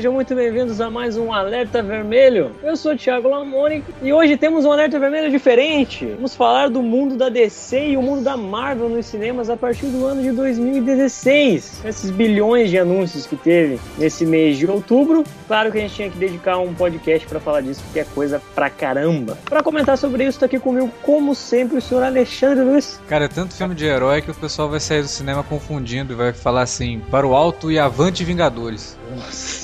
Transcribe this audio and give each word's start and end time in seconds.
sejam 0.00 0.14
muito 0.14 0.34
bem-vindos 0.34 0.80
a 0.80 0.88
mais 0.88 1.18
um 1.18 1.30
Alerta 1.30 1.82
Vermelho. 1.82 2.52
Eu 2.62 2.74
sou 2.74 2.92
o 2.92 2.96
Thiago 2.96 3.28
Lamoni 3.28 3.84
e 4.00 4.10
hoje 4.10 4.34
temos 4.34 4.64
um 4.64 4.72
Alerta 4.72 4.98
Vermelho 4.98 5.30
diferente. 5.30 6.06
Vamos 6.06 6.34
falar 6.34 6.70
do 6.70 6.82
mundo 6.82 7.18
da 7.18 7.28
DC 7.28 7.90
e 7.90 7.96
o 7.98 8.02
mundo 8.02 8.22
da 8.22 8.34
Marvel 8.34 8.88
nos 8.88 9.04
cinemas 9.04 9.50
a 9.50 9.58
partir 9.58 9.88
do 9.88 10.06
ano 10.06 10.22
de 10.22 10.32
2016. 10.32 11.82
Esses 11.84 12.10
bilhões 12.10 12.70
de 12.70 12.78
anúncios 12.78 13.26
que 13.26 13.36
teve 13.36 13.78
nesse 13.98 14.24
mês 14.24 14.56
de 14.56 14.66
outubro. 14.66 15.22
Claro 15.46 15.70
que 15.70 15.76
a 15.76 15.82
gente 15.82 15.94
tinha 15.94 16.08
que 16.08 16.16
dedicar 16.16 16.56
um 16.56 16.72
podcast 16.72 17.28
para 17.28 17.38
falar 17.38 17.60
disso, 17.60 17.82
porque 17.84 18.00
é 18.00 18.04
coisa 18.04 18.40
pra 18.54 18.70
caramba. 18.70 19.36
Para 19.44 19.62
comentar 19.62 19.98
sobre 19.98 20.24
isso, 20.24 20.40
tá 20.40 20.46
aqui 20.46 20.58
comigo, 20.58 20.90
como 21.02 21.34
sempre, 21.34 21.76
o 21.76 21.82
senhor 21.82 22.02
Alexandre 22.02 22.64
Luiz. 22.64 22.98
Cara, 23.06 23.26
é 23.26 23.28
tanto 23.28 23.54
filme 23.54 23.74
de 23.74 23.84
herói 23.84 24.22
que 24.22 24.30
o 24.30 24.34
pessoal 24.34 24.70
vai 24.70 24.80
sair 24.80 25.02
do 25.02 25.08
cinema 25.08 25.42
confundindo 25.42 26.14
e 26.14 26.16
vai 26.16 26.32
falar 26.32 26.62
assim, 26.62 27.02
para 27.10 27.26
o 27.26 27.34
alto 27.34 27.70
e 27.70 27.78
avante 27.78 28.24
Vingadores. 28.24 28.96
Nossa. 29.14 29.59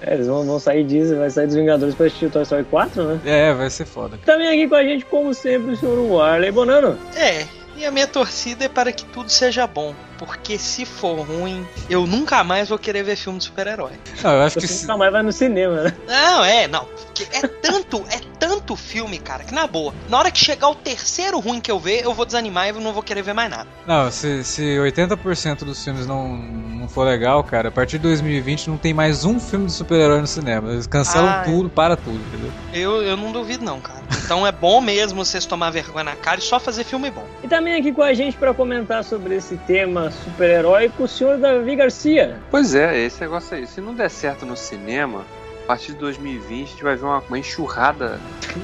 É, 0.00 0.14
eles 0.14 0.26
vão, 0.26 0.44
vão 0.44 0.58
sair 0.58 0.84
disso, 0.84 1.16
vai 1.16 1.30
sair 1.30 1.46
dos 1.46 1.56
Vingadores 1.56 1.94
pra 1.94 2.06
assistir 2.06 2.26
o 2.26 2.30
Toy 2.30 2.42
Story 2.42 2.64
4, 2.64 3.04
né? 3.04 3.20
É, 3.24 3.52
vai 3.52 3.68
ser 3.68 3.84
foda. 3.84 4.18
Também 4.24 4.48
aqui 4.48 4.68
com 4.68 4.74
a 4.74 4.82
gente, 4.82 5.04
como 5.04 5.34
sempre, 5.34 5.72
o 5.72 5.76
senhor 5.76 5.98
Warley 5.98 6.50
Bonano. 6.50 6.98
É, 7.16 7.44
e 7.76 7.84
a 7.84 7.90
minha 7.90 8.06
torcida 8.06 8.64
é 8.64 8.68
para 8.68 8.92
que 8.92 9.04
tudo 9.04 9.30
seja 9.30 9.66
bom. 9.66 9.94
Porque 10.20 10.58
se 10.58 10.84
for 10.84 11.20
ruim, 11.26 11.66
eu 11.88 12.06
nunca 12.06 12.44
mais 12.44 12.68
vou 12.68 12.78
querer 12.78 13.02
ver 13.02 13.16
filme 13.16 13.38
de 13.38 13.44
super-herói. 13.46 13.92
Não, 14.22 14.32
eu 14.34 14.42
acho 14.42 14.60
Você 14.60 14.66
que 14.66 14.72
se- 14.72 14.82
nunca 14.82 14.98
mais 14.98 15.12
vai 15.12 15.22
no 15.22 15.32
cinema, 15.32 15.82
né? 15.82 15.96
Não, 16.06 16.44
é, 16.44 16.68
não. 16.68 16.86
É 17.32 17.46
tanto, 17.46 18.04
é 18.10 18.18
tanto 18.38 18.76
filme, 18.76 19.18
cara, 19.18 19.44
que 19.44 19.52
na 19.54 19.66
boa, 19.66 19.94
na 20.08 20.18
hora 20.18 20.30
que 20.30 20.38
chegar 20.38 20.68
o 20.68 20.74
terceiro 20.74 21.38
ruim 21.38 21.60
que 21.60 21.70
eu 21.70 21.78
ver, 21.78 22.02
eu 22.04 22.14
vou 22.14 22.24
desanimar 22.26 22.66
e 22.66 22.70
eu 22.70 22.80
não 22.80 22.92
vou 22.92 23.02
querer 23.02 23.22
ver 23.22 23.32
mais 23.34 23.50
nada. 23.50 23.66
Não, 23.86 24.10
se, 24.10 24.42
se 24.44 24.62
80% 24.62 25.64
dos 25.64 25.82
filmes 25.82 26.06
não, 26.06 26.28
não 26.36 26.88
for 26.88 27.04
legal, 27.04 27.42
cara, 27.44 27.68
a 27.68 27.72
partir 27.72 27.98
de 27.98 28.02
2020 28.04 28.68
não 28.68 28.76
tem 28.78 28.92
mais 28.94 29.24
um 29.24 29.38
filme 29.40 29.66
de 29.66 29.72
super-herói 29.72 30.20
no 30.20 30.26
cinema. 30.26 30.72
Eles 30.72 30.86
cancelam 30.86 31.28
Ah, 31.30 31.42
é. 31.42 31.44
tudo, 31.44 31.68
para 31.70 31.96
tudo, 31.96 32.16
entendeu? 32.18 32.52
Eu, 32.72 33.02
eu 33.02 33.16
não 33.16 33.32
duvido, 33.32 33.64
não, 33.64 33.80
cara. 33.80 34.00
Então 34.24 34.46
é 34.46 34.52
bom 34.52 34.80
mesmo 34.80 35.22
vocês 35.24 35.44
tomar 35.44 35.70
vergonha 35.70 36.04
na 36.04 36.16
cara 36.16 36.40
e 36.40 36.42
só 36.42 36.58
fazer 36.60 36.84
filme 36.84 37.10
bom. 37.10 37.26
E 37.44 37.48
também 37.48 37.74
aqui 37.74 37.92
com 37.92 38.02
a 38.02 38.14
gente 38.14 38.36
para 38.36 38.54
comentar 38.54 39.04
sobre 39.04 39.34
esse 39.36 39.56
tema 39.58 40.09
super-heróico, 40.10 41.04
o 41.04 41.08
senhor 41.08 41.38
Davi 41.38 41.76
Garcia. 41.76 42.38
Pois 42.50 42.74
é, 42.74 42.98
esse 42.98 43.20
negócio 43.20 43.56
aí. 43.56 43.66
Se 43.66 43.80
não 43.80 43.94
der 43.94 44.10
certo 44.10 44.44
no 44.44 44.56
cinema, 44.56 45.24
a 45.64 45.66
partir 45.66 45.92
de 45.92 45.98
2020 45.98 46.66
a 46.66 46.70
gente 46.70 46.82
vai 46.82 46.96
ver 46.96 47.04
uma, 47.04 47.18
uma 47.20 47.38
enxurrada 47.38 48.20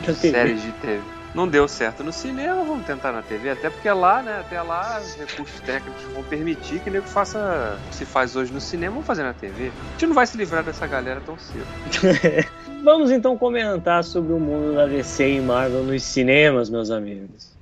Da 0.06 0.12
de 0.12 0.18
séries 0.18 0.62
de 0.62 0.72
TV. 0.72 1.00
Não 1.34 1.46
deu 1.46 1.68
certo 1.68 2.02
no 2.02 2.12
cinema, 2.12 2.64
vamos 2.64 2.86
tentar 2.86 3.12
na 3.12 3.20
TV. 3.20 3.50
Até 3.50 3.68
porque 3.68 3.90
lá, 3.90 4.22
né? 4.22 4.40
Até 4.40 4.60
lá, 4.62 4.98
os 4.98 5.14
recursos 5.16 5.60
técnicos 5.60 6.02
vão 6.14 6.22
permitir 6.22 6.80
que 6.80 6.88
o 6.88 6.92
nego 6.92 7.06
faça 7.06 7.78
o 7.78 7.90
que 7.90 7.94
se 7.94 8.06
faz 8.06 8.34
hoje 8.34 8.50
no 8.52 8.60
cinema, 8.60 8.92
vamos 8.92 9.06
fazer 9.06 9.22
na 9.22 9.34
TV. 9.34 9.66
A 9.66 9.90
gente 9.92 10.06
não 10.06 10.14
vai 10.14 10.26
se 10.26 10.36
livrar 10.38 10.64
dessa 10.64 10.86
galera 10.86 11.20
tão 11.24 11.36
cedo. 11.38 11.66
Vamos 12.82 13.10
então 13.10 13.36
comentar 13.36 14.04
sobre 14.04 14.32
o 14.32 14.38
mundo 14.38 14.76
da 14.76 14.86
DC 14.86 15.28
e 15.28 15.40
Marvel 15.40 15.82
nos 15.82 16.04
cinemas, 16.04 16.70
meus 16.70 16.88
amigos. 16.88 17.55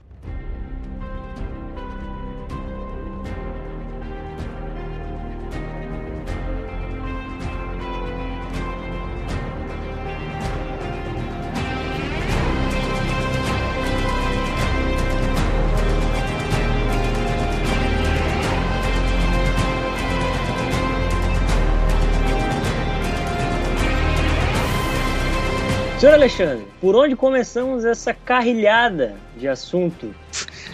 Por 26.85 26.95
onde 26.97 27.17
começamos 27.17 27.83
essa 27.87 28.13
carrilhada 28.13 29.15
de 29.39 29.49
assunto 29.49 30.15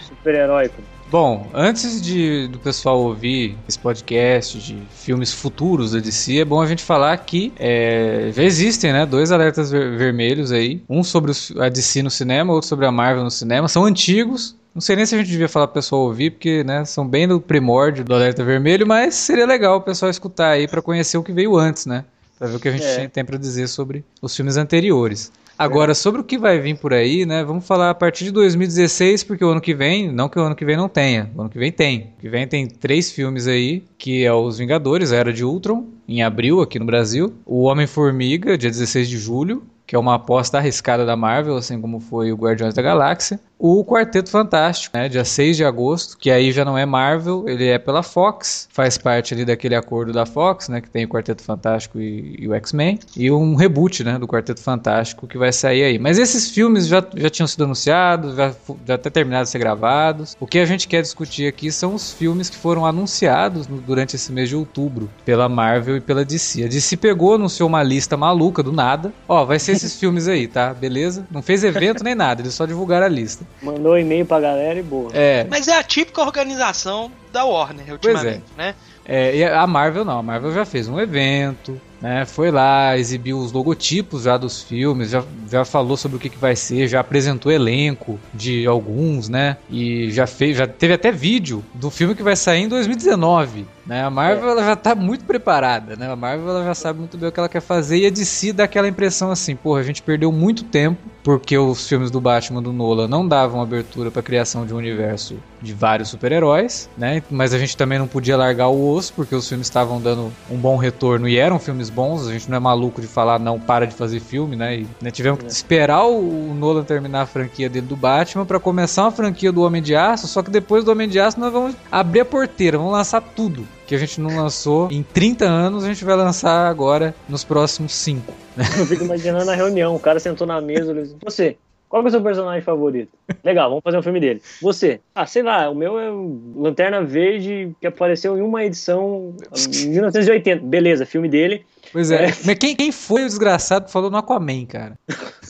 super-heróico? 0.09 0.75
Bom, 1.09 1.47
antes 1.53 2.01
de, 2.01 2.49
do 2.49 2.59
pessoal 2.59 2.99
ouvir 2.99 3.57
esse 3.65 3.79
podcast 3.79 4.59
de 4.59 4.77
filmes 4.93 5.31
futuros 5.33 5.93
da 5.93 5.99
DC, 5.99 6.39
é 6.39 6.43
bom 6.43 6.61
a 6.61 6.65
gente 6.67 6.83
falar 6.83 7.15
que 7.19 7.53
é, 7.57 8.29
já 8.35 8.43
existem 8.43 8.91
né, 8.91 9.05
dois 9.05 9.31
alertas 9.31 9.71
ver- 9.71 9.97
vermelhos 9.97 10.51
aí. 10.51 10.83
Um 10.89 11.01
sobre 11.01 11.31
a 11.57 11.69
DC 11.69 12.03
no 12.03 12.09
cinema, 12.11 12.51
outro 12.51 12.67
sobre 12.67 12.85
a 12.85 12.91
Marvel 12.91 13.23
no 13.23 13.31
cinema. 13.31 13.69
São 13.69 13.85
antigos. 13.85 14.53
Não 14.75 14.81
sei 14.81 14.97
nem 14.97 15.05
se 15.05 15.15
a 15.15 15.17
gente 15.17 15.29
devia 15.31 15.47
falar 15.47 15.67
pro 15.67 15.75
pessoal 15.75 16.01
ouvir, 16.01 16.31
porque 16.31 16.61
né, 16.65 16.83
são 16.83 17.07
bem 17.07 17.25
no 17.25 17.39
primórdio 17.39 18.03
do 18.03 18.13
alerta 18.13 18.43
vermelho, 18.43 18.85
mas 18.85 19.15
seria 19.15 19.45
legal 19.45 19.77
o 19.77 19.81
pessoal 19.81 20.11
escutar 20.11 20.49
aí 20.49 20.67
pra 20.67 20.81
conhecer 20.81 21.17
o 21.17 21.23
que 21.23 21.31
veio 21.31 21.55
antes, 21.57 21.85
né? 21.85 22.03
Pra 22.37 22.49
ver 22.49 22.55
o 22.55 22.59
que 22.59 22.67
a 22.67 22.71
gente 22.73 22.83
É. 22.83 23.07
tem 23.07 23.23
pra 23.23 23.37
dizer 23.37 23.67
sobre 23.67 24.03
os 24.21 24.35
filmes 24.35 24.57
anteriores. 24.57 25.31
Agora, 25.61 25.93
sobre 25.93 26.21
o 26.21 26.23
que 26.23 26.39
vai 26.39 26.59
vir 26.59 26.75
por 26.75 26.91
aí, 26.91 27.23
né? 27.23 27.43
Vamos 27.43 27.67
falar 27.67 27.91
a 27.91 27.93
partir 27.93 28.23
de 28.23 28.31
2016, 28.31 29.23
porque 29.23 29.45
o 29.45 29.49
ano 29.49 29.61
que 29.61 29.75
vem, 29.75 30.11
não 30.11 30.27
que 30.27 30.39
o 30.39 30.41
ano 30.41 30.55
que 30.55 30.65
vem 30.65 30.75
não 30.75 30.89
tenha, 30.89 31.29
o 31.35 31.41
ano 31.41 31.51
que 31.51 31.59
vem 31.59 31.71
tem. 31.71 32.13
O 32.17 32.21
que 32.21 32.29
vem 32.29 32.47
tem 32.47 32.67
três 32.67 33.11
filmes 33.11 33.45
aí, 33.45 33.83
que 33.95 34.25
é 34.25 34.33
Os 34.33 34.57
Vingadores, 34.57 35.11
a 35.11 35.17
Era 35.17 35.31
de 35.31 35.45
Ultron, 35.45 35.85
em 36.07 36.23
abril 36.23 36.61
aqui 36.61 36.79
no 36.79 36.85
Brasil. 36.85 37.31
O 37.45 37.65
Homem-Formiga, 37.65 38.57
dia 38.57 38.71
16 38.71 39.07
de 39.07 39.19
julho, 39.19 39.61
que 39.85 39.95
é 39.95 39.99
uma 39.99 40.15
aposta 40.15 40.57
arriscada 40.57 41.05
da 41.05 41.15
Marvel, 41.15 41.55
assim 41.55 41.79
como 41.79 41.99
foi 41.99 42.31
o 42.31 42.35
Guardiões 42.37 42.73
da 42.73 42.81
Galáxia. 42.81 43.39
O 43.63 43.85
Quarteto 43.85 44.27
Fantástico, 44.31 44.97
né, 44.97 45.07
dia 45.07 45.23
6 45.23 45.55
de 45.55 45.63
agosto, 45.63 46.17
que 46.17 46.31
aí 46.31 46.51
já 46.51 46.65
não 46.65 46.75
é 46.75 46.83
Marvel, 46.83 47.47
ele 47.47 47.67
é 47.67 47.77
pela 47.77 48.01
Fox, 48.01 48.67
faz 48.73 48.97
parte 48.97 49.35
ali 49.35 49.45
daquele 49.45 49.75
acordo 49.75 50.11
da 50.11 50.25
Fox, 50.25 50.67
né, 50.67 50.81
que 50.81 50.89
tem 50.89 51.05
o 51.05 51.07
Quarteto 51.07 51.43
Fantástico 51.43 51.99
e, 51.99 52.37
e 52.39 52.47
o 52.47 52.55
X-Men, 52.55 52.97
e 53.15 53.29
um 53.29 53.53
reboot, 53.53 54.03
né, 54.03 54.17
do 54.17 54.27
Quarteto 54.27 54.61
Fantástico 54.63 55.27
que 55.27 55.37
vai 55.37 55.53
sair 55.53 55.83
aí. 55.83 55.99
Mas 55.99 56.17
esses 56.17 56.49
filmes 56.49 56.87
já, 56.87 57.05
já 57.15 57.29
tinham 57.29 57.45
sido 57.45 57.65
anunciados, 57.65 58.35
já, 58.35 58.51
já 58.87 58.95
até 58.95 59.11
terminaram 59.11 59.43
de 59.43 59.51
ser 59.51 59.59
gravados. 59.59 60.35
O 60.39 60.47
que 60.47 60.57
a 60.57 60.65
gente 60.65 60.87
quer 60.87 61.03
discutir 61.03 61.47
aqui 61.47 61.71
são 61.71 61.93
os 61.93 62.11
filmes 62.11 62.49
que 62.49 62.57
foram 62.57 62.83
anunciados 62.83 63.67
no- 63.67 63.79
durante 63.79 64.15
esse 64.15 64.31
mês 64.31 64.49
de 64.49 64.55
outubro 64.55 65.07
pela 65.23 65.47
Marvel 65.47 65.97
e 65.97 66.01
pela 66.01 66.25
DC. 66.25 66.63
A 66.63 66.67
DC 66.67 66.97
pegou, 66.97 67.35
anunciou 67.35 67.69
uma 67.69 67.83
lista 67.83 68.17
maluca 68.17 68.63
do 68.63 68.71
nada. 68.71 69.13
Ó, 69.27 69.45
vai 69.45 69.59
ser 69.59 69.73
esses 69.73 69.93
filmes 70.01 70.27
aí, 70.27 70.47
tá? 70.47 70.73
Beleza? 70.73 71.27
Não 71.29 71.43
fez 71.43 71.63
evento 71.63 72.03
nem 72.03 72.15
nada, 72.15 72.41
eles 72.41 72.55
só 72.55 72.65
divulgaram 72.65 73.05
a 73.05 73.09
lista. 73.09 73.50
Mandou 73.61 73.93
um 73.93 73.97
e-mail 73.97 74.25
pra 74.25 74.39
galera 74.39 74.79
e 74.79 74.83
boa. 74.83 75.09
É, 75.13 75.45
Mas 75.49 75.67
é 75.67 75.77
a 75.77 75.83
típica 75.83 76.21
organização 76.21 77.11
da 77.31 77.45
Warner, 77.45 77.91
ultimamente, 77.91 78.43
né? 78.57 78.75
É, 79.05 79.35
e 79.35 79.43
a 79.43 79.65
Marvel 79.65 80.05
não, 80.05 80.19
a 80.19 80.23
Marvel 80.23 80.53
já 80.53 80.63
fez 80.63 80.87
um 80.87 80.99
evento, 80.99 81.79
né? 81.99 82.25
Foi 82.25 82.51
lá, 82.51 82.97
exibiu 82.97 83.37
os 83.39 83.51
logotipos 83.51 84.23
já 84.23 84.37
dos 84.37 84.61
filmes, 84.61 85.09
já, 85.09 85.23
já 85.49 85.65
falou 85.65 85.97
sobre 85.97 86.17
o 86.17 86.19
que, 86.19 86.29
que 86.29 86.37
vai 86.37 86.55
ser, 86.55 86.87
já 86.87 86.99
apresentou 86.99 87.51
elenco 87.51 88.19
de 88.33 88.65
alguns, 88.65 89.27
né? 89.27 89.57
E 89.69 90.11
já 90.11 90.27
fez, 90.27 90.57
já 90.57 90.67
teve 90.67 90.93
até 90.93 91.11
vídeo 91.11 91.63
do 91.73 91.89
filme 91.89 92.15
que 92.15 92.23
vai 92.23 92.35
sair 92.35 92.63
em 92.63 92.67
2019, 92.67 93.65
né? 93.85 94.03
A 94.03 94.09
Marvel 94.09 94.49
ela 94.49 94.63
já 94.63 94.75
tá 94.75 94.95
muito 94.95 95.25
preparada, 95.25 95.95
né? 95.95 96.11
A 96.11 96.15
Marvel 96.15 96.49
ela 96.49 96.63
já 96.63 96.75
sabe 96.75 96.99
muito 96.99 97.17
bem 97.17 97.29
o 97.29 97.31
que 97.31 97.39
ela 97.39 97.49
quer 97.49 97.61
fazer 97.61 97.97
e 97.97 98.05
a 98.05 98.09
DC 98.09 98.53
dá 98.53 98.63
aquela 98.63 98.87
impressão 98.87 99.31
assim, 99.31 99.55
porra, 99.55 99.79
a 99.79 99.83
gente 99.83 100.01
perdeu 100.01 100.31
muito 100.31 100.63
tempo 100.63 100.97
porque 101.23 101.57
os 101.57 101.87
filmes 101.87 102.09
do 102.09 102.19
Batman 102.19 102.61
do 102.61 102.73
Nolan 102.73 103.07
não 103.07 103.27
davam 103.27 103.61
abertura 103.61 104.09
para 104.09 104.23
criação 104.23 104.65
de 104.65 104.73
um 104.73 104.77
universo 104.77 105.35
de 105.61 105.73
vários 105.73 106.09
super-heróis, 106.09 106.89
né? 106.97 107.21
Mas 107.29 107.53
a 107.53 107.59
gente 107.59 107.77
também 107.77 107.99
não 107.99 108.07
podia 108.07 108.35
largar 108.35 108.69
o 108.69 108.91
osso 108.91 109.13
porque 109.13 109.35
os 109.35 109.47
filmes 109.47 109.67
estavam 109.67 110.01
dando 110.01 110.31
um 110.49 110.57
bom 110.57 110.77
retorno 110.77 111.27
e 111.27 111.37
eram 111.37 111.59
filmes 111.59 111.89
bons. 111.89 112.27
A 112.27 112.31
gente 112.31 112.49
não 112.49 112.57
é 112.57 112.59
maluco 112.59 112.99
de 112.99 113.05
falar 113.05 113.39
não 113.39 113.59
para 113.59 113.85
de 113.85 113.93
fazer 113.93 114.19
filme, 114.19 114.55
né? 114.55 114.77
E 114.79 114.87
né, 114.99 115.11
tivemos 115.11 115.43
que 115.43 115.51
esperar 115.51 116.05
o 116.05 116.21
o 116.21 116.53
Nolan 116.53 116.83
terminar 116.83 117.21
a 117.21 117.25
franquia 117.25 117.69
dele 117.69 117.87
do 117.87 117.95
Batman 117.95 118.45
para 118.45 118.59
começar 118.59 119.03
uma 119.03 119.11
franquia 119.11 119.51
do 119.51 119.61
Homem 119.61 119.81
de 119.81 119.95
Aço. 119.95 120.27
Só 120.27 120.43
que 120.43 120.51
depois 120.51 120.83
do 120.83 120.91
Homem 120.91 121.07
de 121.07 121.19
Aço 121.19 121.39
nós 121.39 121.51
vamos 121.51 121.75
abrir 121.91 122.21
a 122.21 122.25
porteira, 122.25 122.77
vamos 122.77 122.93
lançar 122.93 123.21
tudo 123.21 123.67
que 123.91 123.95
a 123.95 123.97
gente 123.97 124.21
não 124.21 124.37
lançou 124.37 124.89
em 124.89 125.03
30 125.03 125.43
anos, 125.43 125.83
a 125.83 125.87
gente 125.87 126.05
vai 126.05 126.15
lançar 126.15 126.69
agora 126.69 127.13
nos 127.27 127.43
próximos 127.43 127.93
5. 127.93 128.33
Eu 128.79 128.85
fico 128.85 129.03
imaginando 129.03 129.51
a 129.51 129.53
reunião, 129.53 129.93
o 129.93 129.99
cara 129.99 130.17
sentou 130.17 130.47
na 130.47 130.61
mesa 130.61 130.93
e 130.93 131.01
disse, 131.01 131.17
você, 131.21 131.57
qual 131.89 132.01
que 132.01 132.07
é 132.07 132.09
o 132.09 132.11
seu 132.11 132.21
personagem 132.21 132.61
favorito? 132.61 133.11
Legal, 133.43 133.67
vamos 133.67 133.83
fazer 133.83 133.97
um 133.97 134.01
filme 134.01 134.21
dele. 134.21 134.41
Você, 134.61 135.01
ah, 135.13 135.25
sei 135.25 135.43
lá, 135.43 135.69
o 135.69 135.75
meu 135.75 135.99
é 135.99 136.09
o 136.09 136.39
Lanterna 136.55 137.03
Verde, 137.03 137.75
que 137.81 137.85
apareceu 137.87 138.37
em 138.37 138.41
uma 138.41 138.63
edição 138.63 139.35
em 139.53 139.89
1980. 139.89 140.65
Beleza, 140.65 141.05
filme 141.05 141.27
dele. 141.27 141.65
Pois 141.91 142.11
é. 142.11 142.27
É. 142.27 142.33
Mas 142.45 142.55
quem, 142.57 142.73
quem 142.73 142.93
foi 142.93 143.23
o 143.23 143.27
desgraçado 143.27 143.87
que 143.87 143.91
falou 143.91 144.09
no 144.09 144.15
Aquaman, 144.15 144.65
cara? 144.67 144.97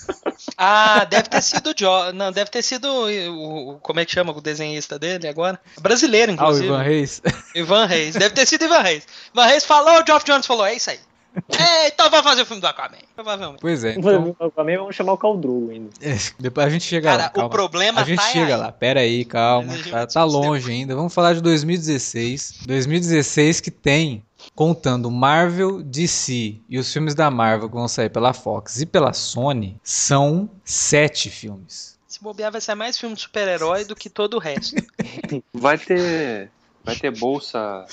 Ah, 0.64 1.06
deve 1.06 1.28
ter 1.28 1.42
sido 1.42 1.72
o 1.72 1.74
Jo- 1.76 2.14
Não, 2.14 2.32
deve 2.32 2.52
ter 2.52 2.62
sido 2.62 2.86
o, 2.88 3.72
o- 3.74 3.80
Como 3.80 4.00
é 4.00 4.06
que 4.06 4.12
chama 4.12 4.32
o 4.32 4.40
desenhista 4.40 5.00
dele 5.00 5.28
agora? 5.28 5.60
Brasileiro, 5.82 6.32
Ah, 6.34 6.36
o 6.36 6.36
inclusive. 6.36 6.68
Ivan 6.68 6.82
Reis. 6.84 7.22
Ivan 7.56 7.86
Reis. 7.86 8.16
Deve 8.16 8.36
ter 8.36 8.46
sido 8.46 8.66
Ivan 8.66 8.82
Reis. 8.82 9.08
Ivan 9.34 9.46
Reis 9.48 9.66
falou, 9.66 10.02
o 10.02 10.06
Geoff 10.06 10.24
Jones 10.26 10.46
falou, 10.46 10.66
é 10.66 10.76
isso 10.76 10.92
aí. 10.92 11.00
É, 11.58 11.88
então 11.88 12.10
vamos 12.10 12.26
fazer 12.26 12.42
o 12.42 12.46
filme 12.46 12.60
do 12.62 12.68
Aquaman. 12.68 12.98
Provavelmente. 13.16 13.62
Pois 13.62 13.84
é. 13.86 13.94
Vamos 13.94 14.06
fazer 14.06 14.30
Então, 14.30 14.48
Aquaman, 14.48 14.78
vamos 14.78 14.96
chamar 14.96 15.14
o 15.14 15.18
Caldrogo 15.18 15.72
ainda. 15.72 15.90
é, 16.02 16.18
depois 16.38 16.68
a 16.68 16.70
gente 16.70 16.84
chega 16.84 17.10
Cara, 17.10 17.24
lá. 17.24 17.30
o 17.30 17.34
Calma. 17.34 17.50
problema 17.50 18.02
A 18.02 18.04
gente 18.04 18.20
tá 18.20 18.26
chega 18.32 18.54
aí. 18.56 18.60
lá, 18.62 18.72
pera 18.72 19.00
aí, 19.00 19.24
calma. 19.26 19.74
Tá, 19.74 19.90
vai 19.92 20.08
tá 20.08 20.24
longe 20.26 20.70
ainda. 20.70 20.94
Vamos 20.94 21.14
falar 21.14 21.34
de 21.34 21.42
2016. 21.42 22.60
2016 22.68 23.62
que 23.62 23.72
tem 23.72 24.24
contando 24.56 25.10
Marvel, 25.10 25.82
DC 25.82 26.60
e 26.68 26.80
os 26.80 26.92
filmes 26.92 27.16
da 27.16 27.30
Marvel 27.30 27.70
que 27.70 27.76
vão 27.76 27.88
sair 27.88 28.10
pela 28.10 28.34
Fox 28.34 28.82
e 28.82 28.86
pela 28.86 29.14
Sony, 29.14 29.80
são 29.84 30.50
sete 30.64 31.30
filmes. 31.30 32.00
Se 32.08 32.22
bobear, 32.22 32.52
vai 32.52 32.60
ser 32.60 32.76
mais 32.76 32.98
filme 32.98 33.16
de 33.16 33.22
super-herói 33.22 33.86
do 33.86 33.96
que 33.96 34.10
todo 34.10 34.36
o 34.36 34.40
resto. 34.40 34.76
Vai 35.54 35.78
ter. 35.78 36.52
Vai 36.84 36.96
ter 36.96 37.12
bolsa. 37.12 37.86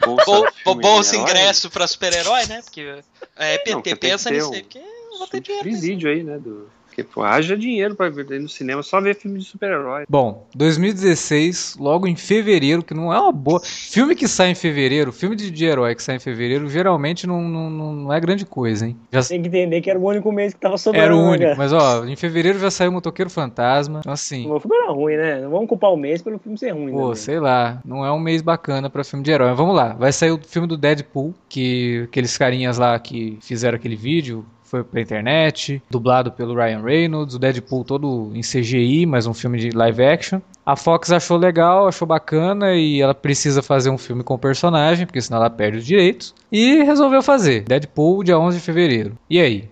Bolsa, 0.00 0.24
Bol, 0.24 0.46
filme 0.52 0.82
bolsa 0.82 1.16
ingresso 1.16 1.68
pra 1.68 1.86
super-herói, 1.86 2.46
né? 2.46 2.62
Porque 2.62 3.02
é, 3.36 3.70
Não, 3.70 3.82
PT 3.82 3.96
pensa 3.96 4.30
nisso 4.30 4.54
aí, 4.54 4.62
porque 4.62 4.78
eu 4.78 5.18
vou 5.18 5.26
ter 5.26 5.40
dinheiro. 5.40 5.78
Vídeo 5.78 6.08
aí, 6.08 6.22
né? 6.22 6.38
Do... 6.38 6.70
Porque, 6.94 7.02
pô, 7.02 7.24
haja 7.24 7.56
dinheiro 7.56 7.96
pra 7.96 8.08
ver 8.08 8.30
ir 8.30 8.38
no 8.38 8.48
cinema, 8.48 8.80
só 8.80 9.00
ver 9.00 9.16
filme 9.16 9.40
de 9.40 9.44
super-herói. 9.44 10.04
Bom, 10.08 10.46
2016, 10.54 11.76
logo 11.76 12.06
em 12.06 12.14
fevereiro, 12.14 12.84
que 12.84 12.94
não 12.94 13.12
é 13.12 13.20
uma 13.20 13.32
boa. 13.32 13.60
Filme 13.60 14.14
que 14.14 14.28
sai 14.28 14.50
em 14.50 14.54
fevereiro, 14.54 15.10
filme 15.10 15.34
de, 15.34 15.50
de 15.50 15.64
herói 15.64 15.96
que 15.96 16.02
sai 16.04 16.16
em 16.16 16.20
fevereiro, 16.20 16.68
geralmente 16.68 17.26
não, 17.26 17.42
não, 17.42 17.68
não 17.68 17.94
não 18.04 18.12
é 18.12 18.20
grande 18.20 18.46
coisa, 18.46 18.86
hein? 18.86 18.96
Já 19.10 19.24
Tem 19.24 19.42
que 19.42 19.48
entender 19.48 19.80
que 19.80 19.90
era 19.90 19.98
o 19.98 20.04
único 20.04 20.30
mês 20.30 20.54
que 20.54 20.60
tava 20.60 20.78
sobrando. 20.78 21.04
era 21.04 21.16
o 21.16 21.22
né, 21.22 21.30
único, 21.30 21.58
mas 21.58 21.72
ó, 21.72 22.04
em 22.04 22.14
fevereiro 22.14 22.60
já 22.60 22.70
saiu 22.70 22.92
Motoqueiro 22.92 23.28
Fantasma. 23.28 23.98
Então, 23.98 24.12
assim, 24.12 24.48
O 24.48 24.60
filme 24.60 24.76
era 24.76 24.92
ruim, 24.92 25.16
né? 25.16 25.40
Não 25.40 25.50
vamos 25.50 25.68
culpar 25.68 25.90
o 25.90 25.96
mês 25.96 26.22
pelo 26.22 26.38
filme 26.38 26.56
ser 26.56 26.70
ruim. 26.70 26.92
Pô, 26.92 27.08
né? 27.08 27.14
sei 27.16 27.40
lá, 27.40 27.80
não 27.84 28.04
é 28.04 28.12
um 28.12 28.20
mês 28.20 28.40
bacana 28.40 28.88
pra 28.88 29.02
filme 29.02 29.24
de 29.24 29.32
herói. 29.32 29.48
Mas 29.48 29.56
vamos 29.58 29.74
lá, 29.74 29.94
vai 29.94 30.12
sair 30.12 30.30
o 30.30 30.38
filme 30.38 30.68
do 30.68 30.76
Deadpool, 30.76 31.34
que 31.48 32.02
aqueles 32.04 32.38
carinhas 32.38 32.78
lá 32.78 32.96
que 33.00 33.38
fizeram 33.40 33.76
aquele 33.76 33.96
vídeo, 33.96 34.46
foi 34.74 34.82
pra 34.82 35.00
internet, 35.00 35.80
dublado 35.88 36.32
pelo 36.32 36.52
Ryan 36.52 36.82
Reynolds, 36.82 37.36
o 37.36 37.38
Deadpool 37.38 37.84
todo 37.84 38.32
em 38.34 38.40
CGI, 38.40 39.06
mas 39.06 39.24
um 39.24 39.32
filme 39.32 39.56
de 39.58 39.70
live 39.70 40.04
action. 40.04 40.40
A 40.66 40.74
Fox 40.74 41.12
achou 41.12 41.36
legal, 41.36 41.86
achou 41.86 42.08
bacana 42.08 42.74
e 42.74 43.00
ela 43.00 43.14
precisa 43.14 43.62
fazer 43.62 43.90
um 43.90 43.98
filme 43.98 44.24
com 44.24 44.34
o 44.34 44.38
personagem, 44.38 45.06
porque 45.06 45.20
senão 45.20 45.38
ela 45.38 45.50
perde 45.50 45.78
os 45.78 45.86
direitos. 45.86 46.34
E 46.50 46.82
resolveu 46.82 47.22
fazer. 47.22 47.62
Deadpool, 47.62 48.24
dia 48.24 48.36
11 48.36 48.58
de 48.58 48.64
fevereiro. 48.64 49.16
E 49.30 49.40
aí? 49.40 49.68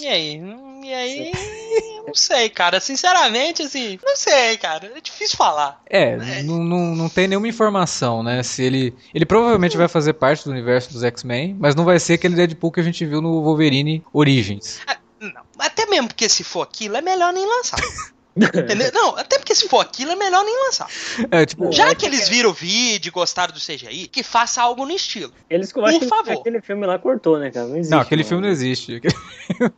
E 0.00 0.06
aí? 0.06 0.40
E 0.84 0.94
aí? 0.94 1.32
Não 2.12 2.16
sei, 2.16 2.50
cara. 2.50 2.78
Sinceramente, 2.78 3.62
assim, 3.62 3.98
não 4.04 4.14
sei, 4.14 4.58
cara. 4.58 4.92
É 4.94 5.00
difícil 5.00 5.34
falar. 5.34 5.80
É, 5.86 6.42
não, 6.42 6.62
não, 6.62 6.94
não 6.94 7.08
tem 7.08 7.26
nenhuma 7.26 7.48
informação, 7.48 8.22
né? 8.22 8.42
Se 8.42 8.62
ele. 8.62 8.94
Ele 9.14 9.24
provavelmente 9.24 9.78
vai 9.78 9.88
fazer 9.88 10.12
parte 10.12 10.44
do 10.44 10.50
universo 10.50 10.92
dos 10.92 11.02
X-Men, 11.02 11.56
mas 11.58 11.74
não 11.74 11.86
vai 11.86 11.98
ser 11.98 12.14
aquele 12.14 12.34
Deadpool 12.34 12.70
que 12.70 12.80
a 12.80 12.82
gente 12.82 13.06
viu 13.06 13.22
no 13.22 13.42
Wolverine 13.42 14.04
Origins. 14.12 14.80
Não, 15.18 15.42
até 15.58 15.86
mesmo 15.86 16.08
porque 16.08 16.28
se 16.28 16.44
for 16.44 16.60
aquilo, 16.60 16.98
é 16.98 17.00
melhor 17.00 17.32
nem 17.32 17.46
lançar. 17.46 17.80
Entendeu? 18.34 18.90
Não, 18.94 19.16
até 19.16 19.38
porque 19.38 19.54
se 19.54 19.68
for 19.68 19.80
aquilo, 19.80 20.12
é 20.12 20.16
melhor 20.16 20.42
nem 20.44 20.64
lançar. 20.64 20.88
É, 21.30 21.44
tipo, 21.44 21.70
Já 21.70 21.88
é 21.90 21.94
que 21.94 22.06
eles 22.06 22.28
viram 22.28 22.50
o 22.50 22.52
vídeo 22.54 23.08
e 23.08 23.12
gostaram 23.12 23.52
do 23.52 23.60
CGI, 23.60 24.08
que 24.08 24.22
faça 24.22 24.62
algo 24.62 24.86
no 24.86 24.92
estilo. 24.92 25.32
Eles 25.50 25.70
Por 25.72 25.84
que 25.90 26.06
favor. 26.06 26.32
aquele 26.40 26.60
filme 26.62 26.86
lá 26.86 26.98
cortou, 26.98 27.38
né, 27.38 27.50
cara? 27.50 27.66
Não 27.66 27.76
existe. 27.76 27.90
não, 27.90 28.00
aquele 28.00 28.22
mano. 28.22 28.28
filme 28.28 28.42
não 28.46 28.50
existe. 28.50 29.00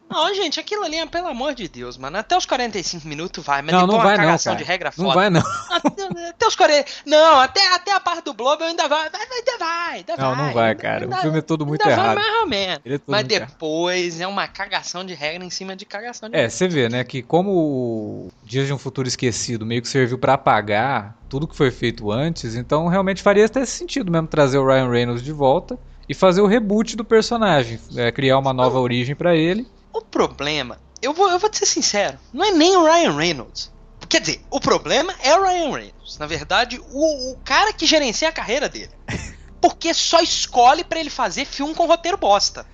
Não, 0.08 0.32
gente, 0.34 0.60
aquilo 0.60 0.84
ali, 0.84 0.96
é, 0.96 1.06
pelo 1.06 1.26
amor 1.28 1.54
de 1.54 1.68
Deus, 1.68 1.96
mano. 1.98 2.16
Até 2.16 2.36
os 2.36 2.46
45 2.46 3.06
minutos 3.08 3.44
vai, 3.44 3.60
mas 3.62 3.72
Não, 3.72 3.80
depois 3.80 3.92
não 3.92 3.98
uma 3.98 4.04
vai 4.04 4.16
não, 4.16 4.24
cagação 4.24 4.52
cara. 4.52 4.64
de 4.64 4.68
regra 4.70 4.92
Não 4.96 5.04
foda. 5.06 5.14
vai 5.14 5.30
não. 5.30 5.42
Até, 5.70 6.28
até 6.28 6.46
os 6.46 6.54
40. 6.56 6.90
Não, 7.06 7.40
até, 7.40 7.74
até 7.74 7.92
a 7.92 8.00
parte 8.00 8.24
do 8.24 8.32
Blob 8.34 8.62
ainda 8.62 8.86
vai. 8.88 9.10
vai, 9.10 9.26
vai 9.26 9.38
ainda 9.38 9.58
vai, 9.58 9.94
ainda 9.96 10.16
Não, 10.16 10.34
vai. 10.36 10.46
não 10.46 10.54
vai, 10.54 10.68
ainda- 10.70 10.82
cara. 10.82 11.00
O 11.00 11.04
ainda- 11.10 11.16
filme 11.22 11.38
é 11.38 11.42
todo 11.42 11.66
muito 11.66 11.82
ainda 11.82 11.96
vai 11.96 12.04
errado. 12.04 12.16
mais 12.16 12.40
ou 12.40 12.46
menos. 12.46 12.80
Ele 12.84 12.94
é 12.96 13.00
Mas 13.06 13.20
muito 13.22 13.32
errado. 13.32 13.48
depois 13.50 14.20
é 14.20 14.26
uma 14.26 14.46
cagação 14.46 15.04
de 15.04 15.14
regra 15.14 15.44
em 15.44 15.50
cima 15.50 15.74
de 15.74 15.84
cagação 15.84 16.28
de 16.28 16.36
É, 16.36 16.40
regra. 16.42 16.50
você 16.50 16.68
vê, 16.68 16.88
né, 16.88 17.02
que 17.04 17.22
como 17.22 17.50
o 17.50 18.32
Dias 18.44 18.66
de 18.66 18.72
um 18.72 18.78
Futuro 18.78 19.08
Esquecido 19.08 19.64
meio 19.64 19.80
que 19.80 19.88
serviu 19.88 20.18
pra 20.18 20.34
apagar 20.34 21.16
tudo 21.28 21.48
que 21.48 21.56
foi 21.56 21.70
feito 21.70 22.12
antes, 22.12 22.54
então 22.54 22.86
realmente 22.88 23.22
faria 23.22 23.46
até 23.46 23.64
sentido 23.64 24.12
mesmo 24.12 24.28
trazer 24.28 24.58
o 24.58 24.66
Ryan 24.66 24.90
Reynolds 24.90 25.24
de 25.24 25.32
volta 25.32 25.78
e 26.08 26.14
fazer 26.14 26.42
o 26.42 26.46
reboot 26.46 26.96
do 26.96 27.04
personagem, 27.04 27.80
é, 27.96 28.12
criar 28.12 28.38
uma 28.38 28.52
nova 28.52 28.78
origem 28.78 29.16
pra 29.16 29.34
ele. 29.34 29.66
O 29.92 30.02
problema, 30.02 30.78
eu 31.00 31.14
vou, 31.14 31.30
eu 31.30 31.38
vou 31.38 31.48
te 31.48 31.58
ser 31.58 31.66
sincero, 31.66 32.18
não 32.32 32.44
é 32.44 32.52
nem 32.52 32.76
o 32.76 32.84
Ryan 32.84 33.16
Reynolds. 33.16 33.72
Quer 34.14 34.20
dizer, 34.20 34.42
o 34.48 34.60
problema 34.60 35.12
é 35.20 35.36
o 35.36 35.42
Ryan 35.42 35.72
Reynolds. 35.72 36.18
Na 36.18 36.26
verdade, 36.26 36.80
o, 36.92 37.32
o 37.32 37.36
cara 37.44 37.72
que 37.72 37.84
gerencia 37.84 38.28
a 38.28 38.32
carreira 38.32 38.68
dele. 38.68 38.92
Porque 39.60 39.92
só 39.92 40.20
escolhe 40.20 40.84
pra 40.84 41.00
ele 41.00 41.10
fazer 41.10 41.44
filme 41.44 41.74
com 41.74 41.86
roteiro 41.86 42.16
bosta. 42.16 42.64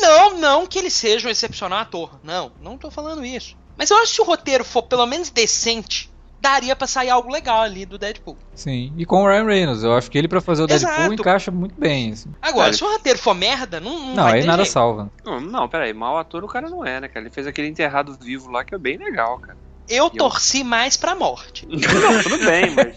não, 0.00 0.38
não 0.38 0.66
que 0.66 0.78
ele 0.78 0.88
seja 0.88 1.28
um 1.28 1.30
excepcional 1.30 1.80
ator. 1.80 2.18
Não, 2.22 2.50
não 2.62 2.78
tô 2.78 2.90
falando 2.90 3.26
isso. 3.26 3.56
Mas 3.78 3.90
eu 3.90 3.96
acho 3.98 4.08
que 4.08 4.14
se 4.16 4.20
o 4.20 4.24
roteiro 4.24 4.64
for 4.64 4.82
pelo 4.82 5.06
menos 5.06 5.30
decente, 5.30 6.10
daria 6.40 6.74
pra 6.76 6.86
sair 6.86 7.10
algo 7.10 7.30
legal 7.32 7.62
ali 7.62 7.86
do 7.86 7.96
Deadpool. 7.98 8.36
Sim, 8.54 8.92
e 8.96 9.06
com 9.06 9.22
o 9.22 9.26
Ryan 9.26 9.44
Reynolds, 9.44 9.82
eu 9.84 9.92
acho 9.96 10.10
que 10.10 10.18
ele 10.18 10.28
pra 10.28 10.40
fazer 10.40 10.62
o 10.62 10.66
Deadpool 10.66 10.92
Exato. 10.92 11.14
encaixa 11.14 11.50
muito 11.50 11.74
bem. 11.78 12.12
assim. 12.12 12.30
Agora, 12.42 12.64
Cara, 12.66 12.76
se 12.76 12.84
o 12.84 12.90
roteiro 12.92 13.18
for 13.18 13.34
merda, 13.34 13.80
não, 13.80 13.98
não, 13.98 14.14
Não, 14.14 14.22
vai 14.24 14.34
aí 14.34 14.40
ter 14.40 14.46
nada 14.46 14.62
jeito. 14.64 14.72
salva. 14.72 15.10
Não, 15.24 15.40
não, 15.40 15.68
peraí, 15.68 15.92
mau 15.94 16.18
ator 16.18 16.44
o 16.44 16.48
cara 16.48 16.68
não 16.68 16.84
é, 16.84 17.00
né, 17.00 17.08
cara? 17.08 17.24
Ele 17.24 17.30
fez 17.34 17.46
aquele 17.46 17.68
enterrado 17.68 18.16
vivo 18.20 18.50
lá 18.50 18.64
que 18.64 18.74
é 18.74 18.78
bem 18.78 18.98
legal, 18.98 19.38
cara. 19.38 19.56
Eu 19.88 20.04
E 20.04 20.08
eu- 20.08 20.10
torci 20.10 20.62
mais 20.62 20.96
pra 20.98 21.14
morte. 21.14 21.64
Não, 21.70 22.22
tudo 22.22 22.38
bem, 22.44 22.70
mas. 22.74 22.94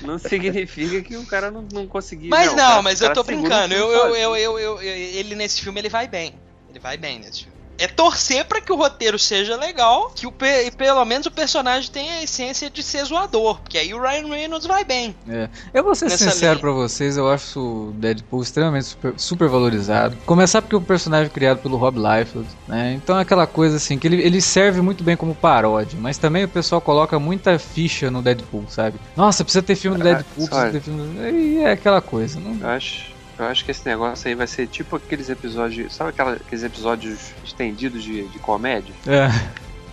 Não 0.00 0.16
significa 0.18 1.02
que 1.02 1.16
o 1.16 1.26
cara 1.26 1.50
não, 1.50 1.66
não 1.72 1.86
conseguiu. 1.88 2.30
Mas 2.30 2.50
não, 2.50 2.56
cara- 2.56 2.82
mas 2.82 3.00
eu 3.00 3.12
tô 3.12 3.22
brincando. 3.24 3.74
Eu, 3.74 3.90
eu, 3.90 4.14
eu, 4.16 4.36
eu, 4.36 4.58
eu- 4.58 4.80
eu- 4.80 4.82
ele 4.82 5.34
nesse 5.34 5.60
filme 5.60 5.80
ele 5.80 5.88
vai 5.88 6.06
bem. 6.06 6.34
Ele 6.70 6.78
vai 6.78 6.96
bem 6.96 7.18
nesse 7.18 7.44
filme. 7.44 7.53
É 7.78 7.86
torcer 7.88 8.44
pra 8.44 8.60
que 8.60 8.72
o 8.72 8.76
roteiro 8.76 9.18
seja 9.18 9.56
legal, 9.56 10.10
que 10.14 10.26
o 10.26 10.32
pe- 10.32 10.66
e 10.66 10.70
pelo 10.70 11.04
menos 11.04 11.26
o 11.26 11.30
personagem 11.30 11.90
tenha 11.90 12.14
a 12.14 12.22
essência 12.22 12.70
de 12.70 12.82
ser 12.82 13.04
zoador, 13.04 13.60
porque 13.60 13.78
aí 13.78 13.92
o 13.92 14.00
Ryan 14.00 14.28
Reynolds 14.28 14.66
vai 14.66 14.84
bem. 14.84 15.14
Eu 15.72 15.82
vou 15.82 15.94
ser 15.94 16.10
sincero 16.10 16.60
pra 16.60 16.70
vocês, 16.70 17.16
eu 17.16 17.28
acho 17.28 17.60
o 17.60 17.92
Deadpool 17.94 18.42
extremamente 18.42 18.86
super, 18.86 19.14
super 19.16 19.48
valorizado. 19.48 20.16
Começar 20.24 20.62
porque 20.62 20.76
o 20.76 20.80
personagem 20.80 21.30
criado 21.30 21.58
pelo 21.58 21.76
Rob 21.76 21.98
Liefeld, 21.98 22.48
né? 22.68 22.94
Então 22.94 23.18
é 23.18 23.22
aquela 23.22 23.46
coisa 23.46 23.76
assim, 23.76 23.98
que 23.98 24.06
ele, 24.06 24.22
ele 24.22 24.40
serve 24.40 24.80
muito 24.80 25.02
bem 25.02 25.16
como 25.16 25.34
paródia, 25.34 25.98
mas 26.00 26.16
também 26.18 26.44
o 26.44 26.48
pessoal 26.48 26.80
coloca 26.80 27.18
muita 27.18 27.58
ficha 27.58 28.10
no 28.10 28.22
Deadpool, 28.22 28.64
sabe? 28.68 28.98
Nossa, 29.16 29.42
precisa 29.44 29.62
ter 29.62 29.74
filme 29.76 29.96
do 29.98 30.02
Ah, 30.02 30.14
Deadpool, 30.14 30.46
precisa 30.46 30.70
ter 30.70 30.80
filme 30.80 31.02
do... 31.14 31.28
E 31.36 31.58
é 31.58 31.72
aquela 31.72 32.00
coisa, 32.00 32.38
não... 32.38 32.56
Eu 32.60 32.68
acho, 32.68 33.13
eu 33.38 33.46
acho 33.46 33.64
que 33.64 33.70
esse 33.70 33.84
negócio 33.86 34.28
aí 34.28 34.34
vai 34.34 34.46
ser 34.46 34.66
tipo 34.66 34.96
aqueles 34.96 35.28
episódios. 35.28 35.94
Sabe 35.94 36.10
aquela- 36.10 36.32
aqueles 36.32 36.62
episódios 36.64 37.18
estendidos 37.44 38.02
de, 38.02 38.26
de 38.28 38.38
comédia? 38.38 38.94
É. 39.06 39.26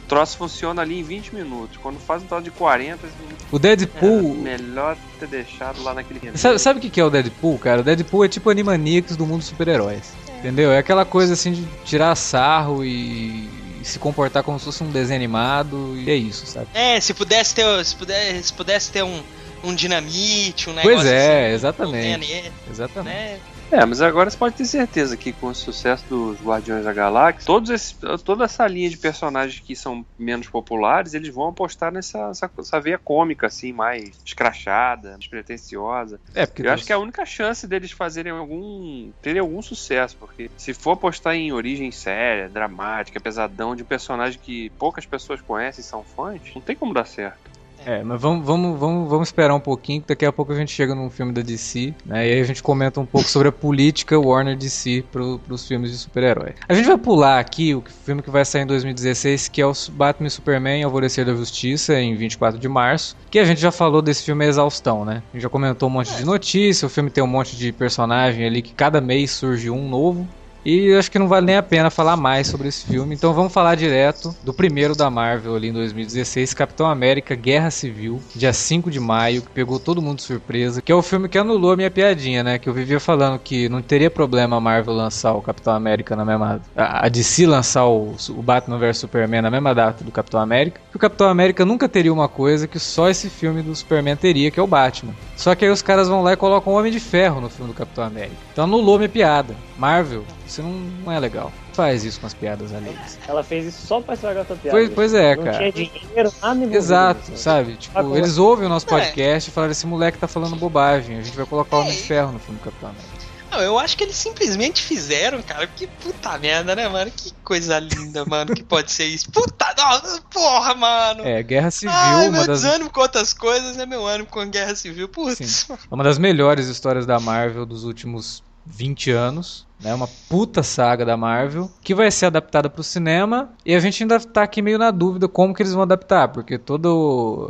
O 0.05 0.07
troço 0.11 0.37
funciona 0.37 0.81
ali 0.81 0.99
em 0.99 1.03
20 1.03 1.33
minutos. 1.33 1.77
Quando 1.77 1.97
faz 1.99 2.21
um 2.21 2.25
troço 2.27 2.43
de 2.43 2.51
40, 2.51 3.07
O 3.51 3.57
Deadpool... 3.57 4.35
melhor 4.35 4.97
ter 5.19 5.27
deixado 5.27 5.81
lá 5.81 5.93
naquele. 5.93 6.37
Sabe, 6.37 6.59
sabe 6.59 6.79
o 6.79 6.81
que 6.81 6.89
que 6.89 6.99
é 6.99 7.05
o 7.05 7.09
Deadpool, 7.09 7.57
cara? 7.57 7.79
O 7.81 7.83
Deadpool 7.83 8.25
é 8.25 8.27
tipo 8.27 8.49
Animaniacs 8.49 9.15
do 9.15 9.25
mundo 9.25 9.39
dos 9.39 9.47
super-heróis. 9.47 10.11
Entendeu? 10.39 10.71
É 10.71 10.79
aquela 10.79 11.05
coisa 11.05 11.33
assim 11.33 11.51
de 11.53 11.63
tirar 11.85 12.13
sarro 12.15 12.83
e, 12.83 13.47
e 13.79 13.85
se 13.85 13.99
comportar 13.99 14.43
como 14.43 14.57
se 14.59 14.65
fosse 14.65 14.83
um 14.83 14.89
desenho 14.91 15.17
animado. 15.19 15.93
E 15.95 16.09
é 16.09 16.15
isso, 16.15 16.45
sabe? 16.45 16.67
É, 16.73 16.99
se 16.99 17.13
pudesse 17.13 17.55
ter, 17.55 17.85
se 17.85 17.95
pudesse, 17.95 18.43
se 18.43 18.53
pudesse 18.53 18.91
ter 18.91 19.03
um, 19.03 19.21
um 19.63 19.73
dinamite, 19.73 20.69
um 20.69 20.73
negócio 20.73 20.97
Pois 20.97 21.05
é, 21.05 21.45
assim, 21.45 21.55
exatamente. 21.55 22.17
nele, 22.19 22.51
Exatamente. 22.69 23.15
né? 23.15 23.39
É, 23.71 23.85
mas 23.85 24.01
agora 24.01 24.29
você 24.29 24.35
pode 24.35 24.55
ter 24.55 24.65
certeza 24.65 25.15
que 25.15 25.31
com 25.31 25.47
o 25.47 25.55
sucesso 25.55 26.03
dos 26.09 26.41
Guardiões 26.41 26.83
da 26.83 26.91
Galáxia, 26.91 27.45
todos 27.45 27.69
esses, 27.69 27.97
toda 28.25 28.43
essa 28.43 28.67
linha 28.67 28.89
de 28.89 28.97
personagens 28.97 29.61
que 29.61 29.77
são 29.77 30.05
menos 30.19 30.49
populares, 30.49 31.13
eles 31.13 31.33
vão 31.33 31.47
apostar 31.47 31.89
nessa 31.89 32.19
essa, 32.31 32.51
essa 32.59 32.79
veia 32.81 32.97
cômica, 32.97 33.47
assim, 33.47 33.71
mais 33.71 34.11
escrachada, 34.25 35.15
despretensiosa. 35.17 36.19
É, 36.35 36.45
porque 36.45 36.63
Eu 36.63 36.73
acho 36.73 36.85
que 36.85 36.91
é 36.91 36.95
a 36.95 36.99
única 36.99 37.25
chance 37.25 37.65
deles 37.65 37.91
fazerem 37.91 38.33
algum. 38.33 39.09
terem 39.21 39.39
algum 39.39 39.61
sucesso, 39.61 40.17
porque 40.19 40.51
se 40.57 40.73
for 40.73 40.91
apostar 40.91 41.35
em 41.35 41.53
origem 41.53 41.91
séria, 41.91 42.49
dramática, 42.49 43.21
pesadão, 43.21 43.73
de 43.73 43.83
um 43.83 43.85
personagem 43.85 44.37
que 44.37 44.69
poucas 44.71 45.05
pessoas 45.05 45.39
conhecem 45.39 45.81
e 45.81 45.85
são 45.85 46.03
fãs, 46.03 46.41
não 46.53 46.61
tem 46.61 46.75
como 46.75 46.93
dar 46.93 47.05
certo. 47.05 47.50
É, 47.85 48.03
mas 48.03 48.21
vamos, 48.21 48.45
vamos, 48.45 48.79
vamos, 48.79 49.09
vamos 49.09 49.27
esperar 49.27 49.53
um 49.53 49.59
pouquinho, 49.59 50.01
que 50.01 50.09
daqui 50.09 50.25
a 50.25 50.31
pouco 50.31 50.51
a 50.51 50.55
gente 50.55 50.71
chega 50.71 50.93
num 50.93 51.09
filme 51.09 51.31
da 51.31 51.41
DC, 51.41 51.93
né? 52.05 52.27
E 52.27 52.33
aí 52.33 52.41
a 52.41 52.43
gente 52.43 52.61
comenta 52.61 52.99
um 52.99 53.05
pouco 53.05 53.27
sobre 53.27 53.47
a 53.47 53.51
política 53.51 54.19
Warner 54.19 54.55
DC 54.55 55.03
pro, 55.11 55.39
pros 55.39 55.67
filmes 55.67 55.91
de 55.91 55.97
super-herói. 55.97 56.53
A 56.67 56.73
gente 56.73 56.87
vai 56.87 56.97
pular 56.97 57.39
aqui 57.39 57.73
o 57.73 57.83
filme 58.05 58.21
que 58.21 58.29
vai 58.29 58.45
sair 58.45 58.63
em 58.63 58.67
2016, 58.67 59.47
que 59.47 59.61
é 59.61 59.65
o 59.65 59.73
Batman 59.91 60.27
e 60.27 60.31
Superman 60.31 60.83
Alvorecer 60.83 61.25
da 61.25 61.33
Justiça, 61.33 61.99
em 61.99 62.15
24 62.15 62.59
de 62.59 62.67
março. 62.67 63.15
Que 63.29 63.39
a 63.39 63.45
gente 63.45 63.59
já 63.59 63.71
falou 63.71 64.01
desse 64.01 64.23
filme 64.23 64.45
a 64.45 64.47
exaustão, 64.47 65.03
né? 65.03 65.23
A 65.31 65.35
gente 65.35 65.43
já 65.43 65.49
comentou 65.49 65.89
um 65.89 65.91
monte 65.91 66.15
de 66.15 66.25
notícia, 66.25 66.85
o 66.85 66.89
filme 66.89 67.09
tem 67.09 67.23
um 67.23 67.27
monte 67.27 67.55
de 67.55 67.71
personagem 67.71 68.45
ali 68.45 68.61
que 68.61 68.73
cada 68.73 69.01
mês 69.01 69.31
surge 69.31 69.69
um 69.69 69.87
novo. 69.87 70.27
E 70.63 70.93
acho 70.93 71.09
que 71.09 71.17
não 71.17 71.27
vale 71.27 71.45
nem 71.45 71.55
a 71.55 71.63
pena 71.63 71.89
falar 71.89 72.15
mais 72.15 72.47
sobre 72.47 72.67
esse 72.67 72.85
filme. 72.85 73.15
Então 73.15 73.33
vamos 73.33 73.51
falar 73.51 73.75
direto 73.75 74.35
do 74.43 74.53
primeiro 74.53 74.95
da 74.95 75.09
Marvel 75.09 75.55
ali 75.55 75.69
em 75.69 75.73
2016, 75.73 76.53
Capitão 76.53 76.87
América 76.87 77.35
Guerra 77.35 77.71
Civil, 77.71 78.21
dia 78.35 78.53
5 78.53 78.91
de 78.91 78.99
maio, 78.99 79.41
que 79.41 79.49
pegou 79.49 79.79
todo 79.79 80.01
mundo 80.01 80.17
de 80.17 80.23
surpresa. 80.23 80.81
Que 80.81 80.91
é 80.91 80.95
o 80.95 81.01
filme 81.01 81.27
que 81.27 81.37
anulou 81.37 81.71
a 81.73 81.77
minha 81.77 81.89
piadinha, 81.89 82.43
né? 82.43 82.59
Que 82.59 82.69
eu 82.69 82.73
vivia 82.73 82.99
falando 82.99 83.39
que 83.39 83.67
não 83.69 83.81
teria 83.81 84.09
problema 84.09 84.57
a 84.57 84.59
Marvel 84.59 84.93
lançar 84.93 85.33
o 85.33 85.41
Capitão 85.41 85.73
América 85.73 86.15
na 86.15 86.23
mesma. 86.23 86.61
A 86.75 87.09
DC 87.09 87.45
lançar 87.47 87.87
o, 87.87 88.15
o 88.29 88.41
Batman 88.41 88.77
vs 88.77 88.99
Superman 88.99 89.41
na 89.41 89.49
mesma 89.49 89.73
data 89.73 90.03
do 90.03 90.11
Capitão 90.11 90.39
América. 90.39 90.79
Que 90.91 90.97
o 90.97 90.99
Capitão 90.99 91.27
América 91.27 91.65
nunca 91.65 91.89
teria 91.89 92.13
uma 92.13 92.27
coisa 92.27 92.67
que 92.67 92.79
só 92.79 93.09
esse 93.09 93.29
filme 93.29 93.61
do 93.61 93.75
Superman 93.75 94.15
teria, 94.15 94.51
que 94.51 94.59
é 94.59 94.63
o 94.63 94.67
Batman. 94.67 95.13
Só 95.35 95.55
que 95.55 95.65
aí 95.65 95.71
os 95.71 95.81
caras 95.81 96.07
vão 96.07 96.21
lá 96.21 96.33
e 96.33 96.37
colocam 96.37 96.73
o 96.73 96.77
Homem 96.77 96.91
de 96.91 96.99
Ferro 96.99 97.41
no 97.41 97.49
filme 97.49 97.71
do 97.71 97.77
Capitão 97.77 98.03
América. 98.03 98.37
Então 98.51 98.65
anulou 98.65 98.97
minha 98.97 99.09
piada. 99.09 99.55
Marvel, 99.81 100.23
isso 100.45 100.61
não, 100.61 100.69
não 100.69 101.11
é 101.11 101.19
legal. 101.19 101.51
Faz 101.73 102.03
isso 102.03 102.19
com 102.19 102.27
as 102.27 102.35
piadas 102.35 102.71
alheias. 102.71 103.17
Ela 103.27 103.43
fez 103.43 103.65
isso 103.65 103.87
só 103.87 103.99
pra 103.99 104.13
estragar 104.13 104.43
a 104.43 104.45
tua 104.45 104.55
piada. 104.55 104.77
Pois, 104.77 104.89
pois 104.93 105.13
é, 105.15 105.35
não 105.35 105.43
cara. 105.43 105.57
tinha 105.57 105.71
dinheiro, 105.71 106.31
nada 106.39 106.75
Exato, 106.75 107.31
nisso. 107.31 107.41
sabe? 107.43 107.75
Tipo, 107.77 107.97
Agora- 107.97 108.19
eles 108.19 108.37
ouvem 108.37 108.67
o 108.67 108.69
nosso 108.69 108.85
É. 108.85 108.89
podcast 108.89 109.49
e 109.49 109.53
falaram: 109.53 109.71
esse 109.71 109.87
moleque 109.87 110.19
tá 110.19 110.27
falando 110.27 110.55
bobagem, 110.55 111.17
a 111.17 111.21
gente 111.23 111.35
vai 111.35 111.47
colocar 111.47 111.77
o 111.77 111.79
Homem 111.81 111.93
de 111.93 111.97
Ferro 112.03 112.31
no 112.31 112.37
filme 112.39 112.59
do 112.59 112.63
Capitão 112.63 112.89
América. 112.89 113.21
Não, 113.49 113.59
eu 113.59 113.77
acho 113.79 113.97
que 113.97 114.03
eles 114.05 114.15
simplesmente 114.15 114.81
fizeram, 114.83 115.41
cara. 115.41 115.65
Que 115.67 115.85
puta 115.87 116.37
merda, 116.37 116.73
né, 116.75 116.87
mano? 116.87 117.09
Que 117.11 117.33
coisa 117.43 117.79
linda, 117.79 118.23
mano, 118.23 118.53
que 118.53 118.63
pode 118.63 118.91
ser 118.91 119.05
isso. 119.07 119.29
Puta, 119.31 119.65
não, 119.77 120.21
porra, 120.29 120.73
mano. 120.75 121.25
É, 121.27 121.41
Guerra 121.43 121.69
Civil, 121.71 121.93
Ai, 121.93 122.27
uma 122.29 122.37
meu 122.37 122.47
das, 122.47 122.61
desânimo 122.61 122.89
com 122.91 123.01
outras 123.01 123.33
coisas 123.33 123.77
é 123.77 123.85
meu 123.85 124.05
ânimo 124.07 124.29
com 124.29 124.45
guerra 124.49 124.73
civil. 124.75 125.09
Putz. 125.09 125.65
Sim. 125.67 125.73
uma 125.89 126.01
das 126.03 126.17
melhores 126.17 126.67
histórias 126.67 127.05
da 127.05 127.19
Marvel 127.19 127.65
dos 127.65 127.83
últimos 127.83 128.41
20 128.65 129.11
anos. 129.11 129.67
Né, 129.83 129.93
uma 129.95 130.07
puta 130.29 130.61
saga 130.61 131.03
da 131.03 131.17
Marvel 131.17 131.69
que 131.81 131.95
vai 131.95 132.11
ser 132.11 132.27
adaptada 132.27 132.69
para 132.69 132.81
o 132.81 132.83
cinema 132.83 133.49
e 133.65 133.73
a 133.73 133.79
gente 133.79 134.03
ainda 134.03 134.19
tá 134.19 134.43
aqui 134.43 134.61
meio 134.61 134.77
na 134.77 134.91
dúvida 134.91 135.27
como 135.27 135.53
que 135.55 135.63
eles 135.63 135.73
vão 135.73 135.81
adaptar, 135.81 136.27
porque 136.27 136.57
toda 136.59 136.87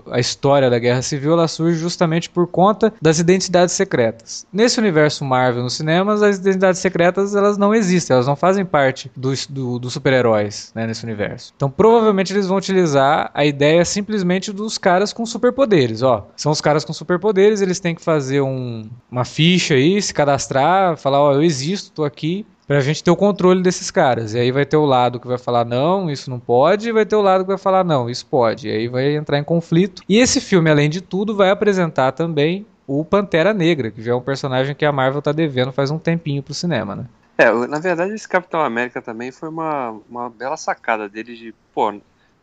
a 0.09 0.19
história 0.19 0.69
da 0.69 0.79
Guerra 0.79 1.01
Civil 1.01 1.33
ela 1.33 1.47
surge 1.47 1.77
justamente 1.77 2.29
por 2.29 2.47
conta 2.47 2.93
das 3.01 3.19
identidades 3.19 3.75
secretas. 3.75 4.45
Nesse 4.51 4.79
universo 4.79 5.25
Marvel 5.25 5.61
nos 5.63 5.73
cinemas, 5.73 6.23
as 6.23 6.37
identidades 6.37 6.79
secretas 6.79 7.35
elas 7.35 7.57
não 7.57 7.75
existem, 7.75 8.13
elas 8.13 8.27
não 8.27 8.35
fazem 8.37 8.63
parte 8.63 9.11
dos 9.15 9.45
do, 9.45 9.77
dos 9.77 9.91
super-heróis 9.91 10.71
né, 10.73 10.87
nesse 10.87 11.03
universo. 11.03 11.51
Então 11.55 11.69
provavelmente 11.69 12.31
eles 12.31 12.47
vão 12.47 12.57
utilizar 12.57 13.29
a 13.33 13.43
ideia 13.45 13.83
simplesmente 13.83 14.53
dos 14.53 14.77
caras 14.77 15.11
com 15.11 15.25
superpoderes. 15.25 16.01
Ó, 16.01 16.27
são 16.37 16.51
os 16.51 16.61
caras 16.61 16.85
com 16.85 16.93
superpoderes, 16.93 17.59
eles 17.59 17.79
têm 17.81 17.93
que 17.93 18.01
fazer 18.01 18.39
um- 18.39 18.89
uma 19.11 19.25
ficha 19.25 19.73
aí, 19.73 20.01
se 20.01 20.13
cadastrar, 20.13 20.95
falar, 20.95 21.19
ó, 21.19 21.33
eu 21.33 21.43
existo, 21.43 21.91
tô 21.91 22.05
aqui. 22.05 22.20
Pra 22.67 22.79
gente 22.79 23.03
ter 23.03 23.11
o 23.11 23.15
controle 23.15 23.61
desses 23.61 23.91
caras. 23.91 24.33
E 24.33 24.39
aí 24.39 24.51
vai 24.51 24.65
ter 24.65 24.77
o 24.77 24.85
lado 24.85 25.19
que 25.19 25.27
vai 25.27 25.37
falar 25.37 25.65
não, 25.65 26.09
isso 26.09 26.29
não 26.29 26.39
pode, 26.39 26.87
e 26.87 26.91
vai 26.91 27.05
ter 27.05 27.15
o 27.15 27.21
lado 27.21 27.43
que 27.43 27.49
vai 27.49 27.57
falar 27.57 27.83
não, 27.83 28.09
isso 28.09 28.25
pode. 28.25 28.69
E 28.69 28.71
aí 28.71 28.87
vai 28.87 29.15
entrar 29.15 29.37
em 29.37 29.43
conflito. 29.43 30.01
E 30.07 30.17
esse 30.17 30.39
filme, 30.39 30.69
além 30.69 30.89
de 30.89 31.01
tudo, 31.01 31.35
vai 31.35 31.49
apresentar 31.49 32.13
também 32.13 32.65
o 32.87 33.03
Pantera 33.03 33.53
Negra, 33.53 33.91
que 33.91 34.01
já 34.01 34.11
é 34.11 34.15
um 34.15 34.21
personagem 34.21 34.75
que 34.75 34.85
a 34.85 34.91
Marvel 34.91 35.21
tá 35.21 35.31
devendo 35.31 35.71
faz 35.71 35.91
um 35.91 35.99
tempinho 35.99 36.43
pro 36.43 36.53
cinema, 36.53 36.95
né? 36.95 37.05
É, 37.37 37.51
na 37.67 37.79
verdade, 37.79 38.13
esse 38.13 38.27
Capitão 38.27 38.61
América 38.61 39.01
também 39.01 39.31
foi 39.31 39.49
uma, 39.49 39.97
uma 40.09 40.29
bela 40.29 40.55
sacada 40.57 41.09
deles 41.09 41.39
de, 41.39 41.53
pô, 41.73 41.91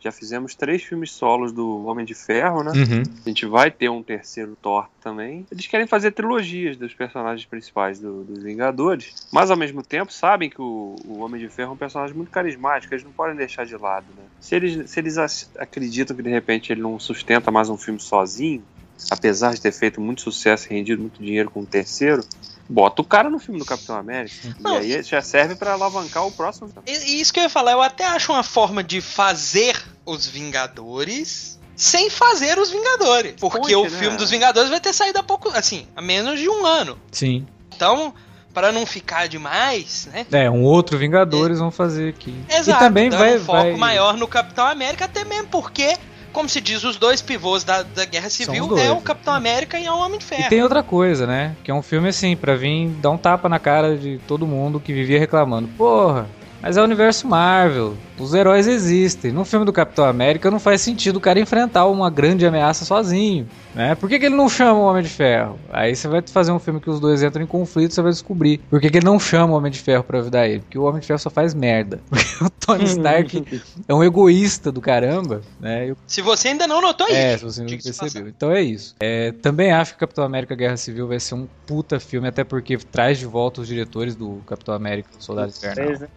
já 0.01 0.13
fizemos 0.13 0.55
três 0.55 0.83
filmes 0.83 1.11
solos 1.11 1.53
do 1.53 1.85
Homem 1.87 2.05
de 2.05 2.15
Ferro, 2.15 2.63
né? 2.63 2.71
Uhum. 2.73 3.03
A 3.25 3.29
gente 3.29 3.45
vai 3.47 3.71
ter 3.71 3.89
um 3.89 4.03
terceiro 4.03 4.57
Thor 4.63 4.87
também. 5.01 5.45
Eles 5.51 5.67
querem 5.67 5.87
fazer 5.87 6.13
trilogias 6.13 6.77
dos 6.77 6.95
personagens 6.95 7.45
principais 7.47 7.99
do- 7.99 8.23
dos 8.25 8.43
Vingadores, 8.43 9.13
mas 9.33 9.51
ao 9.51 9.57
mesmo 9.57 9.83
tempo 9.83 10.13
sabem 10.13 10.49
que 10.49 10.61
o, 10.61 10.95
o 11.05 11.19
Homem 11.21 11.41
de 11.41 11.49
Ferro 11.49 11.71
é 11.71 11.75
um 11.75 11.77
personagem 11.77 12.15
muito 12.17 12.31
carismático, 12.31 12.95
eles 12.95 13.05
não 13.05 13.13
podem 13.13 13.37
deixar 13.37 13.65
de 13.67 13.77
lado, 13.77 14.07
né? 14.17 14.23
Se 14.41 14.55
eles, 14.55 14.91
se 14.91 15.01
eles 15.01 15.19
ac- 15.19 15.49
acreditam 15.59 16.17
que 16.17 16.23
de 16.23 16.31
repente 16.31 16.73
ele 16.73 16.81
não 16.81 16.99
sustenta 16.99 17.51
mais 17.51 17.69
um 17.69 17.77
filme 17.77 17.99
sozinho, 18.01 18.63
apesar 19.11 19.55
de 19.55 19.61
ter 19.61 19.73
feito 19.73 20.01
muito 20.01 20.23
sucesso 20.23 20.67
e 20.67 20.75
rendido 20.75 21.01
muito 21.01 21.23
dinheiro 21.23 21.51
com 21.51 21.61
o 21.61 21.67
terceiro, 21.67 22.25
bota 22.69 23.03
o 23.03 23.05
cara 23.05 23.31
no 23.31 23.39
filme 23.39 23.59
do 23.59 23.65
Capitão 23.65 23.97
América. 23.97 24.55
Não. 24.61 24.83
E 24.83 24.95
aí 24.95 25.03
já 25.03 25.23
serve 25.23 25.55
pra 25.55 25.73
alavancar 25.73 26.27
o 26.27 26.33
próximo. 26.33 26.71
E, 26.87 27.21
isso 27.21 27.33
que 27.33 27.41
eu 27.41 27.45
ia 27.45 27.51
falar, 27.51 27.73
eu 27.73 27.83
até 27.83 28.07
acho 28.07 28.33
uma 28.33 28.43
forma 28.43 28.83
de 28.83 29.01
fazer 29.01 29.81
os 30.05 30.27
Vingadores 30.27 31.59
sem 31.75 32.11
fazer 32.11 32.59
os 32.59 32.71
Vingadores. 32.71 33.35
Porque 33.39 33.59
Ponte, 33.59 33.75
o 33.77 33.85
né? 33.85 33.91
filme 33.91 34.17
dos 34.17 34.31
Vingadores 34.31 34.69
vai 34.69 34.81
ter 34.81 34.93
saído 34.93 35.19
há 35.21 35.23
pouco, 35.23 35.49
assim, 35.51 35.87
há 35.95 36.03
menos 36.03 36.41
de 36.41 36.49
um 36.49 36.67
ano. 36.67 36.99
Sim. 37.13 37.47
Então, 37.75 38.13
para 38.53 38.73
não 38.73 38.85
ficar 38.85 39.29
demais, 39.29 40.09
né? 40.13 40.27
É, 40.33 40.51
um 40.51 40.65
outro 40.65 40.99
Vingadores 40.99 41.61
vão 41.61 41.71
fazer 41.71 42.09
aqui. 42.09 42.35
Exato, 42.51 42.71
e 42.71 42.87
também 42.87 43.09
dando 43.09 43.21
vai, 43.21 43.37
um 43.37 43.45
foco 43.45 43.63
vai... 43.63 43.77
maior 43.77 44.17
no 44.17 44.27
Capitão 44.27 44.67
América, 44.67 45.05
até 45.05 45.25
mesmo 45.25 45.47
porque, 45.47 45.97
como 46.39 46.49
se 46.49 46.61
diz, 46.61 46.85
os 46.85 46.97
dois 46.97 47.21
pivôs 47.21 47.65
da, 47.65 47.83
da 47.83 48.05
Guerra 48.05 48.31
Civil 48.31 48.69
dois, 48.69 48.81
é 48.81 48.93
o? 48.93 49.01
Capitão 49.01 49.35
América 49.35 49.77
e 49.77 49.87
é 49.87 49.91
o 49.91 49.99
Homem 49.99 50.21
de 50.21 50.25
Ferro. 50.25 50.45
E 50.45 50.49
tem 50.49 50.63
outra 50.63 50.85
coisa, 50.85 51.27
né? 51.27 51.57
Que 51.65 51.71
é 51.73 51.75
um 51.75 51.83
filme 51.83 52.11
assim, 52.11 52.37
pra 52.37 52.55
vir 52.55 52.91
dar 52.91 53.11
um 53.11 53.19
tapa 53.19 53.49
na 53.49 53.59
cara 53.59 53.99
de 53.99 54.21
todo 54.25 54.47
mundo 54.47 54.79
que 54.79 54.93
vivia 54.93 55.19
reclamando. 55.19 55.67
Porra, 55.77 56.29
mas 56.61 56.77
é 56.77 56.81
o 56.81 56.85
universo 56.85 57.27
Marvel. 57.27 57.97
Os 58.19 58.35
heróis 58.35 58.67
existem. 58.67 59.31
No 59.31 59.45
filme 59.45 59.65
do 59.65 59.73
Capitão 59.73 60.05
América 60.05 60.51
não 60.51 60.59
faz 60.59 60.81
sentido 60.81 61.17
o 61.17 61.21
cara 61.21 61.39
enfrentar 61.39 61.87
uma 61.87 62.11
grande 62.11 62.45
ameaça 62.45 62.85
sozinho. 62.85 63.49
Né? 63.75 63.95
Por 63.95 64.09
que, 64.09 64.19
que 64.19 64.27
ele 64.27 64.35
não 64.35 64.49
chama 64.49 64.81
o 64.81 64.83
Homem 64.83 65.03
de 65.03 65.09
Ferro? 65.09 65.59
Aí 65.73 65.95
você 65.95 66.09
vai 66.09 66.21
fazer 66.27 66.51
um 66.51 66.59
filme 66.59 66.81
que 66.81 66.91
os 66.91 66.99
dois 66.99 67.23
entram 67.23 67.45
em 67.45 67.47
conflito, 67.47 67.95
você 67.95 68.03
vai 68.03 68.11
descobrir 68.11 68.59
por 68.69 68.81
que, 68.81 68.91
que 68.91 68.99
ele 68.99 69.07
não 69.07 69.21
chama 69.21 69.53
o 69.53 69.57
Homem 69.57 69.71
de 69.71 69.79
Ferro 69.79 70.03
pra 70.03 70.19
ajudar 70.19 70.49
ele. 70.49 70.61
Porque 70.61 70.79
o 70.79 70.83
Homem 70.83 71.01
de 71.01 71.07
Ferro 71.07 71.19
só 71.21 71.31
faz 71.31 71.55
merda. 71.55 72.01
Porque 72.11 72.45
o 72.45 72.51
Tony 72.51 72.85
Stark 72.85 73.63
é 73.87 73.95
um 73.95 74.03
egoísta 74.03 74.73
do 74.73 74.81
caramba, 74.81 75.43
né? 75.61 75.89
E 75.89 75.93
o 75.93 75.97
Se 76.07 76.21
você 76.21 76.49
ainda 76.49 76.67
não 76.67 76.81
notou 76.81 77.07
é, 77.09 77.35
isso. 77.35 77.51
se 77.51 77.61
você 77.61 77.61
não 77.63 77.79
percebeu. 77.79 78.29
Então 78.29 78.51
é 78.51 78.63
isso. 78.63 78.95
É, 79.01 79.33
também 79.33 79.73
acho 79.73 79.95
que 79.95 80.01
Capitão 80.01 80.25
América 80.25 80.55
Guerra 80.55 80.77
Civil 80.77 81.07
vai 81.07 81.21
ser 81.21 81.35
um 81.35 81.47
puta 81.67 82.01
filme, 82.01 82.29
até 82.29 82.45
porque 82.45 82.77
traz 82.77 83.19
de 83.19 83.27
volta 83.27 83.61
os 83.61 83.69
diretores 83.69 84.15
do 84.15 84.43
Capitão 84.47 84.75
América 84.75 85.09
Soldado 85.19 85.53
Invernal. 85.57 86.09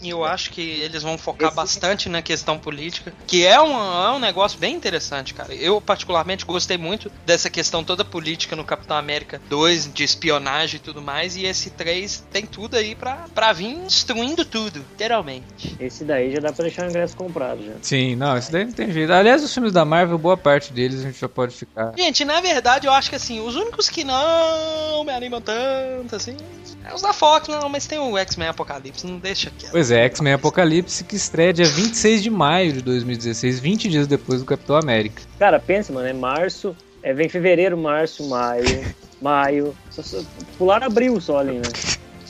E 0.00 0.10
eu 0.10 0.24
acho 0.24 0.50
que 0.50 0.60
eles 0.60 1.02
vão 1.02 1.18
focar 1.18 1.48
Esse- 1.48 1.56
bastante 1.56 2.08
na 2.08 2.22
questão 2.22 2.58
política, 2.58 3.12
que 3.26 3.44
é 3.44 3.60
um, 3.60 3.72
é 3.72 4.12
um 4.12 4.18
negócio 4.18 4.58
bem 4.58 4.74
interessante, 4.74 5.34
cara. 5.34 5.52
Eu, 5.54 5.80
particularmente, 5.80 6.44
gostei 6.44 6.78
muito 6.78 7.10
dessa 7.26 7.50
questão 7.50 7.82
toda 7.82 8.04
política 8.04 8.54
no 8.54 8.64
Capitão 8.64 8.96
América 8.96 9.40
2, 9.48 9.92
de 9.92 10.04
espionagem 10.04 10.76
e 10.76 10.80
tudo 10.80 11.02
mais, 11.02 11.36
e 11.36 11.44
esse 11.44 11.70
3 11.70 12.24
tem 12.30 12.46
tudo 12.46 12.76
aí 12.76 12.94
pra, 12.94 13.24
pra 13.34 13.52
vir 13.52 13.76
destruindo 13.86 14.44
tudo, 14.44 14.78
literalmente. 14.78 15.76
Esse 15.80 16.04
daí 16.04 16.32
já 16.32 16.40
dá 16.40 16.52
pra 16.52 16.62
deixar 16.64 16.86
o 16.86 16.90
ingresso 16.90 17.16
comprado 17.16 17.64
já. 17.64 17.72
Sim, 17.82 18.14
não, 18.16 18.36
isso 18.38 18.52
daí 18.52 18.64
não 18.64 18.72
tem 18.72 18.90
jeito. 18.92 19.12
Aliás, 19.12 19.42
os 19.42 19.52
filmes 19.52 19.72
da 19.72 19.84
Marvel, 19.84 20.18
boa 20.18 20.36
parte 20.36 20.72
deles 20.72 21.00
a 21.00 21.02
gente 21.02 21.18
já 21.20 21.28
pode 21.28 21.54
ficar. 21.54 21.92
Gente, 21.96 22.24
na 22.24 22.40
verdade, 22.40 22.86
eu 22.86 22.92
acho 22.92 23.10
que 23.10 23.16
assim, 23.16 23.40
os 23.40 23.56
únicos 23.56 23.88
que 23.88 24.04
não 24.04 25.04
me 25.04 25.12
animam 25.12 25.40
tanto, 25.40 26.14
assim, 26.14 26.36
é 26.84 26.94
os 26.94 27.02
da 27.02 27.12
Fox, 27.12 27.48
não, 27.48 27.68
mas 27.68 27.86
tem 27.86 27.98
o 27.98 28.16
X-Men 28.16 28.48
Apocalipse, 28.48 29.06
não 29.06 29.18
deixa 29.18 29.50
quieto. 29.50 29.72
Pois 29.72 29.87
é, 29.90 30.04
X-Men 30.04 30.34
Apocalipse 30.34 31.04
que 31.04 31.16
estreia 31.16 31.52
dia 31.52 31.66
26 31.66 32.22
de 32.22 32.30
maio 32.30 32.72
de 32.72 32.82
2016, 32.82 33.60
20 33.60 33.88
dias 33.88 34.06
depois 34.06 34.40
do 34.40 34.46
Capitão 34.46 34.76
América. 34.76 35.22
Cara, 35.38 35.58
pensa, 35.58 35.92
mano, 35.92 36.08
é 36.08 36.12
março, 36.12 36.76
é, 37.02 37.12
vem 37.12 37.28
fevereiro, 37.28 37.76
março, 37.76 38.28
maio, 38.28 38.80
maio. 39.20 39.74
Só, 39.90 40.02
só, 40.02 40.18
pular 40.56 40.82
abril 40.82 41.20
só 41.20 41.38
ali, 41.38 41.58
né? 41.58 41.68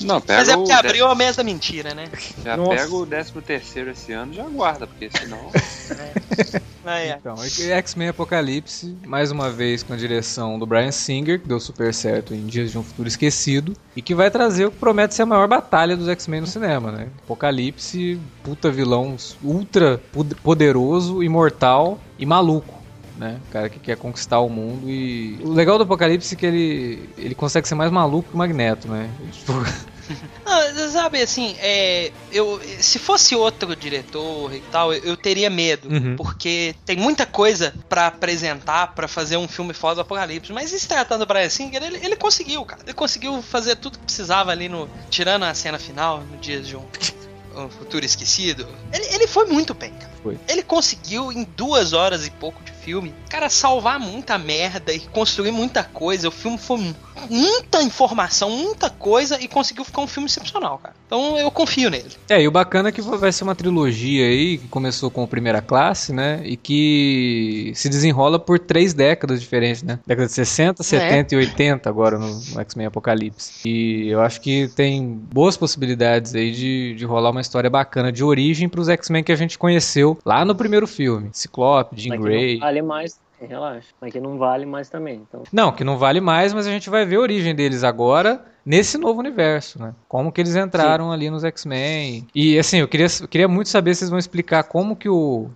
Não, 0.00 0.20
pega 0.20 0.40
Mas 0.40 0.48
é 0.48 0.56
porque 0.56 0.72
abriu 0.72 1.06
o 1.06 1.14
mês 1.14 1.36
da 1.36 1.44
mentira, 1.44 1.94
né? 1.94 2.08
Já 2.44 2.56
Nossa. 2.56 2.70
pega 2.70 2.94
o 2.94 3.06
13 3.06 3.32
terceiro 3.42 3.90
esse 3.90 4.12
ano 4.12 4.32
e 4.32 4.36
já 4.36 4.44
aguarda, 4.44 4.86
porque 4.86 5.08
senão. 5.10 5.38
É, 6.88 7.08
é. 7.08 7.16
Então, 7.20 7.34
X-Men 7.44 8.08
Apocalipse, 8.08 8.96
mais 9.04 9.30
uma 9.30 9.50
vez 9.50 9.82
com 9.82 9.92
a 9.92 9.96
direção 9.96 10.58
do 10.58 10.66
Brian 10.66 10.90
Singer, 10.90 11.40
que 11.40 11.46
deu 11.46 11.60
super 11.60 11.92
certo 11.92 12.34
em 12.34 12.46
Dias 12.46 12.70
de 12.70 12.78
um 12.78 12.82
Futuro 12.82 13.06
Esquecido, 13.06 13.74
e 13.94 14.00
que 14.00 14.14
vai 14.14 14.30
trazer 14.30 14.64
o 14.66 14.70
que 14.70 14.78
promete 14.78 15.14
ser 15.14 15.22
a 15.22 15.26
maior 15.26 15.46
batalha 15.46 15.96
dos 15.96 16.08
X-Men 16.08 16.40
no 16.40 16.46
cinema, 16.46 16.90
né? 16.90 17.08
Apocalipse, 17.24 18.18
puta 18.42 18.70
vilão 18.70 19.16
ultra 19.42 19.98
pod- 20.12 20.34
poderoso, 20.36 21.22
imortal 21.22 22.00
e 22.18 22.24
maluco. 22.24 22.77
Né? 23.18 23.40
O 23.48 23.52
cara 23.52 23.68
que 23.68 23.80
quer 23.80 23.96
conquistar 23.96 24.38
o 24.38 24.48
mundo 24.48 24.88
e. 24.88 25.38
O 25.42 25.50
legal 25.52 25.76
do 25.76 25.82
Apocalipse 25.82 26.34
é 26.34 26.36
que 26.38 26.46
ele, 26.46 27.10
ele 27.18 27.34
consegue 27.34 27.66
ser 27.66 27.74
mais 27.74 27.90
maluco 27.90 28.28
que 28.28 28.34
o 28.34 28.38
Magneto, 28.38 28.86
né? 28.88 29.10
Tipo, 29.32 29.52
Ah, 30.46 30.88
sabe, 30.90 31.20
assim, 31.20 31.54
é, 31.58 32.10
eu, 32.32 32.58
se 32.80 32.98
fosse 32.98 33.34
outro 33.36 33.76
diretor 33.76 34.54
e 34.54 34.60
tal, 34.72 34.92
eu, 34.94 35.02
eu 35.02 35.16
teria 35.18 35.50
medo, 35.50 35.88
Uhum. 35.92 36.16
porque 36.16 36.74
tem 36.86 36.96
muita 36.96 37.26
coisa 37.26 37.74
pra 37.90 38.06
apresentar, 38.06 38.94
pra 38.94 39.06
fazer 39.06 39.36
um 39.36 39.46
filme 39.46 39.74
foda 39.74 39.96
do 39.96 40.00
Apocalipse, 40.02 40.50
mas 40.52 40.70
se 40.70 40.88
tratando 40.88 41.26
do 41.26 41.28
Brian 41.28 41.50
Singer, 41.50 41.82
ele, 41.82 41.98
ele 42.02 42.16
conseguiu, 42.16 42.64
cara, 42.64 42.80
ele 42.84 42.94
conseguiu 42.94 43.42
fazer 43.42 43.76
tudo 43.76 43.98
que 43.98 44.04
precisava 44.06 44.50
ali 44.50 44.68
no, 44.68 44.88
tirando 45.10 45.42
a 45.44 45.52
cena 45.52 45.78
final, 45.78 46.20
no 46.22 46.38
Dias 46.38 46.66
de 46.66 46.74
um, 46.76 46.84
um 47.54 47.68
Futuro 47.68 48.04
Esquecido, 48.06 48.66
ele, 48.92 49.04
ele 49.14 49.26
foi 49.26 49.44
muito 49.44 49.74
bem, 49.74 49.92
cara. 49.92 50.12
Foi. 50.22 50.38
Ele 50.48 50.62
conseguiu, 50.62 51.30
em 51.30 51.44
duas 51.44 51.92
horas 51.92 52.26
e 52.26 52.30
pouco 52.30 52.62
de 52.64 52.72
filme, 52.88 53.14
cara, 53.28 53.50
salvar 53.50 54.00
muita 54.00 54.38
merda 54.38 54.94
e 54.94 55.00
construir 55.00 55.50
muita 55.50 55.84
coisa. 55.84 56.28
O 56.28 56.30
filme 56.30 56.56
foi 56.56 56.94
muita 57.28 57.82
informação, 57.82 58.48
muita 58.48 58.88
coisa 58.88 59.38
e 59.42 59.46
conseguiu 59.46 59.84
ficar 59.84 60.00
um 60.00 60.06
filme 60.06 60.26
excepcional, 60.26 60.78
cara. 60.78 60.94
Então 61.06 61.38
eu 61.38 61.50
confio 61.50 61.90
nele. 61.90 62.08
É, 62.30 62.40
e 62.40 62.48
o 62.48 62.50
bacana 62.50 62.88
é 62.88 62.92
que 62.92 63.02
vai 63.02 63.30
ser 63.30 63.44
uma 63.44 63.54
trilogia 63.54 64.26
aí 64.26 64.56
que 64.58 64.68
começou 64.68 65.10
com 65.10 65.22
a 65.22 65.26
primeira 65.26 65.60
classe, 65.60 66.14
né? 66.14 66.40
E 66.44 66.56
que 66.56 67.72
se 67.74 67.90
desenrola 67.90 68.38
por 68.38 68.58
três 68.58 68.94
décadas 68.94 69.40
diferentes, 69.40 69.82
né? 69.82 69.98
Década 70.06 70.26
de 70.26 70.32
60, 70.32 70.82
70 70.82 71.34
e 71.34 71.38
80 71.38 71.88
agora 71.90 72.18
no, 72.18 72.28
no 72.28 72.60
X-Men 72.60 72.86
Apocalipse. 72.86 73.68
E 73.68 74.08
eu 74.08 74.22
acho 74.22 74.40
que 74.40 74.68
tem 74.68 75.12
boas 75.32 75.58
possibilidades 75.58 76.34
aí 76.34 76.52
de, 76.52 76.94
de 76.94 77.04
rolar 77.04 77.30
uma 77.30 77.40
história 77.40 77.68
bacana 77.68 78.10
de 78.10 78.24
origem 78.24 78.68
pros 78.68 78.88
X-Men 78.88 79.22
que 79.22 79.32
a 79.32 79.36
gente 79.36 79.58
conheceu 79.58 80.18
lá 80.24 80.44
no 80.44 80.54
primeiro 80.54 80.86
filme. 80.86 81.28
Ciclope, 81.32 82.00
Jean 82.00 82.18
Grey. 82.18 82.58
não 82.58 82.68
vale 82.80 82.82
mais, 82.82 83.20
relaxa. 83.40 83.88
Mas 84.00 84.12
que 84.12 84.20
não 84.20 84.38
vale 84.38 84.66
mais 84.66 84.88
também. 84.88 85.22
Então, 85.28 85.42
Não, 85.52 85.72
que 85.72 85.84
não 85.84 85.98
vale 85.98 86.20
mais, 86.20 86.52
mas 86.52 86.66
a 86.66 86.70
gente 86.70 86.90
vai 86.90 87.04
ver 87.04 87.16
a 87.16 87.20
origem 87.20 87.54
deles 87.54 87.84
agora 87.84 88.44
nesse 88.64 88.98
novo 88.98 89.20
universo, 89.20 89.80
né? 89.80 89.94
Como 90.08 90.30
que 90.30 90.40
eles 90.40 90.54
entraram 90.54 91.10
ali 91.10 91.30
nos 91.30 91.44
X-Men. 91.44 92.26
E 92.34 92.58
assim, 92.58 92.78
eu 92.78 92.88
queria, 92.88 93.06
eu 93.20 93.28
queria 93.28 93.48
muito 93.48 93.68
saber 93.68 93.94
se 93.94 94.00
vocês 94.00 94.10
vão 94.10 94.18
explicar 94.18 94.64
como 94.64 94.96
que 94.96 95.08
o. 95.08 95.48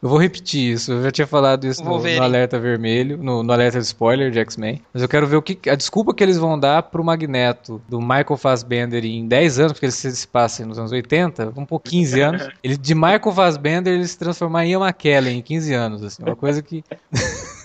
Eu 0.00 0.08
vou 0.08 0.18
repetir 0.18 0.74
isso, 0.74 0.92
eu 0.92 1.02
já 1.02 1.10
tinha 1.10 1.26
falado 1.26 1.66
isso 1.66 1.82
no, 1.82 1.90
no 2.18 2.22
alerta 2.22 2.56
vermelho, 2.60 3.16
no, 3.18 3.42
no 3.42 3.52
alerta 3.52 3.80
de 3.80 3.84
spoiler 3.84 4.30
de 4.30 4.38
X-Men. 4.38 4.80
Mas 4.94 5.02
eu 5.02 5.08
quero 5.08 5.26
ver 5.26 5.34
o 5.36 5.42
que. 5.42 5.68
A 5.68 5.74
desculpa 5.74 6.14
que 6.14 6.22
eles 6.22 6.36
vão 6.38 6.56
dar 6.56 6.84
pro 6.84 7.02
Magneto 7.02 7.82
do 7.88 8.00
Michael 8.00 8.36
Fassbender 8.36 9.04
em 9.04 9.26
10 9.26 9.58
anos, 9.58 9.72
porque 9.72 9.86
ele 9.86 9.92
se, 9.92 10.10
se 10.14 10.28
passa 10.28 10.64
nos 10.64 10.78
anos 10.78 10.92
80, 10.92 11.52
um 11.56 11.64
pouco 11.66 11.88
15 11.90 12.20
anos. 12.20 12.48
Ele, 12.62 12.76
de 12.76 12.94
Michael 12.94 13.32
Fassbender 13.32 13.92
ele 13.94 14.06
se 14.06 14.16
transformar 14.18 14.64
em 14.66 14.70
Ian 14.72 14.80
McKellen 14.86 15.38
em 15.38 15.42
15 15.42 15.74
anos, 15.74 16.02
assim. 16.04 16.22
Uma 16.22 16.36
coisa 16.36 16.62
que. 16.62 16.84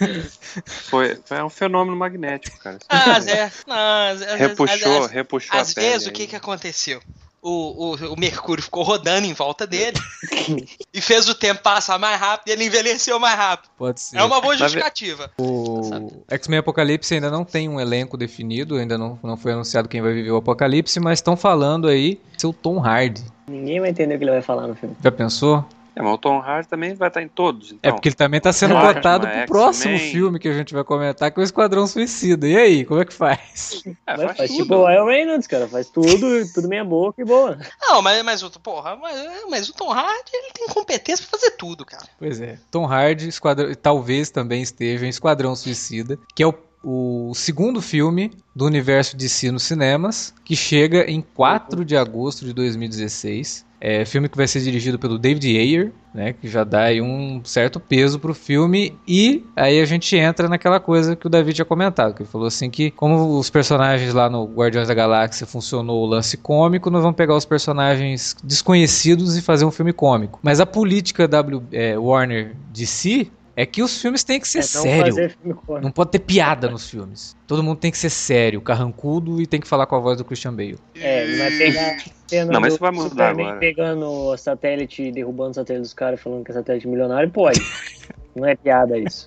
Foi, 0.89 1.17
foi 1.25 1.41
um 1.43 1.49
fenômeno 1.49 1.95
magnético, 1.97 2.57
cara. 2.59 2.77
Ah, 2.87 3.19
Zé. 3.19 3.51
Não, 3.67 3.75
às- 3.75 4.21
às- 4.21 4.39
Repuxou, 4.39 5.05
às- 5.05 5.11
repuxou 5.11 5.59
Às 5.59 5.71
a 5.71 5.75
pele 5.75 5.87
vezes, 5.89 6.07
o 6.07 6.11
que 6.11 6.27
que 6.27 6.35
aconteceu? 6.35 6.99
O, 7.45 7.91
o, 7.91 8.13
o 8.13 8.17
Mercúrio 8.19 8.63
ficou 8.63 8.83
rodando 8.83 9.27
em 9.27 9.33
volta 9.33 9.67
dele 9.67 9.97
e 10.93 11.01
fez 11.01 11.27
o 11.27 11.35
tempo 11.35 11.61
passar 11.61 11.99
mais 11.99 12.17
rápido 12.19 12.47
e 12.47 12.51
ele 12.53 12.63
envelheceu 12.65 13.19
mais 13.19 13.35
rápido. 13.37 13.69
Pode 13.77 13.99
ser. 13.99 14.15
É 14.17 14.23
uma 14.23 14.39
boa 14.39 14.53
ve- 14.53 14.59
justificativa. 14.59 15.29
O 15.37 16.23
X-Men 16.29 16.59
Apocalipse 16.59 17.13
ainda 17.13 17.29
não 17.29 17.43
tem 17.43 17.67
um 17.67 17.79
elenco 17.81 18.15
definido, 18.15 18.77
ainda 18.77 18.97
não, 18.97 19.19
não 19.21 19.35
foi 19.35 19.51
anunciado 19.51 19.89
quem 19.89 20.01
vai 20.01 20.13
viver 20.13 20.31
o 20.31 20.37
Apocalipse, 20.37 20.99
mas 21.01 21.19
estão 21.19 21.35
falando 21.35 21.89
aí 21.89 22.17
seu 22.37 22.53
Tom 22.53 22.79
Hardy. 22.79 23.21
ninguém 23.47 23.79
vai 23.81 23.89
entender 23.89 24.15
o 24.15 24.17
que 24.17 24.23
ele 24.23 24.31
vai 24.31 24.41
falar 24.41 24.65
no 24.67 24.75
filme. 24.75 24.95
Já 25.03 25.11
pensou? 25.11 25.65
É, 25.95 26.01
mas 26.01 26.13
o 26.13 26.17
Tom 26.17 26.39
Hardy 26.39 26.67
também 26.67 26.93
vai 26.95 27.07
estar 27.07 27.21
em 27.21 27.27
todos, 27.27 27.71
então. 27.71 27.89
é 27.89 27.93
porque 27.93 28.09
ele 28.09 28.15
também 28.15 28.41
tá 28.41 28.51
sendo 28.51 28.73
Batman, 28.73 28.93
cotado 28.95 29.21
pro 29.27 29.29
X-Men. 29.31 29.47
próximo 29.47 29.99
filme 29.99 30.39
que 30.39 30.47
a 30.47 30.53
gente 30.53 30.73
vai 30.73 30.83
comentar, 30.83 31.31
que 31.31 31.39
é 31.39 31.41
o 31.41 31.43
Esquadrão 31.43 31.85
Suicida. 31.85 32.47
E 32.47 32.57
aí, 32.57 32.85
como 32.85 32.99
é 33.01 33.05
que 33.05 33.13
faz? 33.13 33.83
É, 34.07 34.17
faz 34.17 34.37
faz 34.37 34.49
tudo. 34.51 34.63
tipo 34.63 34.75
o 34.75 34.85
Ryan 34.87 35.05
Reynolds, 35.05 35.47
cara. 35.47 35.67
Faz 35.67 35.89
tudo, 35.89 36.27
tudo 36.53 36.67
meia 36.67 36.83
boca 36.83 37.21
e 37.21 37.25
boa. 37.25 37.57
Não, 37.81 38.01
mas, 38.01 38.23
mas, 38.23 38.43
o- 38.43 38.49
porra, 38.59 38.95
mas, 38.95 39.15
mas 39.49 39.69
o 39.69 39.73
Tom 39.73 39.91
Hardy 39.91 40.31
ele 40.33 40.51
tem 40.53 40.67
competência 40.67 41.25
pra 41.29 41.37
fazer 41.39 41.51
tudo, 41.51 41.85
cara. 41.85 42.03
Pois 42.19 42.41
é. 42.41 42.57
Tom 42.71 42.85
Hardy, 42.85 43.27
Esquadrão, 43.29 43.73
talvez 43.75 44.29
também 44.29 44.61
esteja 44.61 45.05
em 45.05 45.09
Esquadrão 45.09 45.55
Suicida, 45.55 46.17
que 46.35 46.43
é 46.43 46.47
o, 46.47 46.53
o 46.83 47.33
segundo 47.33 47.81
filme 47.81 48.31
do 48.55 48.65
universo 48.65 49.15
DC 49.15 49.51
nos 49.51 49.63
cinemas, 49.63 50.33
que 50.43 50.55
chega 50.55 51.09
em 51.09 51.21
4 51.21 51.85
de 51.85 51.95
agosto 51.95 52.43
de 52.45 52.53
2016. 52.53 53.65
É 53.85 54.05
filme 54.05 54.29
que 54.29 54.37
vai 54.37 54.47
ser 54.47 54.61
dirigido 54.61 54.97
pelo 54.97 55.19
David 55.19 55.57
Ayer, 55.57 55.91
né, 56.13 56.31
que 56.31 56.47
já 56.47 56.63
dá 56.63 56.83
aí 56.83 57.01
um 57.01 57.41
certo 57.43 57.81
peso 57.81 58.17
pro 58.17 58.33
filme 58.33 58.97
e 59.05 59.43
aí 59.57 59.81
a 59.81 59.85
gente 59.85 60.15
entra 60.15 60.47
naquela 60.47 60.79
coisa 60.79 61.17
que 61.17 61.27
o 61.27 61.29
David 61.29 61.55
tinha 61.55 61.65
comentado, 61.65 62.13
que 62.13 62.21
ele 62.21 62.29
falou 62.29 62.47
assim 62.47 62.69
que 62.69 62.91
como 62.91 63.37
os 63.37 63.49
personagens 63.49 64.13
lá 64.13 64.29
no 64.29 64.45
Guardiões 64.45 64.87
da 64.87 64.93
Galáxia 64.93 65.45
funcionou 65.45 66.01
o 66.01 66.05
lance 66.05 66.37
cômico, 66.37 66.89
nós 66.89 67.01
vamos 67.01 67.17
pegar 67.17 67.35
os 67.35 67.43
personagens 67.43 68.37
desconhecidos 68.41 69.35
e 69.35 69.41
fazer 69.41 69.65
um 69.65 69.71
filme 69.71 69.91
cômico. 69.91 70.39
Mas 70.41 70.61
a 70.61 70.65
política 70.65 71.27
W 71.27 71.61
é, 71.73 71.97
Warner 71.97 72.55
DC 72.71 73.27
é 73.55 73.65
que 73.65 73.83
os 73.83 74.01
filmes 74.01 74.23
têm 74.23 74.39
que 74.39 74.47
ser 74.47 74.59
É, 74.59 74.61
não 74.61 74.67
sério. 74.81 75.13
filme. 75.15 75.81
Não 75.81 75.91
pode 75.91 76.11
ter 76.11 76.19
piada 76.19 76.69
nos 76.69 76.89
filmes. 76.89 77.35
Todo 77.47 77.61
mundo 77.63 77.77
tem 77.77 77.91
que 77.91 77.97
ser 77.97 78.09
sério, 78.09 78.59
carrancudo 78.61 79.41
e 79.41 79.45
tem 79.45 79.59
que 79.59 79.67
falar 79.67 79.85
com 79.85 79.95
a 79.95 79.99
voz 79.99 80.17
do 80.17 80.25
Christian 80.25 80.53
Bale. 80.53 80.77
É, 80.95 81.23
ele 81.23 81.37
vai 81.37 81.51
pegar 81.57 82.03
cena 82.27 82.51
Não, 82.51 82.59
mas 82.61 82.73
isso 82.73 82.81
vai 82.81 82.91
mudar 82.91 83.09
Superman 83.09 83.45
agora. 83.45 83.59
pegando 83.59 84.05
o 84.09 84.37
satélite, 84.37 85.11
derrubando 85.11 85.51
o 85.51 85.53
satélite 85.53 85.81
dos 85.83 85.93
caras, 85.93 86.19
falando 86.19 86.43
que 86.43 86.51
é 86.51 86.53
satélite 86.55 86.87
milionário, 86.87 87.29
pode. 87.29 87.59
Não 88.35 88.45
é 88.47 88.55
piada 88.55 88.97
isso. 88.97 89.25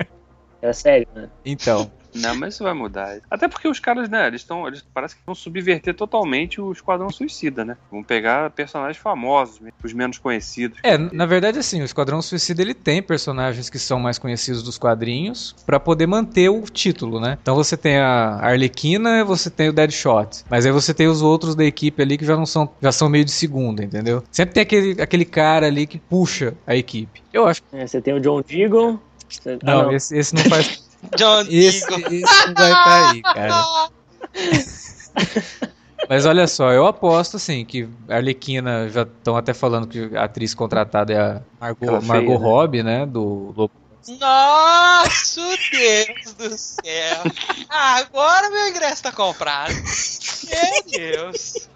É 0.62 0.72
sério, 0.72 1.06
né? 1.14 1.28
Então, 1.44 1.90
Não, 2.16 2.34
mas 2.34 2.54
isso 2.54 2.64
vai 2.64 2.72
mudar. 2.74 3.18
Até 3.30 3.48
porque 3.48 3.68
os 3.68 3.78
caras, 3.80 4.08
né, 4.08 4.26
eles 4.26 4.40
estão. 4.42 4.66
Eles 4.66 4.84
parece 4.94 5.14
que 5.16 5.20
vão 5.26 5.34
subverter 5.34 5.94
totalmente 5.94 6.60
o 6.60 6.72
Esquadrão 6.72 7.10
Suicida, 7.10 7.64
né? 7.64 7.76
Vão 7.90 8.02
pegar 8.02 8.50
personagens 8.50 8.96
famosos, 8.96 9.60
os 9.82 9.92
menos 9.92 10.18
conhecidos. 10.18 10.78
é, 10.82 10.96
na 10.98 11.26
verdade 11.26 11.58
assim, 11.58 11.80
o 11.82 11.84
Esquadrão 11.84 12.20
Suicida 12.22 12.62
ele 12.62 12.74
tem 12.74 13.02
personagens 13.02 13.68
que 13.70 13.78
são 13.78 13.98
mais 13.98 14.18
conhecidos 14.18 14.62
dos 14.62 14.78
quadrinhos 14.78 15.54
pra 15.64 15.78
poder 15.78 16.06
manter 16.06 16.48
o 16.48 16.62
título, 16.62 17.20
né? 17.20 17.38
Então 17.40 17.54
você 17.54 17.76
tem 17.76 17.98
a 17.98 18.38
Arlequina, 18.40 19.24
você 19.24 19.50
tem 19.50 19.68
o 19.68 19.72
Deadshot, 19.72 20.44
mas 20.50 20.66
aí 20.66 20.72
você 20.72 20.92
tem 20.94 21.06
os 21.08 21.22
outros 21.22 21.54
da 21.54 21.64
equipe 21.64 22.02
ali 22.02 22.16
que 22.18 22.24
já 22.24 22.36
não 22.36 22.46
são, 22.46 22.68
já 22.80 22.92
são 22.92 23.08
meio 23.08 23.24
de 23.24 23.30
segunda, 23.32 23.84
entendeu? 23.84 24.22
Sempre 24.30 24.54
tem 24.54 24.62
aquele, 24.62 25.02
aquele 25.02 25.24
cara 25.24 25.66
ali 25.66 25.86
que 25.86 25.98
puxa 25.98 26.54
a 26.66 26.74
equipe. 26.76 27.22
Eu 27.32 27.46
acho 27.46 27.62
que 27.62 27.76
É, 27.76 27.86
você 27.86 28.00
tem 28.00 28.14
o 28.14 28.20
John 28.20 28.40
Deagle. 28.42 28.98
você- 29.28 29.58
ah, 29.62 29.82
não, 29.82 29.92
Esse, 29.92 30.16
esse 30.16 30.34
não 30.34 30.42
faz 30.44 30.85
John 31.16 31.44
esse, 31.48 31.86
Deagle. 31.86 32.16
esse 32.22 32.46
não 32.46 32.54
vai 32.54 32.70
estar 32.70 33.10
aí, 33.10 33.22
cara. 33.22 33.88
Mas 36.08 36.24
olha 36.24 36.46
só, 36.46 36.70
eu 36.72 36.86
aposto 36.86 37.36
assim 37.36 37.64
que 37.64 37.88
a 38.08 38.16
Arlequina 38.16 38.88
já 38.88 39.02
estão 39.02 39.36
até 39.36 39.52
falando 39.52 39.88
que 39.88 40.16
a 40.16 40.24
atriz 40.24 40.54
contratada 40.54 41.12
é 41.12 41.18
a 41.18 41.42
Margot, 41.60 41.86
feia, 41.86 42.00
Margot 42.00 42.38
né? 42.38 42.44
Robbie, 42.44 42.82
né? 42.82 43.06
Do 43.06 43.52
Lobo. 43.56 43.72
Nossa, 44.20 45.40
Deus 45.72 46.32
do 46.34 46.56
céu. 46.56 47.22
Agora 47.68 48.50
meu 48.50 48.68
ingresso 48.68 49.02
tá 49.02 49.10
comprado. 49.10 49.74
Meu 49.74 50.82
Deus. 50.92 51.68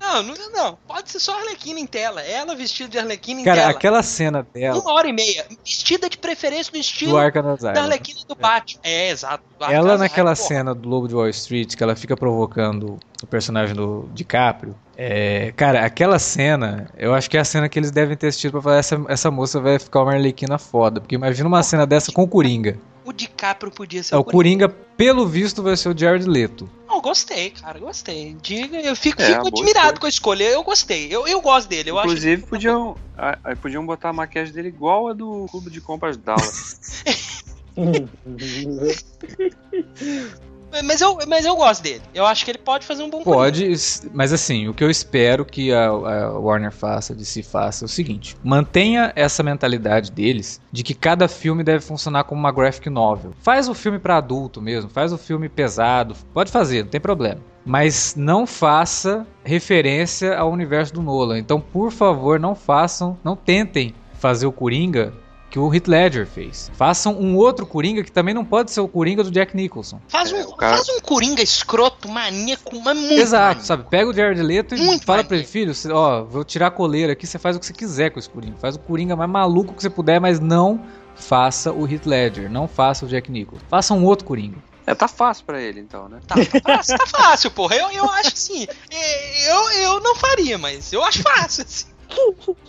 Não, 0.00 0.22
não, 0.22 0.34
não. 0.52 0.78
Pode 0.86 1.10
ser 1.10 1.18
só 1.18 1.34
a 1.36 1.40
Arlequina 1.40 1.80
em 1.80 1.86
tela. 1.86 2.22
Ela 2.22 2.54
vestida 2.54 2.88
de 2.88 2.98
Arlequina 2.98 3.40
em 3.40 3.44
Cara, 3.44 3.60
tela. 3.62 3.70
aquela 3.72 4.02
cena 4.02 4.46
dela 4.54 4.78
Uma 4.78 4.92
hora 4.92 5.08
e 5.08 5.12
meia. 5.12 5.44
Vestida 5.64 6.08
de 6.08 6.16
preferência 6.16 6.70
no 6.72 6.78
estilo 6.80 7.12
do 7.12 7.18
Arkham 7.18 7.42
da 7.42 7.52
Asylum. 7.54 7.80
Arlequina 7.82 8.20
do 8.26 8.34
Batman. 8.34 8.80
É, 8.84 9.10
exato. 9.10 9.42
do 9.58 9.64
Ela 9.64 9.98
naquela 9.98 10.34
porra. 10.34 10.48
cena 10.48 10.74
do 10.74 10.88
Lobo 10.88 11.08
de 11.08 11.14
Wall 11.14 11.28
Street, 11.30 11.74
que 11.74 11.82
ela 11.82 11.96
fica 11.96 12.16
provocando 12.16 12.98
o 13.22 13.26
personagem 13.26 13.74
do 13.74 14.08
DiCaprio. 14.14 14.74
É, 14.96 15.52
cara, 15.56 15.84
aquela 15.84 16.18
cena, 16.18 16.88
eu 16.96 17.14
acho 17.14 17.28
que 17.28 17.36
é 17.36 17.40
a 17.40 17.44
cena 17.44 17.68
que 17.68 17.78
eles 17.78 17.90
devem 17.90 18.16
ter 18.16 18.28
assistido 18.28 18.52
pra 18.52 18.62
falar 18.62 18.76
essa, 18.78 19.00
essa 19.08 19.30
moça 19.30 19.60
vai 19.60 19.78
ficar 19.78 20.02
uma 20.02 20.12
Arlequina 20.12 20.58
foda. 20.58 21.00
Porque 21.00 21.14
imagina 21.14 21.48
uma 21.48 21.62
cena 21.62 21.86
dessa 21.86 22.12
com 22.12 22.22
o 22.22 22.28
Coringa. 22.28 22.78
O 23.08 23.12
DiCaprio 23.12 23.72
podia 23.72 24.02
ser 24.02 24.14
É, 24.14 24.18
o 24.18 24.22
Coringa, 24.22 24.68
pelo 24.68 25.26
visto, 25.26 25.62
vai 25.62 25.74
ser 25.78 25.88
o 25.88 25.98
Jared 25.98 26.28
Leto. 26.28 26.68
Não, 26.86 27.00
gostei, 27.00 27.48
cara, 27.48 27.78
gostei. 27.78 28.36
Diga, 28.42 28.78
eu 28.82 28.94
fico, 28.94 29.22
É, 29.22 29.32
fico 29.32 29.48
admirado 29.48 29.98
com 29.98 30.04
a 30.04 30.10
escolha. 30.10 30.44
Eu 30.44 30.62
gostei. 30.62 31.08
Eu, 31.10 31.26
eu 31.26 31.40
gosto 31.40 31.68
dele. 31.68 31.88
Eu 31.88 31.98
Inclusive, 31.98 32.42
acho 32.42 32.50
podiam, 32.50 32.98
a- 33.16 33.38
a- 33.42 33.56
podiam 33.56 33.86
botar 33.86 34.10
a 34.10 34.12
maquiagem 34.12 34.52
dele 34.52 34.68
igual 34.68 35.08
a 35.08 35.14
do 35.14 35.46
Clube 35.50 35.70
de 35.70 35.80
Compras 35.80 36.18
Dallas. 36.18 37.02
Mas 40.84 41.00
eu, 41.00 41.18
mas 41.26 41.44
eu 41.44 41.56
gosto 41.56 41.82
dele. 41.82 42.02
Eu 42.14 42.26
acho 42.26 42.44
que 42.44 42.50
ele 42.50 42.58
pode 42.58 42.86
fazer 42.86 43.02
um 43.02 43.10
bom 43.10 43.22
Coringa. 43.22 43.44
Pode, 43.44 43.72
mas 44.12 44.32
assim, 44.32 44.68
o 44.68 44.74
que 44.74 44.84
eu 44.84 44.90
espero 44.90 45.44
que 45.44 45.72
a, 45.72 45.86
a 45.86 46.38
Warner 46.38 46.72
faça, 46.72 47.14
de 47.14 47.24
se 47.24 47.42
faça, 47.42 47.84
é 47.84 47.86
o 47.86 47.88
seguinte: 47.88 48.36
mantenha 48.42 49.12
essa 49.16 49.42
mentalidade 49.42 50.10
deles 50.10 50.60
de 50.70 50.82
que 50.82 50.94
cada 50.94 51.28
filme 51.28 51.64
deve 51.64 51.80
funcionar 51.80 52.24
como 52.24 52.40
uma 52.40 52.52
graphic 52.52 52.88
novel. 52.90 53.32
Faz 53.42 53.68
o 53.68 53.74
filme 53.74 53.98
pra 53.98 54.18
adulto 54.18 54.60
mesmo, 54.60 54.90
faz 54.90 55.12
o 55.12 55.18
filme 55.18 55.48
pesado, 55.48 56.14
pode 56.32 56.50
fazer, 56.50 56.84
não 56.84 56.90
tem 56.90 57.00
problema. 57.00 57.40
Mas 57.64 58.14
não 58.16 58.46
faça 58.46 59.26
referência 59.44 60.36
ao 60.38 60.50
universo 60.50 60.94
do 60.94 61.02
Nolan. 61.02 61.38
Então, 61.38 61.60
por 61.60 61.90
favor, 61.90 62.40
não 62.40 62.54
façam, 62.54 63.18
não 63.22 63.36
tentem 63.36 63.94
fazer 64.14 64.46
o 64.46 64.52
Coringa 64.52 65.12
que 65.50 65.58
o 65.58 65.72
Heath 65.72 65.88
Ledger 65.88 66.26
fez. 66.26 66.70
Façam 66.74 67.14
um 67.18 67.34
outro 67.36 67.64
Coringa 67.66 68.04
que 68.04 68.12
também 68.12 68.34
não 68.34 68.44
pode 68.44 68.70
ser 68.70 68.80
o 68.80 68.88
Coringa 68.88 69.24
do 69.24 69.30
Jack 69.30 69.56
Nicholson. 69.56 70.00
Faz, 70.08 70.30
É, 70.32 70.36
um, 70.44 70.48
o 70.50 70.54
cara- 70.56 70.76
faz 70.76 70.88
um 70.90 71.00
Coringa 71.00 71.42
escroto, 71.42 72.08
maníaco, 72.08 72.78
mas 72.82 72.96
muito 72.96 73.12
Exato, 73.14 73.44
maníaco. 73.46 73.66
sabe? 73.66 73.84
Pega 73.88 74.10
o 74.10 74.12
Jared 74.14 74.42
Leto 74.42 74.74
e 74.74 74.78
Muito 74.80 75.06
fala 75.06 75.24
pra 75.24 75.36
ele, 75.36 75.46
filho, 75.46 75.74
você- 75.74 75.90
ó, 75.90 76.22
vou 76.24 76.44
tirar 76.44 76.66
a 76.66 76.70
coleira 76.70 77.12
aqui, 77.14 77.26
você 77.26 77.38
faz 77.38 77.56
o 77.56 77.60
que 77.60 77.66
você 77.66 77.72
quiser 77.72 78.10
com 78.10 78.18
esse 78.18 78.28
Coringa. 78.28 78.56
Faz 78.60 78.76
o 78.76 78.78
Coringa 78.78 79.16
mais 79.16 79.30
maluco 79.30 79.72
que 79.74 79.82
você 79.82 79.88
puder, 79.90 80.20
mas 80.20 80.38
não 80.38 80.80
faça 81.16 81.72
o 81.72 81.90
Heath 81.90 82.06
Ledger, 82.06 82.50
não 82.50 82.68
faça 82.68 83.04
o 83.06 83.08
Jack 83.08 83.30
Nicholson. 83.30 83.64
Faça 83.68 83.94
um 83.94 84.04
outro 84.04 84.24
Coringa. 84.26 84.58
É, 84.86 84.94
tá 84.94 85.06
fácil 85.08 85.44
pra 85.44 85.60
ele, 85.60 85.80
então, 85.80 86.08
né? 86.08 86.18
Tá, 86.26 86.34
tá 86.34 86.60
fácil, 86.62 86.96
tá 86.98 87.06
fácil, 87.06 87.50
porra. 87.50 87.76
Eu, 87.76 87.90
eu 87.90 88.10
acho 88.10 88.28
assim. 88.32 88.66
é, 88.90 89.50
Eu, 89.52 89.70
eu 89.82 90.00
não 90.00 90.14
faria, 90.14 90.56
mas 90.56 90.92
eu 90.94 91.02
acho 91.04 91.20
fácil. 91.22 91.64
assim. 91.64 91.86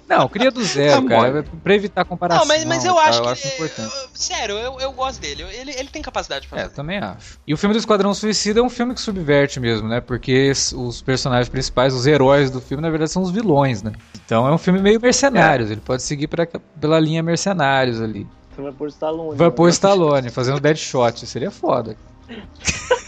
Não, 0.07 0.27
cria 0.27 0.49
do 0.51 0.63
zero, 0.63 1.05
cara. 1.05 1.43
Pra 1.63 1.73
evitar 1.75 2.03
comparação. 2.03 2.41
Não, 2.41 2.47
mas, 2.47 2.65
mas 2.65 2.83
eu 2.85 2.95
tá? 2.95 3.01
acho 3.03 3.21
que. 3.21 3.27
acho 3.27 3.47
importante. 3.47 3.93
eu- 3.95 4.09
sério, 4.13 4.55
eu, 4.57 4.79
eu 4.79 4.91
gosto 4.91 5.21
dele. 5.21 5.43
Ele, 5.53 5.71
ele 5.71 5.87
tem 5.89 6.01
capacidade 6.01 6.47
pra 6.47 6.57
É, 6.57 6.61
eu 6.61 6.63
fazer. 6.65 6.75
também 6.75 6.97
acho. 6.97 7.39
E 7.47 7.53
o 7.53 7.57
filme 7.57 7.73
do 7.73 7.79
Esquadrão 7.79 8.13
Suicida 8.13 8.59
é 8.59 8.63
um 8.63 8.69
filme 8.69 8.93
que 8.93 9.01
subverte 9.01 9.59
mesmo, 9.59 9.87
né? 9.87 10.01
Porque 10.01 10.51
os 10.75 11.01
personagens 11.01 11.47
principais, 11.49 11.93
os 11.93 12.05
heróis 12.07 12.49
do 12.49 12.59
filme, 12.59 12.81
na 12.81 12.89
verdade, 12.89 13.11
são 13.11 13.21
os 13.21 13.31
vilões, 13.31 13.81
né? 13.83 13.91
Então 14.25 14.47
é 14.47 14.51
um 14.51 14.57
filme 14.57 14.81
meio 14.81 14.99
mercenários. 14.99 15.69
Ele 15.71 15.81
pode 15.81 16.01
seguir 16.03 16.27
pra, 16.27 16.45
pela 16.45 16.99
linha 16.99 17.21
mercenários 17.23 18.01
ali. 18.01 18.27
Você 18.55 18.61
vai 18.61 18.71
pôr 18.71 18.87
Stallone. 18.89 19.37
Vai 19.37 19.47
né? 19.47 19.53
pôr 19.55 19.69
Stallone 19.69 20.29
fazendo 20.29 20.59
Deadshot. 20.59 21.25
Seria 21.25 21.51
foda. 21.51 21.95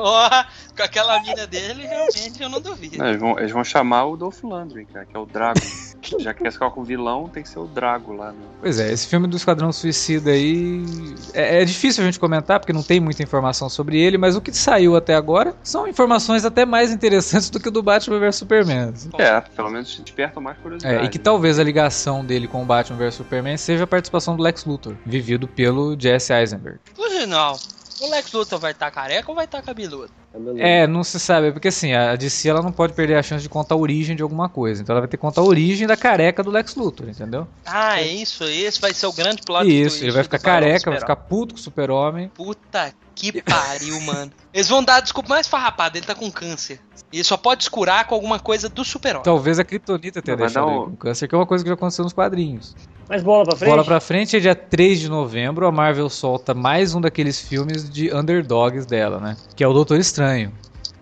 Ó, 0.00 0.44
com 0.76 0.82
aquela 0.82 1.20
mina 1.20 1.46
dele, 1.46 1.86
realmente 1.86 2.42
eu 2.42 2.48
não 2.48 2.60
duvido. 2.60 2.98
Não, 2.98 3.08
eles, 3.08 3.20
vão, 3.20 3.38
eles 3.38 3.52
vão 3.52 3.64
chamar 3.64 4.06
o 4.06 4.16
Dolph 4.16 4.42
Lundgren, 4.42 4.86
cara, 4.86 5.04
que 5.04 5.16
é 5.16 5.18
o 5.18 5.26
Drago. 5.26 5.60
Já 6.20 6.32
que 6.32 6.42
quer 6.42 6.52
ficar 6.52 6.70
com 6.70 6.80
o 6.80 6.84
vilão, 6.84 7.28
tem 7.28 7.42
que 7.42 7.48
ser 7.48 7.58
o 7.58 7.66
Drago 7.66 8.14
lá. 8.14 8.32
Né? 8.32 8.38
Pois 8.60 8.78
é, 8.78 8.92
esse 8.92 9.06
filme 9.06 9.26
do 9.26 9.36
Esquadrão 9.36 9.72
Suicida 9.72 10.30
aí. 10.30 10.84
É, 11.34 11.62
é 11.62 11.64
difícil 11.64 12.02
a 12.02 12.06
gente 12.06 12.18
comentar, 12.18 12.60
porque 12.60 12.72
não 12.72 12.82
tem 12.82 13.00
muita 13.00 13.22
informação 13.22 13.68
sobre 13.68 14.00
ele, 14.00 14.16
mas 14.16 14.36
o 14.36 14.40
que 14.40 14.52
saiu 14.52 14.96
até 14.96 15.14
agora 15.14 15.54
são 15.62 15.86
informações 15.86 16.44
até 16.44 16.64
mais 16.64 16.90
interessantes 16.90 17.50
do 17.50 17.60
que 17.60 17.68
o 17.68 17.70
do 17.70 17.82
Batman 17.82 18.18
vs 18.20 18.36
Superman. 18.36 18.92
assim. 18.94 19.10
É, 19.18 19.40
pelo 19.40 19.70
menos 19.70 19.98
despertam 19.98 20.42
mais 20.42 20.56
curiosidade. 20.58 21.02
É, 21.02 21.04
e 21.04 21.08
que 21.08 21.18
né? 21.18 21.24
talvez 21.24 21.58
a 21.58 21.64
ligação 21.64 22.24
dele 22.24 22.46
com 22.46 22.62
o 22.62 22.66
Batman 22.66 22.98
vs 22.98 23.14
Superman 23.14 23.56
seja 23.56 23.84
a 23.84 23.86
participação 23.86 24.36
do 24.36 24.42
Lex 24.42 24.64
Luthor, 24.64 24.94
vivido 25.04 25.48
pelo 25.48 25.98
Jesse 25.98 26.32
Eisenberg. 26.32 26.78
Por 26.94 27.08
não. 27.26 27.56
O 28.00 28.10
Lex 28.10 28.32
Luthor 28.32 28.58
vai 28.58 28.72
estar 28.72 28.90
careca 28.90 29.30
ou 29.30 29.34
vai 29.34 29.44
estar 29.44 29.60
cabeludo? 29.62 30.10
Cabeludo. 30.32 30.60
É, 30.60 30.86
não 30.86 31.02
se 31.02 31.18
sabe, 31.18 31.52
porque 31.52 31.68
assim, 31.68 31.92
a 31.92 32.14
DC 32.14 32.48
ela 32.48 32.62
não 32.62 32.70
pode 32.70 32.92
perder 32.92 33.16
a 33.16 33.22
chance 33.22 33.42
de 33.42 33.48
contar 33.48 33.74
a 33.74 33.78
origem 33.78 34.14
de 34.14 34.22
alguma 34.22 34.48
coisa. 34.48 34.82
Então 34.82 34.94
ela 34.94 35.00
vai 35.00 35.08
ter 35.08 35.16
que 35.16 35.20
contar 35.20 35.40
a 35.40 35.44
origem 35.44 35.86
da 35.86 35.96
careca 35.96 36.42
do 36.42 36.50
Lex 36.50 36.74
Luthor, 36.76 37.08
entendeu? 37.08 37.46
Ah, 37.66 38.00
é 38.00 38.06
isso. 38.06 38.44
Esse 38.44 38.80
vai 38.80 38.94
ser 38.94 39.06
o 39.06 39.12
grande 39.12 39.42
plot 39.42 39.66
Isso, 39.66 40.04
ele 40.04 40.12
vai 40.12 40.22
ficar 40.22 40.38
careca, 40.38 40.90
vai 40.90 41.00
ficar 41.00 41.16
puto 41.16 41.54
com 41.54 41.60
o 41.60 41.62
super-homem. 41.62 42.28
Puta 42.28 42.92
que 43.18 43.42
pariu, 43.42 44.00
mano. 44.02 44.30
Eles 44.54 44.68
vão 44.68 44.82
dar 44.84 44.96
a 44.96 45.00
desculpa 45.00 45.28
mais 45.30 45.46
farrapada, 45.48 45.98
ele 45.98 46.06
tá 46.06 46.14
com 46.14 46.30
câncer. 46.30 46.80
E 47.12 47.16
ele 47.16 47.24
só 47.24 47.36
pode 47.36 47.64
se 47.64 47.70
curar 47.70 48.06
com 48.06 48.14
alguma 48.14 48.38
coisa 48.38 48.68
do 48.68 48.84
super-homem. 48.84 49.22
Talvez 49.24 49.58
a 49.58 49.64
Kryptonita 49.64 50.20
tenha 50.22 50.36
Não, 50.36 50.44
deixado 50.44 50.68
ele 50.68 50.78
um- 50.78 50.84
com 50.90 50.96
câncer, 50.96 51.26
que 51.26 51.34
é 51.34 51.38
uma 51.38 51.46
coisa 51.46 51.64
que 51.64 51.68
já 51.68 51.74
aconteceu 51.74 52.04
nos 52.04 52.12
quadrinhos. 52.12 52.76
Mas 53.08 53.22
bola 53.22 53.44
pra 53.44 53.56
frente? 53.56 53.70
Bola 53.70 53.84
pra 53.84 54.00
frente 54.00 54.36
é 54.36 54.40
dia 54.40 54.54
3 54.54 55.00
de 55.00 55.08
novembro, 55.08 55.66
a 55.66 55.72
Marvel 55.72 56.08
solta 56.10 56.52
mais 56.54 56.94
um 56.94 57.00
daqueles 57.00 57.40
filmes 57.40 57.88
de 57.88 58.14
underdogs 58.14 58.84
dela, 58.86 59.18
né? 59.18 59.36
Que 59.56 59.64
é 59.64 59.68
o 59.68 59.72
Doutor 59.72 59.98
Estranho. 59.98 60.52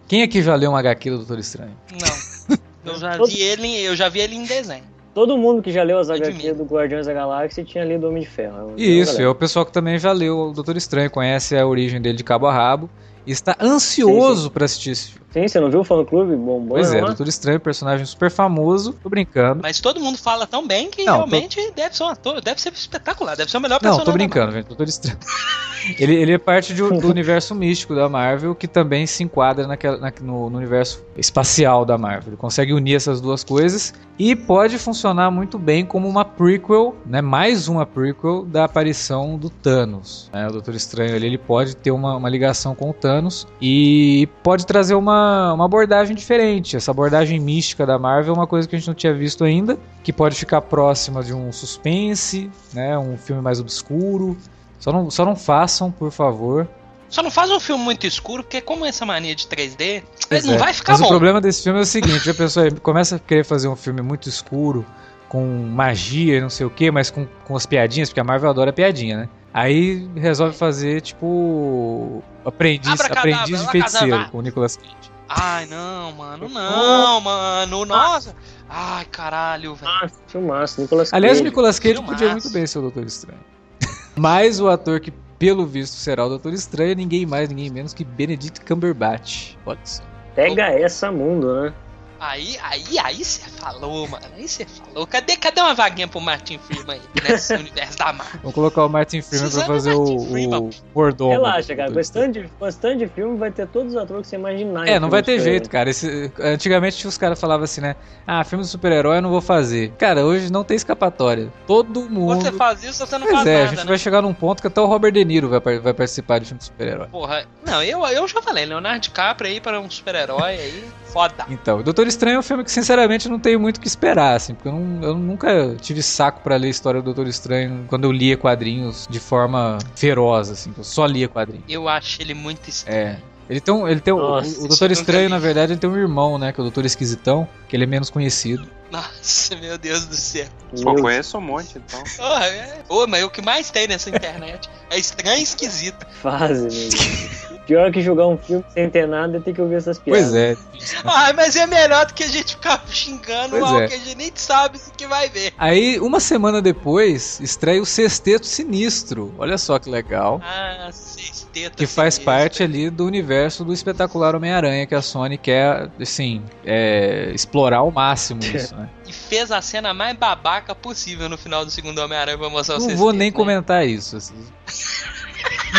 Quem 0.07 0.22
aqui 0.22 0.40
já 0.40 0.55
leu 0.55 0.70
um 0.70 0.76
HQ 0.76 1.11
do 1.11 1.16
Doutor 1.18 1.38
Estranho? 1.40 1.76
Não. 1.90 2.57
Eu 2.87 2.96
já 3.00 3.16
vi 3.16 3.40
ele, 3.42 3.83
eu 3.83 3.96
já 3.96 4.09
vi 4.09 4.20
ele 4.20 4.37
em 4.37 4.44
desenho. 4.44 4.85
Todo 5.16 5.38
mundo 5.38 5.62
que 5.62 5.72
já 5.72 5.83
leu 5.83 5.98
as 5.98 6.11
HQ 6.11 6.52
do 6.52 6.64
Guardiões 6.64 7.07
da 7.07 7.14
Galáxia 7.14 7.64
tinha 7.64 7.83
lido 7.83 8.07
Homem 8.07 8.22
de 8.22 8.29
Ferro. 8.29 8.74
Isso, 8.76 9.12
é 9.12 9.14
galera. 9.14 9.31
o 9.31 9.35
pessoal 9.35 9.64
que 9.64 9.72
também 9.72 9.98
já 9.98 10.12
leu 10.12 10.38
o 10.38 10.52
Doutor 10.52 10.76
Estranho, 10.76 11.11
conhece 11.11 11.57
a 11.57 11.66
origem 11.66 11.98
dele 12.02 12.18
de 12.18 12.22
cabo 12.22 12.46
a 12.46 12.52
rabo 12.52 12.90
e 13.26 13.33
está 13.33 13.57
ansioso 13.59 14.50
pra 14.50 14.66
assistir 14.66 14.90
esse 14.90 15.12
filme. 15.12 15.25
Sim, 15.37 15.46
você 15.49 15.61
não 15.61 15.70
viu 15.70 15.81
o 15.81 15.85
fã 15.85 16.03
clube 16.03 16.35
Pois 16.66 16.94
é, 16.94 17.01
lá? 17.03 17.09
Doutor 17.09 17.29
Estranho, 17.29 17.61
personagem 17.61 18.07
super 18.07 18.31
famoso, 18.31 18.94
tô 19.03 19.11
brincando. 19.11 19.61
Mas 19.62 19.81
todo 19.81 20.01
mundo 20.01 20.16
fala 20.16 20.46
tão 20.46 20.66
bem 20.66 20.88
que 20.88 21.05
Não, 21.05 21.12
tô- 21.12 21.18
realmente 21.27 21.72
deve 21.77 21.94
ser 21.94 22.05
um 22.05 22.09
ator, 22.09 22.40
deve 22.40 22.59
ser 22.59 22.72
espetacular, 22.72 23.37
deve 23.37 23.51
ser 23.51 23.59
o 23.59 23.61
melhor 23.61 23.75
Não, 23.75 23.81
personagem. 23.81 24.05
tô 24.07 24.11
da 24.12 24.16
brincando, 24.16 24.53
gente. 24.53 24.66
Doutor 24.66 24.88
Estranho. 24.88 25.18
ele, 26.01 26.14
ele 26.14 26.33
é 26.33 26.38
parte 26.38 26.72
de- 26.72 26.81
do 26.81 26.87
universo 27.11 27.55
místico 27.55 27.94
da 27.94 28.09
Marvel, 28.09 28.55
que 28.55 28.66
também 28.66 29.07
se 29.07 29.22
enquadra 29.22 29.66
naquela, 29.66 29.99
na- 29.99 30.12
no, 30.22 30.49
no 30.49 30.57
universo 30.57 31.05
espacial 31.18 31.85
da 31.85 31.99
Marvel. 31.99 32.29
Ele 32.31 32.37
consegue 32.38 32.72
unir 32.72 32.94
essas 32.94 33.20
duas 33.20 33.44
coisas 33.44 33.92
e 34.18 34.35
pode 34.35 34.79
funcionar 34.79 35.31
muito 35.31 35.59
bem 35.59 35.85
como 35.85 36.09
uma 36.09 36.25
prequel, 36.25 36.96
né? 37.05 37.20
Mais 37.20 37.68
uma 37.68 37.85
prequel 37.85 38.42
da 38.46 38.64
aparição 38.64 39.37
do 39.37 39.51
Thanos. 39.51 40.31
né? 40.33 40.46
O 40.49 40.53
Doutor 40.53 40.75
Estranho 40.75 41.14
ali, 41.14 41.27
ele 41.27 41.37
pode 41.38 41.77
ter 41.77 41.90
uma, 41.90 42.16
uma 42.16 42.29
ligação 42.31 42.75
com 42.75 42.88
o 42.88 42.94
Thanos 42.94 43.46
e 43.61 44.27
pode 44.42 44.64
trazer 44.64 44.94
uma, 44.94 45.25
uma 45.54 45.64
abordagem 45.64 46.14
diferente. 46.14 46.76
Essa 46.76 46.90
abordagem 46.90 47.38
mística 47.40 47.86
da 47.86 47.98
Marvel 47.98 48.34
é 48.34 48.36
uma 48.36 48.46
coisa 48.46 48.68
que 48.68 48.76
a 48.76 48.78
gente 48.78 48.88
não 48.88 48.94
tinha 48.94 49.14
visto 49.14 49.44
ainda, 49.44 49.78
que 50.02 50.12
pode 50.12 50.36
ficar 50.36 50.60
próxima 50.62 51.22
de 51.22 51.32
um 51.32 51.52
suspense, 51.52 52.50
né? 52.72 52.98
Um 52.98 53.16
filme 53.16 53.42
mais 53.42 53.60
obscuro. 53.60 54.36
Só 54.78 54.92
não, 54.92 55.10
só 55.10 55.24
não 55.24 55.36
façam, 55.36 55.90
por 55.90 56.10
favor. 56.10 56.68
Só 57.08 57.22
não 57.22 57.30
faz 57.30 57.50
um 57.50 57.60
filme 57.60 57.82
muito 57.82 58.06
escuro, 58.06 58.42
porque 58.42 58.60
como 58.60 58.84
essa 58.84 59.06
mania 59.06 59.34
de 59.34 59.46
3D, 59.46 60.02
Pois 60.28 60.44
não 60.44 60.54
é. 60.54 60.58
vai 60.58 60.72
ficar 60.72 60.92
Mas 60.92 61.00
bom. 61.00 61.06
o 61.06 61.08
problema 61.10 61.40
desse 61.40 61.62
filme 61.62 61.78
é 61.78 61.82
o 61.82 61.86
seguinte: 61.86 62.24
já 62.24 62.34
pensou 62.34 62.64
aí, 62.64 62.70
começa 62.72 63.16
a 63.16 63.18
querer 63.18 63.44
fazer 63.44 63.68
um 63.68 63.76
filme 63.76 64.02
muito 64.02 64.28
escuro, 64.28 64.84
com 65.28 65.44
magia 65.44 66.38
e 66.38 66.40
não 66.40 66.50
sei 66.50 66.66
o 66.66 66.70
que, 66.70 66.90
mas 66.90 67.10
com, 67.10 67.26
com 67.44 67.56
as 67.56 67.64
piadinhas, 67.64 68.08
porque 68.08 68.20
a 68.20 68.24
Marvel 68.24 68.50
adora 68.50 68.72
piadinha, 68.72 69.16
né? 69.18 69.28
Aí 69.54 70.06
resolve 70.16 70.54
fazer, 70.56 71.00
tipo. 71.00 72.22
Aprendiz, 72.44 73.00
aprendiz 73.00 73.60
de 73.62 73.70
feiticeiro 73.70 74.28
com 74.30 74.38
o 74.38 74.42
Nicolas 74.42 74.76
Cage. 74.76 75.15
Ai, 75.28 75.66
não, 75.66 76.12
mano, 76.12 76.48
não, 76.48 77.20
mano, 77.20 77.84
nossa. 77.84 78.34
Ai, 78.68 79.04
caralho, 79.06 79.74
velho. 79.74 79.90
Ah, 79.90 80.08
filmaço, 80.28 80.80
Nicolas 80.80 81.10
Cage. 81.10 81.18
Aliás, 81.18 81.40
o 81.40 81.44
Nicolas 81.44 81.78
Cage 81.78 81.94
Filmaço. 81.94 82.12
podia 82.12 82.32
muito 82.32 82.50
bem 82.50 82.66
ser 82.66 82.78
o 82.78 82.82
Doutor 82.82 83.04
Estranho. 83.04 83.40
Mas 84.14 84.60
o 84.60 84.68
ator 84.68 85.00
que, 85.00 85.10
pelo 85.38 85.66
visto, 85.66 85.94
será 85.94 86.24
o 86.24 86.28
Doutor 86.28 86.52
Estranho 86.52 86.92
é 86.92 86.94
ninguém 86.94 87.26
mais, 87.26 87.48
ninguém 87.48 87.70
menos 87.70 87.92
que 87.92 88.04
Benedict 88.04 88.64
Cumberbatch. 88.64 89.56
Pode 89.64 89.80
ser. 89.88 90.02
Pega 90.34 90.64
essa 90.64 91.10
mundo, 91.10 91.62
né? 91.62 91.74
Aí, 92.18 92.57
aí, 92.62 92.98
aí 93.02 93.24
você 93.24 93.40
falou, 93.50 94.09
mano. 94.09 94.24
Aí 94.37 94.48
você 94.48 94.64
falou. 94.64 95.07
Cadê, 95.07 95.37
cadê 95.37 95.61
uma 95.61 95.74
vaguinha 95.74 96.09
pro 96.09 96.20
Martin 96.20 96.59
Freeman 96.59 96.96
aí, 96.96 97.22
nesse 97.29 97.52
universo 97.55 97.98
da 97.98 98.12
Marvel? 98.12 98.40
Vamos 98.40 98.55
colocar 98.55 98.85
o 98.85 98.88
Martin 98.88 99.20
Freeman 99.22 99.50
pra 99.50 99.59
Precisamos 99.61 99.85
fazer 99.85 99.92
do 99.94 100.02
o, 100.16 100.26
Freeman. 100.31 100.70
o. 100.94 101.29
Relaxa, 101.29 101.74
do 101.74 101.76
cara. 101.76 101.92
Tanto 101.92 102.33
de- 102.33 102.96
de 103.07 103.09
filme 103.09 103.37
vai 103.37 103.50
ter 103.50 103.66
todos 103.68 103.92
os 103.94 103.98
atores 104.00 104.22
que 104.22 104.29
você 104.29 104.37
imaginar. 104.37 104.88
É, 104.88 104.98
não 104.98 105.11
vai 105.11 105.22
ter 105.22 105.38
jeito, 105.40 105.68
cara. 105.68 105.90
Esse- 105.90 106.33
antigamente 106.40 107.07
os 107.07 107.18
caras 107.18 107.38
falavam 107.40 107.64
assim, 107.64 107.81
né? 107.81 107.96
Ah, 108.26 108.42
filme 108.44 108.64
de 108.64 108.70
super-herói 108.70 109.18
eu 109.18 109.22
não 109.22 109.31
vou 109.31 109.40
fazer. 109.40 109.92
Cara, 109.98 110.24
hoje 110.24 110.50
não 110.50 110.64
tem 110.64 110.76
escapatória. 110.76 111.52
Todo 111.66 112.09
mundo. 112.09 112.40
Você 112.42 112.52
faz 112.52 112.83
isso, 112.83 113.07
você 113.07 113.18
não 113.18 113.26
Pois 113.26 113.37
faz 113.37 113.46
é, 113.46 113.55
a 113.55 113.59
nada, 113.59 113.68
gente 113.70 113.79
né? 113.85 113.88
vai 113.88 113.98
chegar 113.98 114.22
num 114.22 114.33
ponto 114.35 114.61
que 114.62 114.66
até 114.68 114.81
o 114.81 114.87
Robert 114.87 115.12
De 115.12 115.24
Niro 115.24 115.48
vai, 115.48 115.61
vai 115.79 115.92
participar 115.94 116.38
de 116.38 116.46
filme 116.46 116.59
de 116.59 116.64
super-herói. 116.64 117.09
Porra, 117.09 117.44
não, 117.64 117.83
eu, 117.83 118.05
eu 118.07 118.26
já 118.26 118.40
falei, 118.40 118.64
Leonardo 118.64 119.00
DiCaprio 119.00 119.50
aí 119.50 119.61
para 119.61 119.81
um 119.81 119.90
super-herói 119.90 120.42
aí, 120.55 120.85
foda. 121.12 121.44
Então, 121.50 121.83
Doutor 121.83 122.05
Estranho 122.08 122.36
é 122.36 122.38
um 122.38 122.42
filme 122.42 122.64
que, 122.64 122.70
sinceramente, 122.70 123.28
não 123.28 123.38
tenho 123.38 123.58
muito 123.60 123.76
o 123.78 123.80
que 123.80 123.86
esperar, 123.88 124.34
assim, 124.36 124.54
porque 124.54 124.68
eu, 124.68 124.72
não- 124.72 125.02
eu 125.02 125.14
nunca 125.16 125.74
tive 125.80 126.02
saco 126.02 126.40
pra 126.40 126.56
ler 126.56 126.68
a 126.68 126.70
história 126.70 127.00
do 127.00 127.04
Doutor 127.06 127.26
Estranho 127.28 127.84
quando 127.88 128.04
eu 128.04 128.12
lia 128.12 128.36
quadrinhos 128.36 129.06
de 129.10 129.20
forma 129.20 129.78
feroz, 129.94 130.50
assim, 130.50 130.72
eu 130.76 130.84
só 130.84 131.06
lia 131.06 131.28
quadrinhos. 131.28 131.64
Eu 131.68 131.88
acho 131.88 132.20
ele 132.22 132.34
muito 132.34 132.68
estranho. 132.68 132.98
É. 132.98 133.18
Ele 133.48 133.60
tem 133.60 133.72
um. 133.72 133.86
Ele 133.86 134.00
tem 134.00 134.12
Nossa, 134.12 134.64
o, 134.64 134.66
Doutor 134.68 134.90
Estranho, 134.90 135.28
na 135.28 135.38
verdade, 135.38 135.72
ele 135.72 135.78
tem 135.78 135.88
um 135.88 135.96
irmão, 135.96 136.36
né? 136.36 136.52
Que 136.52 136.58
é 136.58 136.62
o 136.62 136.64
Doutor 136.64 136.84
Esquisitão, 136.84 137.48
que 137.68 137.76
ele 137.76 137.84
é 137.84 137.86
menos 137.86 138.10
conhecido. 138.10 138.66
Nossa, 138.90 139.54
meu 139.56 139.78
Deus 139.78 140.04
do 140.06 140.16
céu. 140.16 140.46
Meu 140.76 140.96
conheço 140.96 141.38
um 141.38 141.40
monte, 141.40 141.78
então. 141.78 142.02
Porra, 142.16 142.46
é... 142.46 142.82
Ô, 142.88 143.06
mas 143.06 143.22
o 143.22 143.30
que 143.30 143.40
mais 143.42 143.70
tem 143.70 143.86
nessa 143.86 144.10
internet 144.10 144.68
é 144.90 144.98
estranho 144.98 145.38
e 145.38 145.42
esquisito. 145.44 146.04
Fase, 146.20 146.62
meu. 146.62 147.55
Pior 147.66 147.90
que 147.90 148.00
jogar 148.00 148.29
um 148.29 148.38
filme 148.38 148.64
sem 148.72 148.88
ter 148.88 149.09
nada 149.09 149.38
é 149.38 149.40
ter 149.40 149.52
que 149.52 149.61
ouvir 149.61 149.74
essas 149.74 149.98
piadas. 149.98 150.31
Pois 150.31 150.35
é. 150.35 150.57
Ah, 151.05 151.33
mas 151.35 151.57
é 151.57 151.66
melhor 151.66 152.07
do 152.07 152.14
que 152.14 152.22
a 152.22 152.29
gente 152.29 152.55
ficar 152.55 152.81
xingando 152.88 153.50
Pois 153.50 153.62
algo 153.64 153.81
é. 153.81 153.88
que 153.88 153.94
a 153.94 153.98
gente 153.98 154.14
nem 154.16 154.31
sabe 154.35 154.79
o 154.79 154.90
que 154.96 155.07
vai 155.07 155.29
ver. 155.29 155.52
Aí, 155.59 155.98
uma 155.98 156.20
semana 156.20 156.62
depois, 156.62 157.40
estreia 157.40 157.83
o 157.83 157.87
Sexteto 157.87 158.46
Sinistro. 158.46 159.35
Olha 159.37 159.59
só 159.59 159.79
que 159.81 159.90
legal. 159.90 160.40
Ah, 160.44 160.88
sexteta. 160.92 161.76
Que 161.76 161.87
faz 161.88 162.14
sinistra. 162.14 162.33
parte 162.35 162.62
ali 162.62 162.88
do 162.88 163.05
universo 163.05 163.64
do 163.64 163.72
espetacular 163.72 164.37
Homem-Aranha, 164.37 164.87
que 164.87 164.94
a 164.94 165.02
Sony 165.02 165.37
quer, 165.37 165.90
assim, 166.00 166.44
é, 166.64 167.33
explorar 167.35 167.79
ao 167.79 167.90
máximo 167.90 168.40
isso, 168.46 168.76
né? 168.76 168.88
E 169.09 169.12
fez 169.12 169.50
a 169.50 169.61
cena 169.61 169.92
mais 169.92 170.16
babaca 170.16 170.72
possível 170.74 171.29
no 171.29 171.37
final 171.37 171.64
do 171.64 171.70
segundo 171.70 171.98
Homem-Aranha 171.98 172.38
pra 172.38 172.48
mostrar 172.48 172.74
o 172.76 172.79
Não 172.79 172.85
sexteto. 172.87 173.02
vou 173.02 173.12
nem 173.12 173.31
né? 173.31 173.37
comentar 173.37 173.85
isso. 173.87 174.16
assim. 174.16 174.35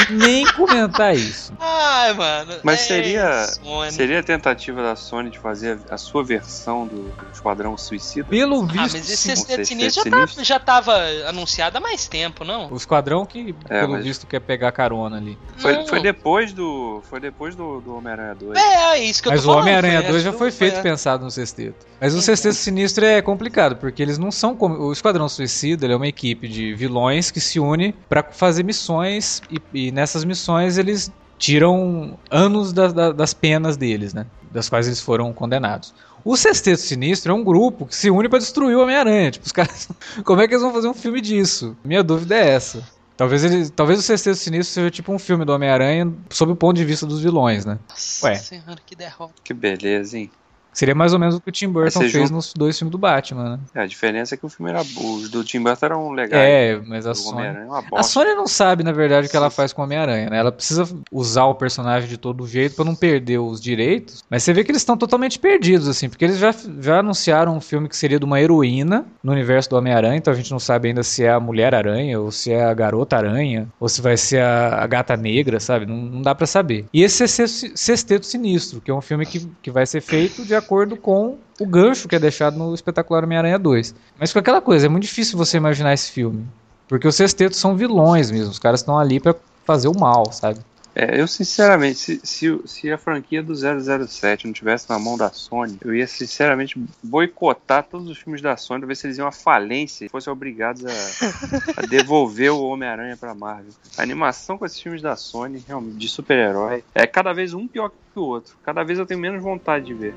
nem 0.10 0.45
comentar 0.53 1.15
isso. 1.15 1.51
Ai, 1.60 2.13
mano. 2.13 2.53
Mas 2.63 2.82
é 2.82 2.84
seria- 2.84 3.43
Sony. 3.47 3.91
Seria 3.91 4.19
a 4.19 4.23
tentativa 4.23 4.82
da 4.82 4.95
Sony 4.95 5.30
de 5.30 5.39
fazer 5.39 5.80
a 5.89 5.97
sua 5.97 6.23
versão 6.23 6.86
do, 6.88 7.10
do 7.10 7.27
Esquadrão 7.34 7.77
Suicida? 7.77 8.27
Pelo 8.30 8.63
Ah, 8.63 8.65
visto, 8.65 8.77
mas 8.77 8.95
esse 8.95 9.17
sim. 9.17 9.30
sexteto 9.30 9.47
Sexteto 9.58 9.67
sinistro 9.67 10.03
já, 10.03 10.12
Sinistro. 10.17 10.38
tá- 10.38 10.43
já 10.43 10.60
tava 10.60 10.93
anunciado 11.27 11.77
há 11.77 11.82
mais 11.82 12.08
tempo, 12.08 12.43
não? 12.43 12.71
o 12.71 12.75
esquadrão 12.75 13.25
que, 13.25 13.56
É, 13.69 13.82
pelo 13.82 13.93
mas- 13.93 14.03
visto, 14.06 14.27
quer 14.27 14.39
pegar 14.39 14.71
carona 14.71 15.17
ali. 15.17 15.38
Foi, 15.58 15.86
foi 15.88 16.01
depois 16.01 16.53
do. 16.53 17.01
Foi 17.10 17.19
depois 17.19 17.56
do, 17.56 17.82
do 17.82 17.95
Homem-Aranha 17.95 18.36
2. 18.36 18.58
É, 18.58 18.97
é 18.97 19.03
isso 19.03 19.21
que 19.21 19.27
eu 19.27 19.32
Mas 19.32 19.41
tô 19.41 19.47
o 19.49 19.51
falando. 19.53 19.63
Homem-Aranha 19.63 20.01
foi 20.01 20.12
2 20.12 20.23
já 20.23 20.34
foi 20.34 20.51
feito 20.51 20.77
é. 20.77 20.82
pensado 20.82 21.23
no 21.23 21.32
sexteto. 21.32 21.86
Mas 21.99 22.13
o 22.13 22.21
sexteto 22.21 22.53
sinistro 22.56 23.03
é 23.06 23.21
complicado, 23.21 23.75
porque 23.77 24.01
eles 24.01 24.17
não 24.17 24.32
são 24.32 24.56
como. 24.56 24.75
O 24.75 24.91
Esquadrão 24.93 25.27
Suicida 25.27 25.86
ele 25.86 25.93
é 25.93 25.95
uma 25.95 26.08
equipe 26.08 26.47
de 26.47 26.73
vilões 26.75 27.32
que 27.32 27.39
se 27.39 27.60
une 27.60 27.93
pra 28.08 28.23
fazer 28.23 28.63
missões, 28.63 29.41
e, 29.49 29.57
e 29.74 29.91
nessas 29.91 30.24
missões 30.24 30.78
eles 30.78 31.12
tiram 31.38 32.17
anos 32.32 32.74
da- 32.74 32.88
da- 32.88 33.12
das 33.12 33.34
penas 33.34 33.78
deles, 33.78 34.13
né? 34.13 34.26
das 34.52 34.70
quais 34.70 34.88
eles 34.88 35.00
foram 35.02 35.32
condenados. 35.34 35.93
O 36.24 36.36
Sexteto 36.36 36.80
Sinistro 36.80 37.32
é 37.32 37.36
um 37.36 37.43
grupo 37.43 37.86
que 37.86 37.96
se 37.96 38.10
une 38.10 38.28
para 38.28 38.39
destruir 38.39 38.76
o 38.76 38.82
Homem-Aranha. 38.82 39.30
Tipo, 39.32 39.46
os 39.46 39.52
caras. 39.54 39.88
Como 40.24 40.41
é 40.41 40.48
que 40.48 40.54
eles 40.54 40.63
vão 40.63 40.74
fazer 40.74 40.88
um 40.88 40.93
filme 40.93 41.22
disso? 41.22 41.76
Minha 41.84 42.02
dúvida 42.04 42.36
é 42.36 42.50
essa. 42.50 42.84
Talvez, 43.15 43.43
ele, 43.43 43.70
talvez 43.70 44.00
o 44.00 44.02
Sexteto 44.02 44.36
Sinistro 44.38 44.74
seja 44.76 44.89
tipo 44.91 45.12
um 45.12 45.20
filme 45.20 45.43
do 45.46 45.52
Homem-Aranha 45.54 46.12
sob 46.30 46.52
o 46.52 46.56
ponto 46.56 46.76
de 46.78 46.86
vista 46.86 47.06
dos 47.06 47.20
vilões, 47.22 47.65
né? 47.65 47.78
Nossa 47.89 48.26
Ué. 48.28 48.36
senhora, 48.36 48.78
que 48.86 48.96
derrota. 48.96 49.34
Que 49.43 49.54
beleza, 49.54 50.17
hein? 50.17 50.32
Seria 50.77 50.93
mais 50.93 51.11
ou 51.11 51.17
menos 51.17 51.33
o 51.33 51.41
que 51.41 51.49
o 51.49 51.51
Tim 51.51 51.69
Burton 51.69 52.01
fez 52.01 52.11
junta- 52.11 52.31
nos 52.31 52.53
dois 52.53 52.77
filmes 52.77 52.91
do 52.91 52.99
Batman, 52.99 53.57
né? 53.57 53.59
É, 53.73 53.81
a 53.81 53.87
diferença 53.87 54.35
é 54.35 54.37
que 54.37 54.45
o 54.45 54.49
filme 54.49 54.69
era. 54.71 54.81
Os 54.81 55.27
do 55.27 55.43
Tim 55.43 55.59
Burton 55.63 55.85
eram 55.87 56.11
legais. 56.11 56.39
É, 56.47 56.79
mas 56.85 57.07
a 57.07 57.15
Sony. 57.15 57.41
É 57.47 57.65
A. 57.95 58.03
Sony 58.03 58.35
não 58.35 58.45
sabe, 58.45 58.83
na 58.83 58.91
verdade, 58.91 59.25
o 59.25 59.29
que 59.31 59.35
ela 59.35 59.49
faz 59.49 59.73
com 59.73 59.81
o 59.81 59.85
Homem-Aranha, 59.85 60.29
né? 60.29 60.37
Ela 60.37 60.51
precisa 60.51 60.87
usar 61.11 61.45
o 61.45 61.55
personagem 61.55 62.07
de 62.07 62.15
todo 62.15 62.45
jeito 62.45 62.75
pra 62.75 62.85
não 62.85 62.93
perder 62.93 63.39
os 63.39 63.59
direitos. 63.59 64.23
Mas 64.29 64.43
você 64.43 64.53
vê 64.53 64.63
que 64.63 64.69
eles 64.69 64.83
estão 64.83 64.95
totalmente 64.95 65.39
perdidos, 65.39 65.87
assim, 65.87 66.09
porque 66.09 66.23
eles 66.25 66.37
já, 66.37 66.53
já 66.79 66.99
anunciaram 66.99 67.57
um 67.57 67.59
filme 67.61 67.89
que 67.89 67.97
seria 67.97 68.19
de 68.19 68.25
uma 68.25 68.39
heroína 68.39 69.03
no 69.23 69.31
universo 69.31 69.71
do 69.71 69.77
Homem-Aranha, 69.77 70.17
então 70.17 70.31
a 70.31 70.37
gente 70.37 70.51
não 70.51 70.59
sabe 70.59 70.89
ainda 70.89 71.01
se 71.01 71.23
é 71.23 71.31
a 71.31 71.39
Mulher-Aranha, 71.39 72.19
ou 72.19 72.31
se 72.31 72.51
é 72.51 72.63
a 72.63 72.71
Garota-Aranha, 72.75 73.67
ou 73.79 73.89
se 73.89 73.99
vai 73.99 74.15
ser 74.15 74.43
a, 74.43 74.83
a 74.83 74.85
Gata 74.85 75.17
Negra, 75.17 75.59
sabe? 75.59 75.87
Não, 75.87 75.95
não 75.97 76.21
dá 76.21 76.35
pra 76.35 76.45
saber. 76.45 76.85
E 76.93 77.01
esse 77.01 77.23
é 77.23 77.27
Sexteto 77.27 78.27
Sinistro, 78.27 78.79
que 78.79 78.91
é 78.91 78.93
um 78.93 79.01
filme 79.01 79.25
que, 79.25 79.49
que 79.59 79.71
vai 79.71 79.83
ser 79.87 80.01
feito 80.01 80.45
de 80.45 80.53
acordo 80.53 80.66
com 80.97 81.38
o 81.60 81.65
gancho 81.65 82.08
que 82.08 82.15
é 82.15 82.19
deixado 82.19 82.58
no 82.58 82.73
espetacular 82.73 83.23
Homem-Aranha 83.23 83.58
2. 83.58 83.95
Mas 84.19 84.32
com 84.32 84.39
aquela 84.39 84.62
coisa, 84.62 84.86
é 84.86 84.89
muito 84.89 85.03
difícil 85.03 85.38
você 85.38 85.58
imaginar 85.58 85.93
esse 85.93 86.12
filme. 86.12 86.45
Porque 86.88 87.08
os 87.08 87.15
sextetos 87.15 87.60
são 87.60 87.75
vilões 87.75 88.32
mesmo, 88.32 88.51
os 88.51 88.60
caras 88.60 88.80
estão 88.80 88.97
ali 88.97 89.19
pra 89.19 89.36
fazer 89.65 89.88
o 89.88 89.99
mal, 89.99 90.32
sabe? 90.32 90.60
É, 90.99 91.21
eu 91.21 91.27
sinceramente, 91.27 91.99
se, 91.99 92.21
se, 92.23 92.60
se 92.65 92.91
a 92.91 92.97
franquia 92.97 93.43
do 93.43 93.53
007 93.53 94.47
não 94.47 94.53
tivesse 94.53 94.89
na 94.89 94.97
mão 94.97 95.15
da 95.15 95.30
Sony, 95.30 95.77
eu 95.86 95.93
ia 95.93 96.08
sinceramente 96.08 96.84
boicotar 97.03 97.84
todos 97.84 98.10
os 98.10 98.17
filmes 98.17 98.41
da 98.41 98.58
Sony 98.58 98.80
pra 98.80 98.88
ver 98.88 98.95
se 98.95 99.06
eles 99.06 99.19
iam 99.19 99.27
à 99.27 99.32
falência 99.32 100.06
e 100.06 100.10
fossem 100.10 100.34
obrigados 100.34 100.84
a, 100.84 101.84
a 101.84 101.86
devolver 101.86 102.51
o 102.51 102.63
Homem-Aranha 102.63 103.15
pra 103.15 103.36
Marvel. 103.36 103.73
A 103.95 104.01
animação 104.01 104.58
com 104.58 104.65
esses 104.65 104.80
filmes 104.80 104.99
da 104.99 105.15
Sony, 105.15 105.63
realmente, 105.67 105.97
de 105.97 106.10
super-herói, 106.10 106.84
é 106.95 107.06
cada 107.06 107.32
vez 107.32 107.53
um 107.53 107.67
pior 107.67 107.89
que 107.89 108.19
o 108.19 108.23
outro. 108.23 108.58
Cada 108.63 108.84
vez 108.84 108.97
eu 108.97 109.06
tenho 109.06 109.19
menos 109.19 109.43
vontade 109.43 109.86
de 109.86 109.93
ver. 109.93 110.15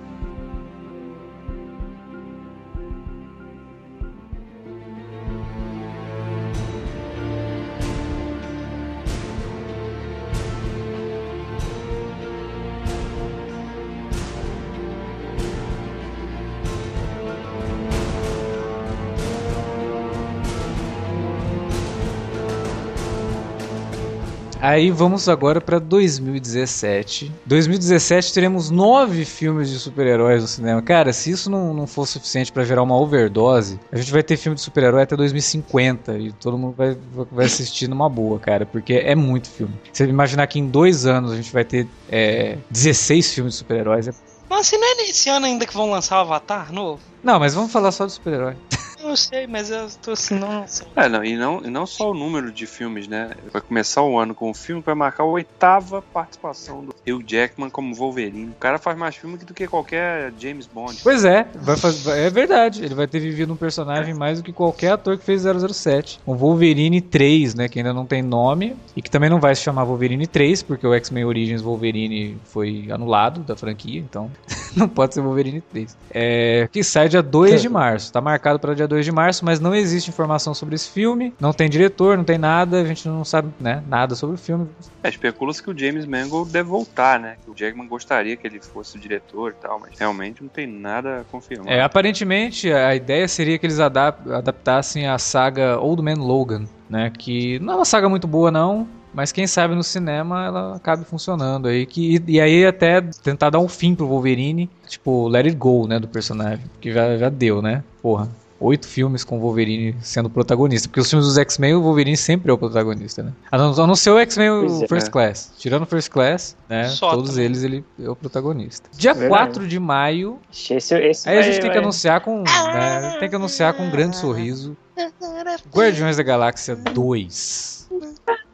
Aí 24.63 24.91
vamos 24.91 25.27
agora 25.27 25.59
pra 25.59 25.79
2017. 25.79 27.33
2017 27.47 28.33
teremos 28.35 28.69
nove 28.71 29.25
filmes 29.25 29.71
de 29.71 29.79
super-heróis 29.79 30.43
no 30.43 30.49
cinema. 30.49 30.83
Cara, 30.83 31.15
se 31.15 31.31
isso 31.31 31.49
não, 31.51 31.73
não 31.73 31.87
for 31.87 32.07
suficiente 32.07 32.53
pra 32.53 32.63
gerar 32.65 32.83
uma 32.83 32.95
overdose, 32.95 33.81
a 33.91 33.97
gente 33.97 34.13
vai 34.13 34.23
ter 34.23 34.37
filme 34.37 34.55
de 34.57 34.61
super-herói 34.61 35.03
até 35.03 35.17
2050 35.17 36.19
e 36.19 36.33
todo 36.33 36.59
mundo 36.59 36.75
vai, 36.77 36.95
vai 37.33 37.47
assistir 37.47 37.89
numa 37.89 38.07
boa, 38.09 38.39
cara, 38.39 38.67
porque 38.67 38.93
é 38.95 39.15
muito 39.15 39.49
filme. 39.49 39.73
Você 39.91 40.05
imaginar 40.05 40.47
que 40.47 40.59
em 40.59 40.67
dois 40.69 41.07
anos 41.07 41.33
a 41.33 41.37
gente 41.37 41.51
vai 41.53 41.65
ter 41.65 41.89
é, 42.11 42.59
16 42.71 43.33
filmes 43.33 43.55
de 43.55 43.59
super-heróis. 43.61 44.09
é- 44.09 44.13
Mas 44.49 44.67
se 44.67 44.77
não 44.77 44.93
é 44.93 44.95
nesse 44.97 45.31
ano 45.31 45.47
ainda 45.47 45.65
que 45.67 45.73
vão 45.75 45.91
lançar 45.91 46.19
o 46.19 46.21
Avatar 46.21 46.71
novo? 46.71 47.01
Não, 47.25 47.39
mas 47.41 47.55
vamos 47.55 47.73
falar 47.73 47.93
só 47.93 48.05
de 48.05 48.13
super-herói. 48.13 48.57
Eu 49.03 49.17
sei, 49.17 49.47
mas 49.47 49.71
eu 49.71 49.89
tô 50.03 50.13
assim, 50.13 50.39
não. 50.39 50.65
É, 50.95 51.09
não, 51.09 51.25
e 51.25 51.37
não, 51.37 51.63
e 51.65 51.71
não 51.71 51.87
só 51.87 52.11
o 52.11 52.15
número 52.15 52.53
de 52.53 52.67
filmes, 52.67 53.09
né? 53.09 53.31
Vai 53.53 53.63
começar 53.63 54.03
o 54.03 54.19
ano 54.19 54.35
com 54.35 54.51
um 54.51 54.55
filme 54.55 54.83
que 54.83 54.87
vai 54.87 54.95
marcar 54.95 55.23
a 55.25 55.27
oitava 55.27 56.03
participação 56.03 56.85
do 56.85 56.95
Hugh 57.09 57.23
Jackman 57.27 57.71
como 57.71 57.95
Wolverine. 57.95 58.51
O 58.51 58.55
cara 58.61 58.79
faz 58.79 58.97
mais 58.99 59.17
filme 59.17 59.39
do 59.39 59.55
que 59.55 59.67
qualquer 59.67 60.33
James 60.39 60.67
Bond. 60.67 60.99
Pois 61.03 61.25
é, 61.25 61.47
vai 61.55 61.77
faz- 61.77 62.03
vai- 62.03 62.25
é 62.27 62.31
verdade. 62.31 62.85
Ele 62.85 62.95
vai 62.95 63.07
ter 63.07 63.21
vivido 63.21 63.53
um 63.53 63.57
personagem 63.57 64.13
mais 64.15 64.39
do 64.39 64.45
que 64.45 64.53
qualquer 64.53 64.93
ator 64.93 65.17
que 65.19 65.25
fez 65.25 65.43
007. 65.43 66.21
O 66.27 66.35
Wolverine 66.35 67.01
3, 67.01 67.55
né, 67.55 67.69
que 67.69 67.79
ainda 67.79 67.93
não 67.95 68.05
tem 68.05 68.23
nome 68.23 68.77
e 68.95 69.01
que 69.03 69.11
também 69.11 69.31
não 69.31 69.41
vai 69.41 69.55
se 69.55 69.63
chamar 69.63 69.85
Wolverine 69.85 70.27
3, 70.27 70.63
porque 70.63 70.87
o 70.87 70.93
X-Men 70.95 71.25
Origins 71.25 71.63
Wolverine 71.63 72.37
foi 72.45 72.89
anulado 72.91 73.41
da 73.41 73.57
franquia, 73.57 73.99
então 74.01 74.31
não 74.77 74.89
pode 74.89 75.15
ser 75.15 75.21
Wolverine 75.23 75.61
3. 75.61 75.97
É, 76.11 76.69
que 76.71 76.83
sai 76.85 77.09
dia 77.09 77.23
2 77.23 77.63
de 77.63 77.69
março. 77.69 78.13
Tá 78.13 78.21
marcado 78.21 78.59
para 78.59 78.75
dia 78.75 78.87
2 78.91 79.05
de 79.05 79.13
março, 79.13 79.45
mas 79.45 79.59
não 79.61 79.75
existe 79.75 80.11
informação 80.11 80.53
sobre 80.53 80.75
esse 80.75 80.91
filme, 80.91 81.33
não 81.41 81.53
tem 81.53 81.71
diretor, 81.71 82.17
não 82.17 82.25
tem 82.25 82.37
nada, 82.37 82.81
a 82.81 82.85
gente 82.85 83.09
não 83.09 83.25
sabe, 83.25 83.51
né, 83.59 83.83
nada 83.89 84.15
sobre 84.15 84.35
o 84.35 84.39
filme. 84.39 84.69
É, 85.03 85.09
especula-se 85.09 85.63
que 85.63 85.71
o 85.71 85.79
James 85.79 86.05
Mangold 86.05 86.51
deve 86.51 86.69
voltar, 86.69 87.19
né? 87.19 87.37
Que 87.43 87.51
o 87.51 87.55
Jackman 87.55 87.89
gostaria 87.89 88.37
que 88.37 88.47
ele 88.47 88.61
fosse 88.61 88.99
o 88.99 89.01
diretor 89.01 89.53
e 89.57 89.63
tal, 89.63 89.81
mas 89.81 89.99
realmente 89.99 90.43
não 90.43 90.49
tem 90.51 90.67
nada 90.67 91.25
confirmado. 91.31 91.71
É, 91.71 91.81
aparentemente 91.83 92.71
a 92.71 92.95
ideia 92.95 93.27
seria 93.27 93.59
que 93.59 93.65
eles 93.65 93.81
adap- 93.81 94.29
adaptassem 94.31 95.07
a 95.07 95.17
saga 95.19 95.79
Old 95.81 96.03
Man 96.03 96.23
Logan, 96.23 96.65
né? 96.89 97.11
Que 97.17 97.59
não 97.61 97.75
é 97.75 97.77
uma 97.77 97.85
saga 97.85 98.09
muito 98.09 98.27
boa 98.27 98.51
não, 98.51 98.87
mas 99.15 99.33
quem 99.33 99.47
sabe 99.47 99.75
no 99.75 99.83
cinema 99.83 100.45
ela 100.47 100.77
acabe 100.77 101.05
funcionando 101.05 101.67
aí 101.69 101.87
que 101.87 102.23
e 102.27 102.41
aí 102.41 102.65
até 102.67 103.01
tentar 103.01 103.51
dar 103.51 103.59
um 103.59 103.69
fim 103.69 103.95
pro 103.95 104.07
Wolverine, 104.07 104.69
tipo 104.87 105.29
Let 105.29 105.47
It 105.47 105.57
Go, 105.57 105.87
né, 105.87 105.99
do 105.99 106.09
personagem, 106.09 106.65
que 106.81 106.93
já, 106.93 107.17
já 107.17 107.29
deu, 107.29 107.61
né? 107.63 107.83
Porra. 108.03 108.29
Oito 108.61 108.87
filmes 108.87 109.25
com 109.25 109.39
o 109.39 109.41
Wolverine 109.41 109.97
sendo 110.03 110.29
protagonista. 110.29 110.87
Porque 110.87 111.01
os 111.01 111.09
filmes 111.09 111.27
dos 111.27 111.39
X-Men, 111.39 111.75
o 111.77 111.83
Wolverine 111.83 112.15
sempre 112.17 112.51
é 112.51 112.55
o 112.55 112.59
protagonista, 112.59 113.23
né? 113.23 113.33
A 113.51 113.57
não, 113.57 113.73
a 113.73 113.87
não 113.87 113.97
ser 113.97 114.11
o 114.11 114.19
X-Men 114.19 114.83
é. 114.83 114.87
First 114.87 115.09
Class. 115.09 115.53
Tirando 115.59 115.85
o 115.85 115.87
First 115.87 116.11
Class, 116.11 116.55
né? 116.69 116.87
Só 116.89 117.11
todos 117.13 117.31
também. 117.31 117.47
eles 117.47 117.63
ele 117.65 117.83
é 117.99 118.09
o 118.11 118.15
protagonista. 118.15 118.91
Dia 118.95 119.15
Verdade. 119.15 119.31
4 119.31 119.67
de 119.67 119.81
maio, 119.81 120.39
Esse, 120.53 120.95
esse 120.95 121.27
Aí 121.29 121.39
a 121.39 121.41
vai- 121.41 121.51
gente 121.51 121.61
tem 121.63 121.71
que 121.71 121.77
vai- 121.77 121.79
anunciar 121.85 122.21
com. 122.21 122.43
né, 122.43 123.17
tem 123.19 123.31
que 123.31 123.37
anunciar 123.37 123.73
com 123.73 123.85
um 123.85 123.91
grande 123.91 124.17
sorriso. 124.19 124.77
Guardiões 125.75 126.19
da 126.19 126.23
Galáxia 126.23 126.77
2. 126.77 127.89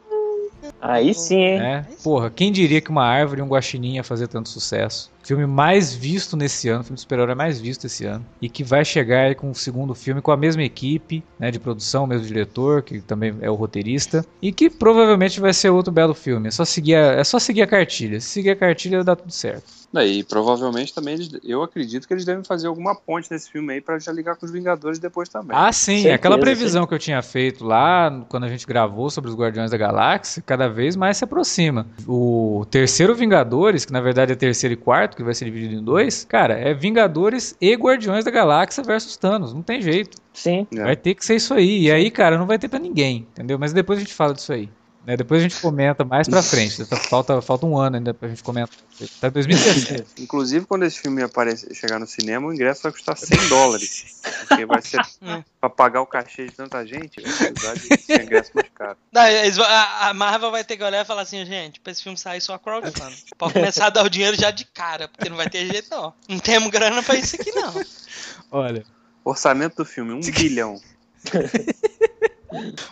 Aí 0.81 1.13
sim, 1.13 1.41
hein? 1.41 1.59
Né? 1.59 1.85
Porra, 2.03 2.29
quem 2.29 2.51
diria 2.51 2.81
que 2.81 2.89
uma 2.89 3.03
árvore 3.03 3.41
e 3.41 3.43
um 3.43 3.47
guaxinim 3.47 3.95
ia 3.95 4.03
fazer 4.03 4.27
tanto 4.27 4.49
sucesso? 4.49 5.11
Filme 5.23 5.45
mais 5.45 5.93
visto 5.93 6.37
nesse 6.37 6.69
ano, 6.69 6.83
filme 6.83 6.95
de 6.95 7.01
super-herói 7.01 7.35
mais 7.35 7.59
visto 7.59 7.85
esse 7.85 8.05
ano. 8.05 8.25
E 8.41 8.47
que 8.47 8.63
vai 8.63 8.85
chegar 8.85 9.25
aí 9.25 9.35
com 9.35 9.51
o 9.51 9.55
segundo 9.55 9.93
filme 9.93 10.21
com 10.21 10.31
a 10.31 10.37
mesma 10.37 10.63
equipe 10.63 11.23
né, 11.37 11.51
de 11.51 11.59
produção, 11.59 12.05
o 12.05 12.07
mesmo 12.07 12.25
diretor, 12.25 12.81
que 12.81 13.01
também 13.01 13.35
é 13.41 13.49
o 13.49 13.55
roteirista. 13.55 14.25
E 14.41 14.51
que 14.51 14.69
provavelmente 14.69 15.39
vai 15.39 15.53
ser 15.53 15.69
outro 15.69 15.91
belo 15.91 16.13
filme. 16.13 16.47
É 16.47 16.51
só 16.51 16.63
seguir 16.63 16.95
a, 16.95 17.13
é 17.13 17.23
só 17.23 17.39
seguir 17.39 17.63
a 17.63 17.67
cartilha. 17.67 18.21
Se 18.21 18.29
seguir 18.29 18.51
a 18.51 18.55
cartilha, 18.55 19.03
dá 19.03 19.15
tudo 19.15 19.31
certo. 19.31 19.76
E 19.95 20.23
provavelmente 20.23 20.93
também 20.93 21.15
eles, 21.15 21.29
eu 21.43 21.63
acredito 21.63 22.07
que 22.07 22.13
eles 22.13 22.25
devem 22.25 22.43
fazer 22.43 22.67
alguma 22.67 22.93
ponte 22.93 23.31
nesse 23.31 23.49
filme 23.49 23.73
aí 23.73 23.81
pra 23.81 23.97
já 23.97 24.11
ligar 24.11 24.35
com 24.35 24.45
os 24.45 24.51
Vingadores 24.51 24.99
depois 24.99 25.29
também. 25.29 25.57
Ah, 25.57 25.71
sim. 25.71 25.95
Certeza, 25.95 26.15
Aquela 26.15 26.37
previsão 26.37 26.85
que 26.85 26.93
eu 26.93 26.99
tinha 26.99 27.21
feito 27.21 27.65
lá, 27.65 28.25
quando 28.29 28.43
a 28.43 28.49
gente 28.49 28.67
gravou 28.67 29.09
sobre 29.09 29.29
os 29.29 29.35
Guardiões 29.35 29.71
da 29.71 29.77
Galáxia, 29.77 30.43
cada 30.45 30.67
vez 30.67 30.95
mais 30.95 31.17
se 31.17 31.23
aproxima. 31.23 31.87
O 32.07 32.65
terceiro 32.69 33.15
Vingadores, 33.15 33.85
que 33.85 33.93
na 33.93 34.01
verdade 34.01 34.33
é 34.33 34.35
terceiro 34.35 34.73
e 34.73 34.77
quarto, 34.77 35.15
que 35.15 35.23
vai 35.23 35.33
ser 35.33 35.45
dividido 35.45 35.75
em 35.75 35.83
dois, 35.83 36.25
cara, 36.25 36.53
é 36.53 36.73
Vingadores 36.73 37.55
e 37.59 37.73
Guardiões 37.73 38.25
da 38.25 38.31
Galáxia 38.31 38.83
versus 38.83 39.17
Thanos. 39.17 39.53
Não 39.53 39.61
tem 39.61 39.81
jeito. 39.81 40.17
Sim. 40.33 40.67
É. 40.71 40.83
Vai 40.83 40.95
ter 40.95 41.15
que 41.15 41.25
ser 41.25 41.35
isso 41.35 41.53
aí. 41.53 41.83
E 41.83 41.91
aí, 41.91 42.11
cara, 42.11 42.37
não 42.37 42.45
vai 42.45 42.59
ter 42.59 42.67
pra 42.67 42.79
ninguém, 42.79 43.27
entendeu? 43.31 43.57
Mas 43.57 43.73
depois 43.73 43.97
a 43.97 44.01
gente 44.01 44.13
fala 44.13 44.33
disso 44.33 44.53
aí. 44.53 44.69
Né? 45.07 45.15
Depois 45.15 45.39
a 45.39 45.43
gente 45.47 45.59
comenta 45.61 46.03
mais 46.03 46.27
pra 46.27 46.43
frente. 46.43 46.83
Falta, 47.09 47.41
falta 47.41 47.65
um 47.65 47.77
ano 47.77 47.95
ainda 47.95 48.13
pra 48.13 48.27
gente 48.27 48.43
comentar. 48.43 48.75
Tá 49.21 49.29
2017. 49.29 50.21
Inclusive, 50.21 50.65
quando 50.65 50.83
esse 50.83 50.99
filme 50.99 51.23
aparecer, 51.23 51.73
chegar 51.73 51.97
no 51.97 52.05
cinema, 52.05 52.45
o 52.47 52.53
ingresso 52.53 52.83
vai 52.83 52.91
custar 52.91 53.15
100 53.17 53.47
dólares. 53.47 54.21
Porque 54.47 54.65
vai 54.65 54.81
ser 54.81 54.99
Hum. 55.21 55.41
pra 55.61 55.69
pagar 55.69 56.01
o 56.01 56.05
cachê 56.05 56.45
de 56.47 56.51
tanta 56.51 56.85
gente, 56.85 57.21
vai 57.21 57.51
precisar 57.53 57.73
de 57.75 58.01
ser 58.01 58.21
ingresso 58.23 58.51
mais 58.53 58.67
caro. 58.75 58.97
Vão- 59.55 59.65
a, 59.65 60.09
a 60.09 60.13
Marvel 60.13 60.51
vai 60.51 60.63
ter 60.65 60.75
que 60.75 60.83
olhar 60.83 61.01
e 61.03 61.05
falar 61.05 61.21
assim, 61.21 61.45
gente, 61.45 61.79
pra 61.79 61.91
esse 61.91 62.03
filme 62.03 62.17
sair 62.17 62.41
só 62.41 62.57
crowdfunding. 62.57 63.15
Pode 63.37 63.53
começar 63.53 63.85
a 63.85 63.89
dar 63.89 64.03
o 64.05 64.09
dinheiro 64.09 64.35
já 64.35 64.51
de 64.51 64.65
cara, 64.65 65.07
porque 65.07 65.29
não 65.29 65.37
vai 65.37 65.49
ter 65.49 65.65
jeito 65.67 65.89
não. 65.89 66.13
Não 66.27 66.39
temos 66.39 66.69
grana 66.69 67.01
pra 67.01 67.15
isso 67.15 67.37
aqui 67.39 67.51
não. 67.53 67.73
Olha, 68.51 68.83
Orçamento 69.23 69.77
do 69.77 69.85
filme, 69.85 70.11
um 70.13 70.19
bilhão. 70.19 70.81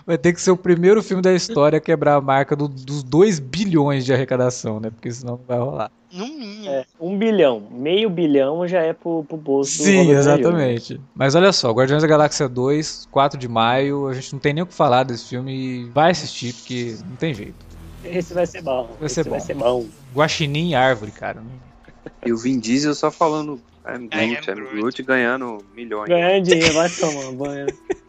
vai 0.06 0.18
ter 0.18 0.34
que 0.34 0.42
ser 0.42 0.52
o 0.52 0.58
primeiro 0.58 1.02
filme 1.04 1.22
da 1.22 1.34
história 1.34 1.78
a 1.78 1.82
quebrar 1.82 2.16
a 2.16 2.22
marca 2.22 2.56
do- 2.56 2.68
dos 2.68 3.04
2 3.04 3.40
bilhões 3.40 4.06
de 4.06 4.14
arrecadação, 4.14 4.80
né? 4.80 4.90
Porque 4.90 5.12
senão 5.12 5.38
não 5.38 5.46
vai 5.46 5.58
rolar. 5.58 5.92
No 6.12 6.28
mínimo. 6.28 6.70
É, 6.70 6.86
um 7.00 7.18
bilhão. 7.18 7.68
Meio 7.72 8.10
bilhão 8.10 8.68
já 8.68 8.82
é 8.82 8.94
pro, 8.94 9.24
pro 9.26 9.36
bolso 9.36 9.78
do 9.78 9.84
Sim, 9.84 10.12
exatamente. 10.12 11.02
Mas 11.14 11.36
olha 11.36 11.52
só, 11.52 11.72
Guardiões 11.72 12.02
da 12.02 12.08
Galáxia 12.08 12.48
2, 12.48 13.08
4 13.12 13.38
de 13.38 13.48
maio, 13.48 14.08
a 14.08 14.14
gente 14.14 14.32
não 14.32 14.40
tem 14.40 14.54
nem 14.54 14.64
o 14.64 14.68
que 14.68 14.74
falar 14.74 15.04
desse 15.04 15.28
filme 15.30 15.52
e 15.54 15.90
vai 15.92 16.12
assistir 16.12 16.54
porque 16.54 16.96
não 17.10 17.16
tem 17.18 17.34
jeito. 17.34 17.66
Esse 18.04 18.34
vai 18.34 18.46
ser 18.46 18.62
bom. 18.62 18.96
Vai 18.98 19.06
Esse 19.08 19.16
ser 19.16 19.30
vai 19.30 19.40
bom. 19.40 19.46
ser 19.46 19.56
bom. 19.56 19.86
Guaxinim 20.14 20.70
e 20.70 20.76
árvore, 20.76 21.12
cara. 21.12 21.42
E 22.26 22.32
o 22.32 22.38
Vin 22.38 22.60
Diesel 22.60 22.94
só 22.96 23.12
falando 23.12 23.60
I'm 23.88 23.96
am 23.96 24.08
Groot, 24.08 24.50
I'm 24.50 24.56
Groot. 24.56 24.72
Groot, 24.76 25.04
ganhando 25.04 25.66
milhões. 25.76 26.08
Ganhar 26.08 26.40
dinheiro, 26.40 26.74
vai 26.74 26.90
tomar 26.90 27.32
banho. 27.32 27.66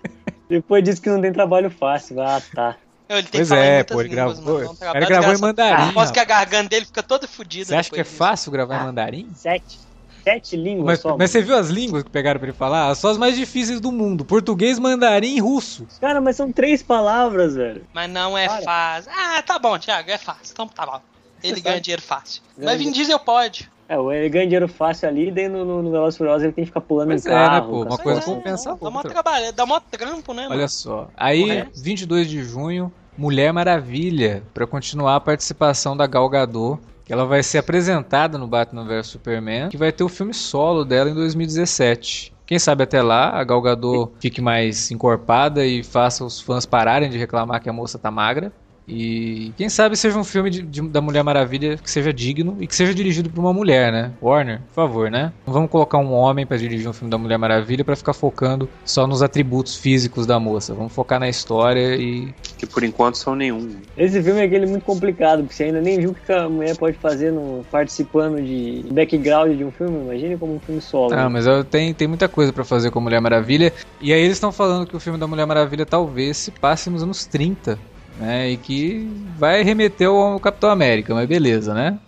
Depois 0.49 0.83
disse 0.85 1.01
que 1.01 1.09
não 1.11 1.21
tem 1.21 1.33
trabalho 1.33 1.71
fácil. 1.71 2.21
Ah, 2.21 2.41
tá. 2.55 2.77
Ele 3.09 3.23
tem 3.23 3.31
Pois 3.41 3.51
é, 3.53 3.85
pô, 3.85 4.01
ele 4.01 4.09
línguas, 4.15 4.39
gravou. 4.41 4.59
mano. 4.61 4.73
Um 4.73 4.77
cara 4.77 5.07
gravou 5.07 5.33
em 5.35 5.39
mandarim. 5.39 5.91
Aposto 5.91 6.13
que 6.13 6.21
a 6.21 6.25
garganta 6.25 6.69
dele 6.71 6.87
fica 6.87 7.03
toda 7.03 7.29
fodida. 7.29 7.67
Você 7.67 7.75
acha 7.77 7.91
que 7.91 8.01
é 8.01 8.03
disso. 8.03 8.17
fácil 8.17 8.51
gravar 8.53 8.81
em 8.83 8.85
mandarim? 8.85 9.31
Sete. 9.35 9.79
Sete 10.25 10.57
línguas 10.57 10.87
Mas, 10.87 11.01
só. 11.01 11.17
mas 11.17 11.31
você 11.31 11.41
viu 11.41 11.57
as 11.57 11.69
línguas 11.69 12.03
que 12.03 12.11
pegaram 12.11 12.41
pra 12.41 12.49
ele 12.49 12.57
falar? 12.57 12.93
Só 12.97 13.11
as 13.11 13.17
mais 13.17 13.37
difíceis 13.37 13.81
do 13.81 13.93
mundo: 13.93 14.25
português, 14.25 14.77
mandarim 14.77 15.37
e 15.37 15.41
russo. 15.41 15.87
Cara, 16.01 16.21
mas 16.21 16.35
são 16.35 16.51
três 16.51 16.83
palavras, 16.83 17.55
velho. 17.55 17.87
Mas 17.95 18.11
não 18.11 18.37
é 18.37 18.49
Para. 18.49 18.63
fácil. 18.63 19.13
Ah, 19.15 19.41
tá 19.43 19.57
bom, 19.57 19.79
Thiago, 19.79 20.11
é 20.11 20.19
fácil. 20.19 20.51
Então 20.51 20.67
tá 20.67 20.85
bom. 20.85 21.01
Ele 21.45 21.55
Você 21.55 21.61
ganha 21.61 21.75
sabe. 21.75 21.81
dinheiro 21.85 22.03
fácil. 22.03 22.43
Ganha 22.59 22.73
Mas 22.73 22.79
Vin. 22.83 22.91
Diesel 22.91 23.21
pode. 23.21 23.71
É, 23.89 23.95
ele 23.97 24.29
ganha 24.29 24.45
dinheiro 24.47 24.67
fácil 24.69 25.09
ali, 25.09 25.29
e 25.29 25.31
daí 25.31 25.49
no, 25.49 25.65
no, 25.65 25.83
no 25.83 25.91
Velozes 25.93 26.17
Furiosos 26.19 26.43
ele 26.43 26.53
tem 26.53 26.65
que 26.65 26.71
ficar 26.71 26.81
pulando 26.81 27.09
Pois 27.09 27.25
em 27.25 27.31
é, 27.31 27.33
né, 27.33 27.39
carro. 27.47 27.71
pô, 27.71 27.83
uma 27.85 27.99
coisa 27.99 28.21
É, 28.21 28.25
compensa 28.25 28.71
a 28.73 28.75
Dá 28.75 28.91
mó 28.91 28.97
outra. 28.99 29.13
trabalho, 29.13 29.53
dá 29.53 29.67
mó 29.67 29.79
trampo, 29.81 30.33
né, 30.35 30.43
mano? 30.43 30.55
Olha 30.57 30.69
só. 30.69 31.09
Aí, 31.17 31.43
Correto. 31.43 31.71
22 31.83 32.29
de 32.29 32.43
junho, 32.43 32.93
Mulher 33.17 33.53
Maravilha, 33.53 34.43
pra 34.53 34.67
continuar 34.67 35.17
a 35.17 35.21
participação 35.21 35.97
da 35.97 36.07
Gal 36.07 36.29
Gadot, 36.29 36.81
que 37.05 37.13
ela 37.13 37.25
vai 37.25 37.43
ser 37.45 37.59
apresentada 37.59 38.37
no 38.37 38.49
Batman 38.49 38.85
vs 38.85 39.07
Superman, 39.07 39.69
que 39.69 39.77
vai 39.77 39.93
ter 39.93 40.03
o 40.03 40.09
filme 40.09 40.35
solo 40.35 40.85
dela 40.85 41.09
em 41.09 41.15
2017. 41.15 42.35
Quem 42.45 42.59
sabe 42.59 42.83
até 42.85 43.01
lá 43.03 43.31
a 43.31 43.45
Gal 43.45 43.61
Gadot 43.63 44.13
fique 44.21 44.41
mais 44.41 44.91
encorpada 44.91 45.65
e 45.65 45.83
faça 45.85 46.25
os 46.25 46.41
fãs 46.41 46.67
pararem 46.67 47.09
de 47.11 47.17
reclamar 47.19 47.61
que 47.61 47.69
a 47.69 47.73
moça 47.73 47.99
tá 47.99 48.11
magra. 48.11 48.53
E 48.89 49.53
quem 49.57 49.69
sabe 49.69 49.97
seja 49.97 50.17
um 50.17 50.23
filme 50.23 50.49
de- 50.49 50.63
de- 50.63 50.89
da 50.89 51.01
Mulher 51.01 51.25
Maravilha 51.25 51.77
que 51.77 51.91
seja 51.91 52.13
digno 52.13 52.57
e 52.61 52.67
que 52.69 52.75
seja 52.75 52.95
dirigido 52.95 53.29
por 53.29 53.41
uma 53.41 53.53
mulher, 53.53 53.91
né? 53.93 54.13
Warner, 54.23 54.61
por 54.69 54.75
favor, 54.75 55.11
né? 55.11 55.33
Não 55.47 55.53
vamos 55.53 55.71
colocar 55.71 55.99
um 55.99 56.13
homem 56.13 56.47
pra 56.47 56.57
dirigir 56.57 56.89
um 56.89 56.93
filme 56.93 57.11
da 57.11 57.19
Mulher 57.19 57.37
Maravilha 57.37 57.85
pra 57.85 57.97
ficar 57.97 58.13
focando 58.13 58.69
só 58.85 59.05
nos 59.07 59.23
atributos 59.23 59.77
físicos 59.77 60.25
da 60.25 60.39
moça. 60.39 60.73
Vamos 60.73 60.93
focar 60.93 61.19
na 61.19 61.29
história 61.29 61.97
e. 61.97 62.33
Que 62.57 62.65
por 62.67 62.85
enquanto 62.85 63.17
são 63.17 63.35
nenhum. 63.35 63.71
Esse 63.97 64.23
filme 64.23 64.41
é 64.41 64.45
aquele 64.45 64.67
muito 64.67 64.85
complicado, 64.85 65.41
porque 65.41 65.55
você 65.55 65.65
ainda 65.65 65.81
nem 65.81 65.99
viu 65.99 66.11
o 66.11 66.15
que 66.15 66.33
a 66.33 66.49
mulher 66.49 66.77
pode 66.77 66.97
fazer 66.97 67.33
no, 67.33 67.65
participando 67.71 68.41
de 68.41 68.85
background 68.93 69.57
de 69.57 69.65
um 69.65 69.71
filme. 69.73 69.99
Imagine 70.05 70.39
como 70.39 70.55
um 70.55 70.61
filme 70.61 70.81
solo. 70.81 71.13
Ah, 71.13 71.29
mas 71.29 71.45
eu- 71.47 71.65
tem, 71.65 71.93
tem 71.93 72.07
muita 72.07 72.29
coisa 72.29 72.53
pra 72.53 72.65
fazer 72.65 72.91
com 72.93 73.01
a 73.01 73.03
Mulher 73.03 73.21
Maravilha. 73.21 73.73
E 74.01 74.13
aí 74.13 74.21
eles 74.21 74.37
estão 74.37 74.53
falando 74.53 74.87
que 74.87 74.97
o 74.97 75.01
filme 75.01 75.19
da 75.19 75.27
Mulher 75.27 75.45
Maravilha 75.45 75.85
talvez 75.85 76.37
se 76.37 76.51
passe 76.53 76.89
nos 76.89 77.03
anos 77.03 77.27
30. 77.27 77.79
Né, 78.17 78.51
e 78.51 78.57
que 78.59 79.07
vai 79.37 79.63
remeter 79.63 80.09
ao 80.09 80.41
Capitão 80.41 80.71
América, 80.71 81.15
mas 81.15 81.29
beleza, 81.29 81.75
né? 81.75 81.99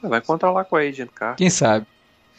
Vai 0.00 0.20
lá 0.50 0.64
com 0.64 0.76
a 0.76 0.80
Agent 0.80 1.10
Carter. 1.14 1.36
Quem 1.36 1.48
sabe? 1.50 1.86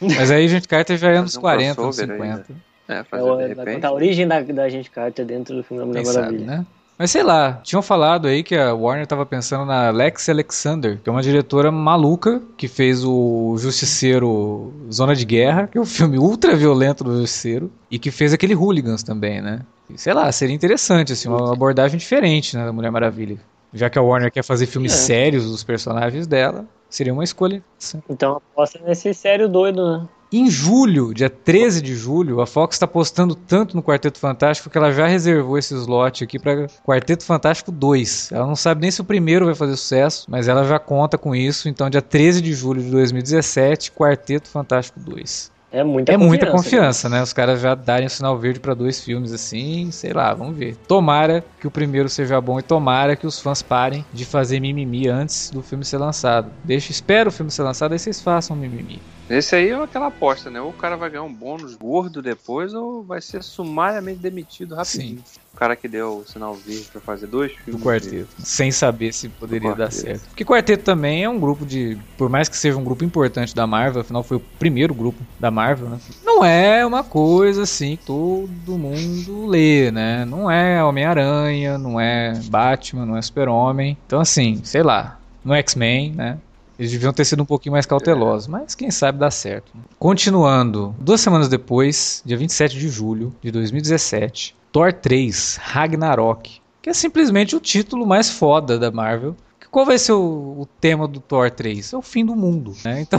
Mas 0.00 0.30
aí 0.30 0.44
a 0.44 0.48
gente 0.48 0.68
Carter 0.68 0.98
já 0.98 1.10
é 1.10 1.16
anos 1.16 1.36
um 1.36 1.40
40, 1.40 1.80
anos 1.80 1.96
crossover 1.96 2.22
aí, 2.22 2.32
50. 2.32 2.54
É, 2.86 2.94
É, 2.96 3.04
fazer 3.04 3.22
o- 3.22 3.36
de 3.36 3.54
repente. 3.54 3.86
a 3.86 3.92
origem 3.92 4.28
da, 4.28 4.40
da 4.42 4.68
gente 4.68 4.90
Carter 4.90 5.24
dentro 5.24 5.56
do 5.56 5.64
filme 5.64 5.80
da 5.80 5.86
Mulher 5.86 6.02
Quem 6.02 6.12
sabe, 6.12 6.26
Maravilha. 6.26 6.46
né? 6.46 6.66
Mas 6.98 7.10
sei 7.10 7.22
lá, 7.24 7.60
tinham 7.64 7.82
falado 7.82 8.28
aí 8.28 8.42
que 8.44 8.54
a 8.56 8.72
Warner 8.72 9.06
tava 9.06 9.26
pensando 9.26 9.64
na 9.64 9.90
Lex 9.90 10.28
Alexander, 10.28 11.00
que 11.02 11.08
é 11.08 11.12
uma 11.12 11.22
diretora 11.22 11.72
maluca 11.72 12.40
que 12.56 12.68
fez 12.68 13.04
o 13.04 13.56
Justiceiro 13.58 14.72
Zona 14.92 15.14
de 15.14 15.24
Guerra, 15.24 15.66
que 15.66 15.76
é 15.76 15.80
um 15.80 15.84
filme 15.84 16.18
ultra 16.18 16.54
violento 16.54 17.02
do 17.02 17.20
Justiceiro, 17.20 17.70
e 17.90 17.98
que 17.98 18.10
fez 18.10 18.32
aquele 18.32 18.54
Hooligans 18.54 19.02
também, 19.02 19.40
né? 19.42 19.60
E, 19.90 19.98
sei 19.98 20.14
lá, 20.14 20.30
seria 20.30 20.54
interessante, 20.54 21.12
assim, 21.12 21.28
uma 21.28 21.52
abordagem 21.52 21.98
diferente 21.98 22.56
né, 22.56 22.64
da 22.64 22.72
Mulher 22.72 22.90
Maravilha. 22.90 23.38
Já 23.72 23.90
que 23.90 23.98
a 23.98 24.02
Warner 24.02 24.30
quer 24.30 24.44
fazer 24.44 24.66
filmes 24.66 24.92
É. 24.92 24.96
sérios 24.96 25.50
dos 25.50 25.64
personagens 25.64 26.28
dela, 26.28 26.64
seria 26.88 27.12
uma 27.12 27.24
escolha 27.24 27.56
interessante. 27.56 28.04
Então 28.08 28.36
aposta 28.36 28.78
nesse 28.86 29.12
sério 29.12 29.48
doido, 29.48 29.98
né? 29.98 30.08
Em 30.36 30.50
julho, 30.50 31.14
dia 31.14 31.30
13 31.30 31.80
de 31.80 31.94
julho, 31.94 32.40
a 32.40 32.46
Fox 32.46 32.74
está 32.74 32.88
postando 32.88 33.36
tanto 33.36 33.76
no 33.76 33.80
Quarteto 33.84 34.18
Fantástico 34.18 34.68
que 34.68 34.76
ela 34.76 34.90
já 34.90 35.06
reservou 35.06 35.56
esse 35.56 35.72
slot 35.76 36.24
aqui 36.24 36.40
para 36.40 36.66
Quarteto 36.84 37.24
Fantástico 37.24 37.70
2. 37.70 38.32
Ela 38.32 38.44
não 38.44 38.56
sabe 38.56 38.80
nem 38.80 38.90
se 38.90 39.00
o 39.00 39.04
primeiro 39.04 39.46
vai 39.46 39.54
fazer 39.54 39.76
sucesso, 39.76 40.26
mas 40.28 40.48
ela 40.48 40.64
já 40.64 40.76
conta 40.80 41.16
com 41.16 41.36
isso. 41.36 41.68
Então, 41.68 41.88
dia 41.88 42.02
13 42.02 42.40
de 42.40 42.52
julho 42.52 42.82
de 42.82 42.90
2017, 42.90 43.92
Quarteto 43.92 44.48
Fantástico 44.48 44.98
2. 44.98 45.52
É 45.70 45.84
muita 45.84 46.10
é 46.10 46.14
confiança. 46.14 46.28
muita 46.28 46.50
confiança, 46.50 47.08
né? 47.08 47.22
Os 47.22 47.32
caras 47.32 47.60
já 47.60 47.76
darem 47.76 48.08
o 48.08 48.10
sinal 48.10 48.36
verde 48.36 48.58
para 48.58 48.74
dois 48.74 49.04
filmes 49.04 49.32
assim, 49.32 49.92
sei 49.92 50.12
lá, 50.12 50.34
vamos 50.34 50.56
ver. 50.56 50.74
Tomara 50.88 51.44
que 51.60 51.66
o 51.68 51.70
primeiro 51.70 52.08
seja 52.08 52.40
bom 52.40 52.58
e 52.58 52.62
tomara 52.62 53.14
que 53.14 53.26
os 53.26 53.40
fãs 53.40 53.62
parem 53.62 54.04
de 54.12 54.24
fazer 54.24 54.58
mimimi 54.58 55.08
antes 55.08 55.50
do 55.50 55.62
filme 55.62 55.84
ser 55.84 55.98
lançado. 55.98 56.50
Deixa, 56.64 56.90
espera 56.90 57.28
o 57.28 57.32
filme 57.32 57.52
ser 57.52 57.62
lançado 57.62 57.92
aí 57.92 58.00
vocês 58.00 58.20
façam 58.20 58.56
mimimi. 58.56 59.00
Esse 59.28 59.56
aí 59.56 59.70
é 59.70 59.74
aquela 59.74 60.08
aposta, 60.08 60.50
né? 60.50 60.60
Ou 60.60 60.70
o 60.70 60.72
cara 60.72 60.96
vai 60.96 61.08
ganhar 61.08 61.22
um 61.22 61.32
bônus 61.32 61.74
gordo 61.76 62.20
depois, 62.20 62.74
ou 62.74 63.02
vai 63.02 63.20
ser 63.20 63.42
sumariamente 63.42 64.18
demitido 64.18 64.74
rapidinho. 64.74 65.22
O 65.52 65.56
cara 65.56 65.74
que 65.76 65.88
deu 65.88 66.18
o 66.18 66.26
sinal 66.26 66.54
verde 66.54 66.88
pra 66.92 67.00
fazer 67.00 67.26
dois 67.26 67.52
do 67.52 67.58
filmes. 67.58 67.82
quarteto, 67.82 68.34
sem 68.38 68.70
saber 68.70 69.12
se 69.12 69.28
poderia 69.28 69.70
Do 69.70 69.76
dar 69.78 69.90
certo. 69.90 70.28
Porque 70.28 70.44
quarteto 70.44 70.84
também 70.84 71.24
é 71.24 71.28
um 71.28 71.38
grupo 71.38 71.64
de, 71.64 71.96
por 72.18 72.28
mais 72.28 72.48
que 72.48 72.56
seja 72.56 72.76
um 72.76 72.84
grupo 72.84 73.04
importante 73.04 73.54
da 73.54 73.66
Marvel, 73.66 74.02
afinal 74.02 74.22
foi 74.22 74.36
o 74.36 74.40
primeiro 74.58 74.92
grupo 74.94 75.22
da 75.38 75.50
Marvel, 75.50 75.88
né? 75.88 75.98
Não 76.22 76.44
é 76.44 76.84
uma 76.84 77.04
coisa 77.04 77.62
assim 77.62 77.96
que 77.96 78.04
todo 78.04 78.76
mundo 78.76 79.46
lê, 79.46 79.90
né? 79.90 80.24
Não 80.24 80.50
é 80.50 80.84
Homem-Aranha, 80.84 81.78
não 81.78 82.00
é 82.00 82.34
Batman, 82.46 83.06
não 83.06 83.16
é 83.16 83.22
Super-Homem. 83.22 83.96
Então 84.06 84.20
assim, 84.20 84.60
sei 84.64 84.82
lá, 84.82 85.18
no 85.44 85.54
X-Men, 85.54 86.12
né? 86.12 86.38
Eles 86.78 86.90
deviam 86.90 87.12
ter 87.12 87.24
sido 87.24 87.42
um 87.42 87.46
pouquinho 87.46 87.72
mais 87.72 87.86
cautelosos, 87.86 88.48
mas 88.48 88.74
quem 88.74 88.90
sabe 88.90 89.18
dá 89.18 89.30
certo. 89.30 89.72
né? 89.74 89.82
Continuando, 89.98 90.94
duas 90.98 91.20
semanas 91.20 91.48
depois, 91.48 92.22
dia 92.24 92.36
27 92.36 92.78
de 92.78 92.88
julho 92.88 93.34
de 93.42 93.50
2017, 93.50 94.56
Thor 94.72 94.92
3 94.92 95.58
Ragnarok, 95.62 96.60
que 96.82 96.90
é 96.90 96.94
simplesmente 96.94 97.54
o 97.54 97.60
título 97.60 98.06
mais 98.06 98.30
foda 98.30 98.78
da 98.78 98.90
Marvel. 98.90 99.36
Qual 99.70 99.84
vai 99.84 99.98
ser 99.98 100.12
o, 100.12 100.60
o 100.60 100.68
tema 100.80 101.08
do 101.08 101.18
Thor 101.18 101.50
3? 101.50 101.94
É 101.94 101.96
o 101.96 102.02
fim 102.02 102.24
do 102.24 102.36
mundo, 102.36 102.76
né? 102.84 103.00
Então, 103.00 103.18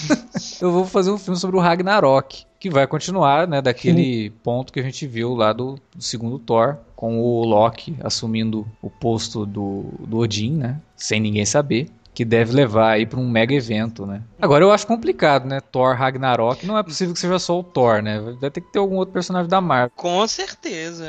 eu 0.58 0.72
vou 0.72 0.86
fazer 0.86 1.10
um 1.10 1.18
filme 1.18 1.38
sobre 1.38 1.56
o 1.56 1.60
Ragnarok, 1.60 2.46
que 2.58 2.70
vai 2.70 2.86
continuar, 2.86 3.46
né, 3.46 3.60
daquele 3.60 4.30
ponto 4.42 4.72
que 4.72 4.80
a 4.80 4.82
gente 4.82 5.06
viu 5.06 5.34
lá 5.34 5.52
do, 5.52 5.78
do 5.94 6.02
segundo 6.02 6.38
Thor, 6.38 6.78
com 6.96 7.20
o 7.20 7.44
Loki 7.44 7.96
assumindo 8.02 8.66
o 8.80 8.88
posto 8.88 9.44
do, 9.44 9.84
do 10.00 10.18
Odin, 10.18 10.52
né? 10.52 10.80
Sem 10.96 11.20
ninguém 11.20 11.44
saber. 11.44 11.88
Que 12.20 12.24
deve 12.26 12.52
levar 12.52 12.90
aí 12.90 13.06
pra 13.06 13.18
um 13.18 13.26
mega 13.26 13.54
evento, 13.54 14.04
né? 14.04 14.20
Agora 14.38 14.62
eu 14.62 14.70
acho 14.70 14.86
complicado, 14.86 15.46
né? 15.46 15.58
Thor 15.58 15.96
Ragnarok. 15.96 16.66
Não 16.66 16.76
é 16.76 16.82
possível 16.82 17.14
que 17.14 17.18
seja 17.20 17.38
só 17.38 17.58
o 17.58 17.62
Thor, 17.64 18.02
né? 18.02 18.20
Vai 18.38 18.50
ter 18.50 18.60
que 18.60 18.70
ter 18.70 18.78
algum 18.78 18.96
outro 18.96 19.14
personagem 19.14 19.48
da 19.48 19.58
Marvel. 19.58 19.90
Com 19.96 20.26
certeza. 20.28 21.02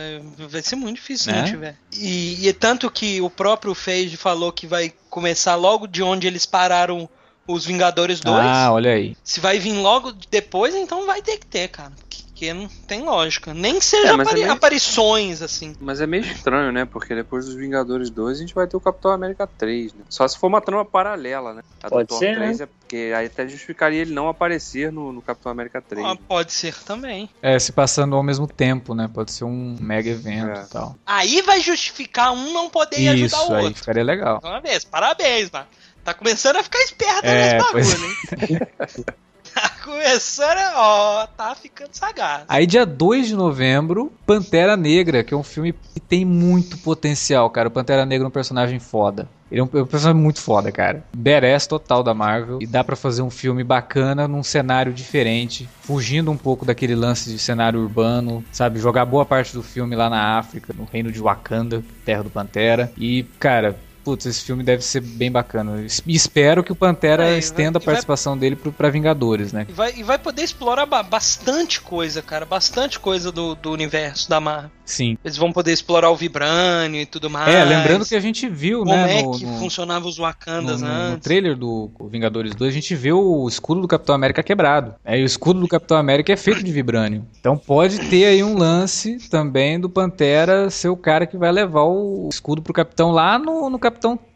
Vai 0.50 0.62
ser 0.62 0.78
muito 0.78 0.95
difícil 0.95 1.26
se 1.26 1.32
Né? 1.34 1.41
não 1.41 1.45
tiver. 1.50 1.76
E, 1.91 2.47
e 2.47 2.54
tanto 2.54 2.89
que 2.89 3.19
o 3.19 3.30
próprio 3.30 3.76
Feige 3.76 4.15
falou 4.15 4.54
que 4.54 4.65
vai 4.65 4.93
começar 5.10 5.56
logo 5.56 5.86
de 5.86 6.02
onde 6.02 6.28
eles 6.28 6.45
pararam 6.45 7.10
os 7.45 7.65
Vingadores 7.65 8.21
2. 8.21 8.38
Ah, 8.45 8.71
olha 8.71 8.91
aí. 8.93 9.17
Se 9.21 9.41
vai 9.41 9.60
vir 9.60 9.74
logo 9.74 10.13
depois, 10.30 10.74
então 10.74 11.06
vai 11.06 11.21
ter 11.21 11.38
que 11.39 11.45
ter, 11.45 11.67
cara. 11.67 11.91
Porque 12.00 12.20
não 12.54 12.67
tem 12.88 13.01
lógica. 13.04 13.54
Nem 13.54 13.77
que 13.80 13.86
seja 13.86 14.08
É, 14.08 14.12
é 14.12 14.13
apari- 14.13 14.39
meio- 14.41 14.51
aparições, 14.51 15.41
assim. 15.41 15.75
Mas 15.80 16.01
é 16.01 16.08
meio 16.08 16.23
estranho, 16.23 16.71
né? 16.71 16.86
Porque 16.86 17.13
depois 17.13 17.45
dos 17.45 17.54
Vingadores 17.56 18.10
2 18.10 18.38
a 18.38 18.41
gente 18.41 18.56
vai 18.56 18.65
ter 18.67 18.75
o 18.75 18.82
Capitão 18.82 19.12
América 19.12 19.45
3, 19.45 19.93
né? 19.93 20.01
Só 20.10 20.27
se 20.27 20.38
for 20.38 20.47
uma 20.47 20.60
trama 20.62 20.84
paralela, 20.84 21.54
né? 21.54 21.62
A 21.84 21.89
Pode 21.89 22.06
do 22.06 22.10
Thor 22.10 22.19
ser, 22.19 22.36
3 22.36 22.62
é 22.62 22.65
porque 22.65 23.13
aí 23.15 23.25
até 23.27 23.47
justificaria 23.47 24.01
ele 24.01 24.13
não 24.13 24.27
aparecer 24.27 24.91
no, 24.91 25.12
no 25.13 25.21
Capitão 25.21 25.51
América 25.51 25.82
3. 25.82 26.06
Ah, 26.06 26.13
né? 26.15 26.19
pode 26.27 26.51
ser 26.51 26.75
também. 26.84 27.30
É, 27.41 27.58
se 27.60 27.71
passando 27.71 28.15
ao 28.15 28.23
mesmo 28.23 28.47
tempo, 28.47 28.93
né? 28.95 29.10
Pode 29.13 29.32
ser 29.32 29.43
um 29.43 29.77
mega 29.80 30.10
evento 30.10 30.60
É. 30.60 30.63
e 30.63 30.67
tal. 30.69 30.95
Aí 31.06 31.41
vai 31.41 31.62
justificar 31.62 32.32
um 32.34 32.51
não 32.54 32.69
poder 32.69 32.99
ir 32.99 33.15
Isso, 33.23 33.36
ajudar 33.36 33.54
o 33.54 33.56
aí 33.58 33.63
outro. 33.65 33.80
ficaria 33.80 34.04
legal. 34.04 34.39
Uma 34.43 34.60
vez, 34.60 34.84
parabéns, 34.84 35.49
mano. 35.51 35.67
Tá 36.04 36.15
começando 36.15 36.56
a 36.56 36.63
ficar 36.63 36.80
esperto 36.80 37.25
É, 37.25 37.54
nesse 37.60 37.71
pois 37.71 37.93
bagulho, 37.93 38.10
hein? 38.10 39.06
tá 39.53 39.71
começando, 39.83 40.59
ó, 40.75 41.27
tá 41.27 41.55
ficando 41.55 41.93
sagaz. 41.93 42.43
Aí, 42.47 42.65
dia 42.65 42.85
2 42.85 43.27
de 43.27 43.35
novembro, 43.35 44.11
Pantera 44.25 44.77
Negra, 44.77 45.23
que 45.23 45.33
é 45.33 45.37
um 45.37 45.43
filme 45.43 45.73
que 45.93 45.99
tem 45.99 46.25
muito 46.25 46.77
potencial, 46.77 47.49
cara. 47.49 47.67
O 47.67 47.71
Pantera 47.71 48.05
Negra 48.05 48.25
é 48.25 48.29
um 48.29 48.31
personagem 48.31 48.79
foda. 48.79 49.27
Ele 49.51 49.59
é 49.59 49.63
um, 49.63 49.67
é 49.67 49.83
personagem 49.83 50.21
muito 50.21 50.39
foda, 50.39 50.71
cara. 50.71 51.03
Badass 51.13 51.67
total 51.67 52.01
da 52.01 52.13
Marvel. 52.13 52.59
E 52.61 52.65
dá 52.65 52.83
pra 52.83 52.95
fazer 52.95 53.21
um 53.21 53.29
filme 53.29 53.63
bacana 53.63 54.27
num 54.27 54.43
cenário 54.43 54.93
diferente, 54.93 55.67
fugindo 55.81 56.31
um 56.31 56.37
pouco 56.37 56.65
daquele 56.65 56.95
lance 56.95 57.29
de 57.29 57.37
cenário 57.37 57.81
urbano, 57.81 58.43
sabe? 58.51 58.79
Jogar 58.79 59.05
boa 59.05 59.25
parte 59.25 59.53
do 59.53 59.61
filme 59.61 59.95
lá 59.95 60.09
na 60.09 60.39
África, 60.39 60.73
no 60.78 60.86
reino 60.86 61.11
de 61.11 61.19
Wakanda, 61.19 61.84
terra 62.05 62.23
do 62.23 62.30
Pantera. 62.30 62.91
E, 62.97 63.23
cara, 63.39 63.78
putz, 64.04 64.26
esse 64.26 64.41
filme 64.43 64.64
deve 64.64 64.84
ser 64.84 65.02
bem 65.02 65.32
bacana. 65.32 65.86
E 66.06 66.16
espero 66.16 66.64
que 66.64 66.72
o 66.72 66.76
Pantera 66.76 67.24
É, 67.24 67.28
e 67.28 67.30
vai- 67.32 67.39
estenda 67.39 67.78
a 67.78 67.82
e 67.82 67.86
vai- 67.86 67.93
participação 67.93 68.38
dele 68.38 68.56
pro, 68.56 68.72
pra 68.72 68.89
Vingadores, 68.89 69.52
né? 69.54 69.66
E 69.70 69.72
vai, 69.74 69.93
e 69.97 70.04
vai 70.04 70.18
poder 70.18 70.43
explorar 70.43 70.86
ba- 70.86 71.04
bastante 71.04 71.80
coisa, 71.82 72.22
cara. 72.22 72.45
Bastante 72.45 72.99
coisa 72.99 73.32
do, 73.32 73.56
do 73.56 73.72
universo 73.72 74.30
da 74.30 74.39
Marvel. 74.39 74.70
Sim. 74.86 75.18
Eles 75.24 75.38
vão 75.38 75.54
poder 75.54 75.72
explorar 75.72 76.10
o 76.10 76.16
Vibrânio 76.18 76.99
e 76.99 77.06
tudo 77.06 77.30
mais. 77.30 77.54
É, 77.54 77.64
lembrando 77.64 78.06
que 78.06 78.16
a 78.16 78.20
gente 78.20 78.49
viu, 78.49 78.80
como 78.80 78.91
né, 78.91 79.20
é 79.20 79.24
no, 79.24 79.32
que 79.38 79.45
no- 79.45 79.58
funcionava 79.60 80.06
os 80.08 80.18
no, 80.18 80.24
Wakandas 80.24 80.82
no- 80.82 80.88
no 80.88 80.93
antes. 80.93 81.24
trailer 81.24 81.56
do 81.56 81.89
Vingadores 82.10 82.54
2, 82.56 82.72
a 82.72 82.74
gente 82.74 82.93
vê 82.95 83.14
o 83.14 83.47
escudo 83.47 83.80
do 83.82 83.88
Capitão 83.88 84.14
América 84.16 84.43
quebrado. 84.43 84.95
É, 85.06 85.18
e 85.18 85.24
o 85.24 85.26
escudo 85.26 85.60
do 85.62 85.68
Capitão 85.68 85.95
América 85.97 86.34
é 86.34 86.36
feito 86.36 86.62
de 86.64 86.72
vibrânio. 86.72 87.26
Então 87.39 87.58
pode 87.58 87.99
ter 88.10 88.26
aí 88.26 88.43
um 88.43 88.58
lance 88.58 89.18
também 89.30 89.80
do 89.80 89.89
Pantera 89.89 90.70
ser 90.70 90.89
o 90.89 90.97
cara 90.97 91.26
que 91.26 91.38
vai 91.38 91.52
levar 91.52 91.84
o 91.84 92.28
escudo 92.30 92.62
pro 92.62 92.74
Capitão 92.74 93.12
lá 93.12 93.39
no, 93.39 93.70
no 93.70 93.80
Capitão 93.80 93.90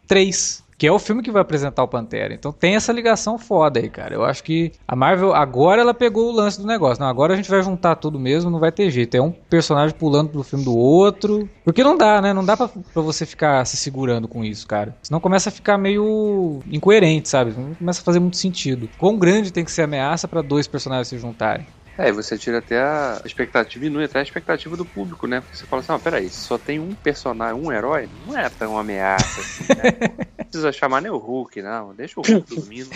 3. 0.06 0.66
Que 0.78 0.86
é 0.86 0.92
o 0.92 0.98
filme 0.98 1.22
que 1.22 1.30
vai 1.30 1.40
apresentar 1.40 1.82
o 1.82 1.88
Pantera. 1.88 2.34
Então 2.34 2.52
tem 2.52 2.76
essa 2.76 2.92
ligação 2.92 3.38
foda 3.38 3.80
aí, 3.80 3.88
cara. 3.88 4.14
Eu 4.14 4.24
acho 4.24 4.44
que 4.44 4.72
a 4.86 4.94
Marvel 4.94 5.34
agora 5.34 5.80
ela 5.80 5.94
pegou 5.94 6.28
o 6.28 6.32
lance 6.32 6.60
do 6.60 6.66
negócio. 6.66 7.00
Não, 7.00 7.08
agora 7.08 7.32
a 7.32 7.36
gente 7.36 7.50
vai 7.50 7.62
juntar 7.62 7.96
tudo 7.96 8.20
mesmo, 8.20 8.50
não 8.50 8.58
vai 8.58 8.70
ter 8.70 8.90
jeito. 8.90 9.16
É 9.16 9.22
um 9.22 9.30
personagem 9.30 9.96
pulando 9.96 10.28
pro 10.28 10.42
filme 10.42 10.64
do 10.64 10.76
outro. 10.76 11.48
Porque 11.64 11.82
não 11.82 11.96
dá, 11.96 12.20
né? 12.20 12.34
Não 12.34 12.44
dá 12.44 12.56
pra, 12.56 12.68
você 12.94 13.24
ficar 13.24 13.64
se 13.64 13.76
segurando 13.76 14.28
com 14.28 14.44
isso, 14.44 14.66
cara. 14.66 14.94
Senão 15.02 15.18
começa 15.18 15.48
a 15.48 15.52
ficar 15.52 15.78
meio 15.78 16.60
incoerente, 16.70 17.28
sabe? 17.28 17.54
Não 17.56 17.74
começa 17.74 18.02
a 18.02 18.04
fazer 18.04 18.20
muito 18.20 18.36
sentido. 18.36 18.86
Quão 18.98 19.18
grande 19.18 19.50
tem 19.50 19.64
que 19.64 19.72
ser 19.72 19.80
a 19.80 19.84
ameaça 19.84 20.28
pra 20.28 20.42
dois 20.42 20.66
personagens 20.66 21.08
se 21.08 21.16
juntarem? 21.16 21.66
É, 21.98 22.08
e 22.08 22.12
você 22.12 22.36
tira 22.36 22.58
até 22.58 22.78
a 22.78 23.22
expectativa, 23.24 23.80
diminui 23.82 24.04
até 24.04 24.18
a 24.18 24.22
expectativa 24.22 24.76
do 24.76 24.84
público, 24.84 25.26
né? 25.26 25.40
Porque 25.40 25.56
você 25.56 25.66
fala 25.66 25.80
assim, 25.80 25.92
ó, 25.92 25.98
peraí, 25.98 26.28
se 26.28 26.40
só 26.40 26.58
tem 26.58 26.78
um 26.78 26.94
personagem, 26.94 27.60
um 27.60 27.72
herói, 27.72 28.08
não 28.26 28.36
é 28.36 28.48
tão 28.50 28.78
ameaça 28.78 29.40
assim, 29.40 29.64
né? 29.68 30.26
Não 30.46 30.50
precisa 30.50 30.72
chamar 30.72 31.02
nem 31.02 31.10
o 31.10 31.18
Hulk, 31.18 31.60
não. 31.60 31.92
Deixa 31.92 32.20
o 32.20 32.22
Hulk 32.22 32.46
dormindo. 32.54 32.88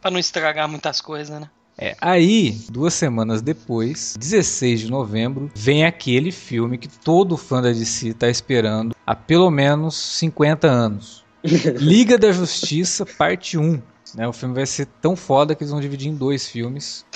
Pra 0.00 0.10
não 0.10 0.18
estragar 0.18 0.68
muitas 0.68 1.00
coisas, 1.00 1.40
né? 1.40 1.48
É, 1.80 1.96
aí, 2.00 2.58
duas 2.68 2.92
semanas 2.92 3.40
depois, 3.40 4.14
16 4.18 4.80
de 4.80 4.90
novembro, 4.90 5.50
vem 5.54 5.86
aquele 5.86 6.30
filme 6.30 6.76
que 6.76 6.88
todo 6.88 7.36
fã 7.36 7.62
da 7.62 7.70
DC 7.70 8.14
tá 8.14 8.28
esperando 8.28 8.94
há 9.06 9.14
pelo 9.14 9.50
menos 9.50 9.96
50 9.96 10.66
anos. 10.68 11.24
Liga 11.78 12.18
da 12.18 12.32
Justiça, 12.32 13.06
parte 13.06 13.56
1. 13.56 13.80
Né, 14.14 14.26
o 14.26 14.32
filme 14.32 14.54
vai 14.54 14.66
ser 14.66 14.86
tão 15.00 15.14
foda 15.14 15.54
que 15.54 15.62
eles 15.62 15.70
vão 15.70 15.80
dividir 15.80 16.08
em 16.08 16.14
dois 16.16 16.48
filmes. 16.48 17.06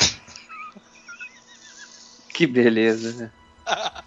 Que 2.42 2.46
beleza, 2.48 3.12
né? 3.22 3.30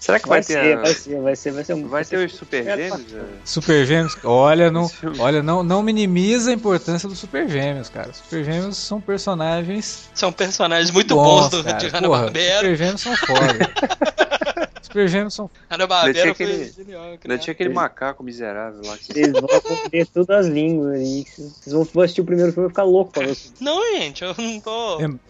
Será 0.00 0.18
que 0.18 0.26
vai, 0.26 0.40
Vai 0.40 0.46
ter 0.46 0.52
ser, 0.62 0.78
a- 0.78 0.80
vai 0.80 0.94
ser, 0.94 1.20
vai 1.20 1.36
ser, 1.36 1.50
vai 1.52 1.64
ser 1.64 1.74
um. 1.74 1.86
vai 1.88 2.04
ter 2.04 2.16
os 2.26 2.32
Super 2.34 2.64
Gêmeos? 2.64 3.12
é? 3.14 3.20
Super 3.44 3.86
Gêmeos, 3.86 4.16
olha, 4.24 4.70
não, 4.70 4.90
olha 5.18 5.42
não, 5.42 5.62
não 5.62 5.82
minimiza 5.82 6.50
a 6.50 6.54
importância 6.54 7.06
dos 7.08 7.18
Super 7.18 7.46
Gêmeos, 7.48 7.88
cara. 7.90 8.10
Super 8.14 8.42
Gêmeos 8.44 8.76
são 8.78 9.00
personagens 9.02 10.08
São 10.14 10.32
personagens 10.32 10.90
muito 10.90 11.14
bons, 11.14 11.50
do, 11.50 11.62
cara. 11.64 11.76
de 11.78 11.86
Porra, 11.90 11.98
Hanna-Barbera. 12.00 12.56
Super 12.60 12.76
Gêmeos 12.76 13.00
são 13.02 13.16
foda. 13.16 13.70
Super 14.82 15.08
Gêmeos 15.08 15.34
são 15.34 15.50
Ainda 15.70 15.84
Hanna-Barbera 15.84 16.12
tinha 16.22 16.34
foi 16.34 16.46
aquele- 16.46 16.72
genial. 16.72 17.18
Criar. 17.18 17.38
tinha 17.38 17.52
aquele 17.52 17.68
macaco 17.70 18.22
miserável 18.24 18.80
lá. 18.84 18.96
Que... 18.96 19.12
Vocês 19.12 19.32
vão 19.32 19.44
aprender 19.56 20.06
todas 20.06 20.36
as 20.38 20.46
línguas 20.46 20.94
aí. 20.94 21.24
Vocês 21.36 21.72
vão 21.74 21.82
assistir 22.02 22.20
o 22.22 22.24
primeiro 22.24 22.50
filme 22.52 22.68
e 22.68 22.70
ficar 22.70 22.84
louco 22.84 23.12
pra 23.12 23.26
ver. 23.26 23.36
Não, 23.60 23.80
gente, 23.96 24.22
eu 24.24 24.34
não 24.38 24.60
tô... 24.60 24.96
Lem- 24.98 25.20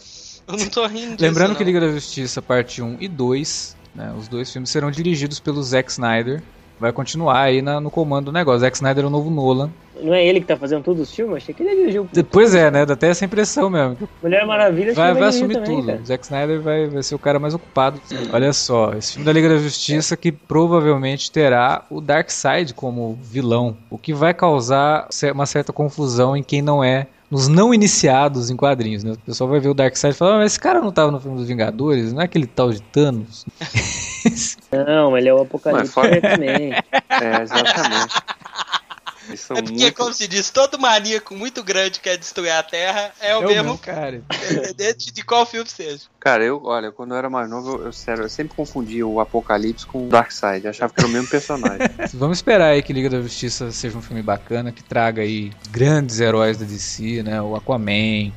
Eu 0.46 0.56
não 0.58 0.66
tô 0.66 0.86
rindo 0.86 1.12
disso, 1.12 1.22
Lembrando 1.22 1.50
não. 1.50 1.56
que 1.56 1.64
Liga 1.64 1.80
da 1.80 1.88
Justiça, 1.90 2.42
parte 2.42 2.82
1 2.82 2.96
e 3.00 3.08
2, 3.08 3.76
né, 3.94 4.12
os 4.18 4.28
dois 4.28 4.52
filmes 4.52 4.70
serão 4.70 4.90
dirigidos 4.90 5.40
pelo 5.40 5.62
Zack 5.62 5.90
Snyder. 5.90 6.42
Vai 6.78 6.92
continuar 6.92 7.40
aí 7.40 7.62
na- 7.62 7.80
no 7.80 7.90
comando 7.90 8.26
do 8.26 8.32
negócio. 8.32 8.60
Zack 8.60 8.76
Snyder 8.76 9.04
é 9.04 9.06
o 9.06 9.10
novo 9.10 9.30
Nolan. 9.30 9.70
Não 10.02 10.12
é 10.12 10.26
ele 10.26 10.40
que 10.40 10.46
tá 10.46 10.56
fazendo 10.56 10.82
todos 10.82 11.02
os 11.08 11.14
filmes? 11.14 11.36
Achei 11.36 11.54
que 11.54 11.62
ele 11.62 11.74
dirigiu. 11.76 12.08
Depois 12.12 12.52
é, 12.52 12.68
né? 12.68 12.84
Dá 12.84 12.94
até 12.94 13.08
essa 13.08 13.24
impressão 13.24 13.70
mesmo. 13.70 13.96
Mulher 14.20 14.44
Maravilha 14.44 14.92
Vai, 14.92 15.14
vai 15.14 15.28
assumir 15.28 15.54
também, 15.54 15.76
tudo. 15.76 15.86
cara. 15.86 16.00
O 16.02 16.04
Zack 16.04 16.24
Snyder 16.24 16.60
vai, 16.60 16.88
vai 16.88 17.02
ser 17.04 17.14
o 17.14 17.18
cara 17.18 17.38
mais 17.38 17.54
ocupado. 17.54 18.00
Olha 18.32 18.52
só, 18.52 18.92
esse 18.94 19.12
filme 19.12 19.24
da 19.24 19.32
Liga 19.32 19.48
da 19.48 19.56
Justiça 19.56 20.16
que 20.16 20.32
provavelmente 20.32 21.30
terá 21.30 21.84
o 21.88 22.00
Darkseid 22.00 22.74
como 22.74 23.16
vilão. 23.22 23.76
O 23.88 23.96
que 23.96 24.12
vai 24.12 24.34
causar 24.34 25.08
uma 25.32 25.46
certa 25.46 25.72
confusão 25.72 26.36
em 26.36 26.42
quem 26.42 26.60
não 26.60 26.82
é. 26.82 27.06
Nos 27.34 27.48
não 27.48 27.74
iniciados 27.74 28.48
em 28.48 28.56
quadrinhos, 28.56 29.02
né? 29.02 29.10
O 29.12 29.18
pessoal 29.18 29.50
vai 29.50 29.58
ver 29.58 29.68
o 29.68 29.74
Darkseid 29.74 30.14
e 30.14 30.16
falar, 30.16 30.34
"Ah, 30.34 30.38
mas 30.38 30.52
esse 30.52 30.60
cara 30.60 30.80
não 30.80 30.92
tava 30.92 31.10
no 31.10 31.18
filme 31.20 31.36
dos 31.36 31.48
Vingadores? 31.48 32.12
Não 32.12 32.20
é 32.22 32.26
aquele 32.26 32.46
tal 32.46 32.70
de 32.70 32.80
Thanos? 32.80 33.44
Não, 34.72 35.16
ele 35.18 35.28
é 35.28 35.34
o 35.34 35.42
Apocalipse 35.42 35.84
Mas 35.86 35.94
fora- 35.94 36.20
também. 36.20 36.72
É, 36.72 37.42
exatamente. 37.42 38.14
Eles 39.28 39.40
são 39.40 39.56
É 39.56 39.62
porque, 39.62 39.78
muito... 39.78 39.94
como 39.94 40.12
se 40.12 40.28
diz, 40.28 40.50
todo 40.50 40.78
maníaco 40.78 41.34
muito 41.34 41.62
grande 41.62 41.92
que 41.92 42.00
quer 42.00 42.16
destruir 42.16 42.50
a 42.50 42.62
Terra 42.62 43.12
é 43.20 43.36
o 43.36 43.42
É 43.42 43.46
mesmo, 43.46 43.78
cara. 43.78 44.16
independente 44.16 45.12
de 45.12 45.22
qual 45.22 45.46
filme 45.46 45.68
seja. 45.68 46.02
Cara, 46.20 46.44
eu, 46.44 46.62
olha, 46.64 46.90
quando 46.92 47.12
eu 47.12 47.18
era 47.18 47.30
mais 47.30 47.48
novo, 47.48 47.76
eu, 47.78 47.86
eu, 47.86 47.92
sério, 47.92 48.24
eu 48.24 48.28
sempre 48.28 48.54
confundia 48.54 49.06
o 49.06 49.20
Apocalipse 49.20 49.86
com 49.86 50.06
o 50.06 50.08
Darkseid. 50.08 50.66
Achava 50.66 50.92
que 50.92 51.00
era 51.00 51.08
o 51.08 51.12
mesmo 51.12 51.28
personagem. 51.28 51.88
Vamos 52.14 52.38
esperar 52.38 52.68
aí 52.68 52.82
que 52.82 52.92
Liga 52.92 53.10
da 53.10 53.20
Justiça 53.20 53.70
seja 53.72 53.96
um 53.96 54.02
filme 54.02 54.22
bacana, 54.22 54.72
que 54.72 54.82
traga 54.82 55.22
aí 55.22 55.52
grandes 55.70 56.20
heróis 56.20 56.56
da 56.58 56.64
DC, 56.64 57.22
né? 57.22 57.40
O 57.40 57.56
Aquaman, 57.56 58.32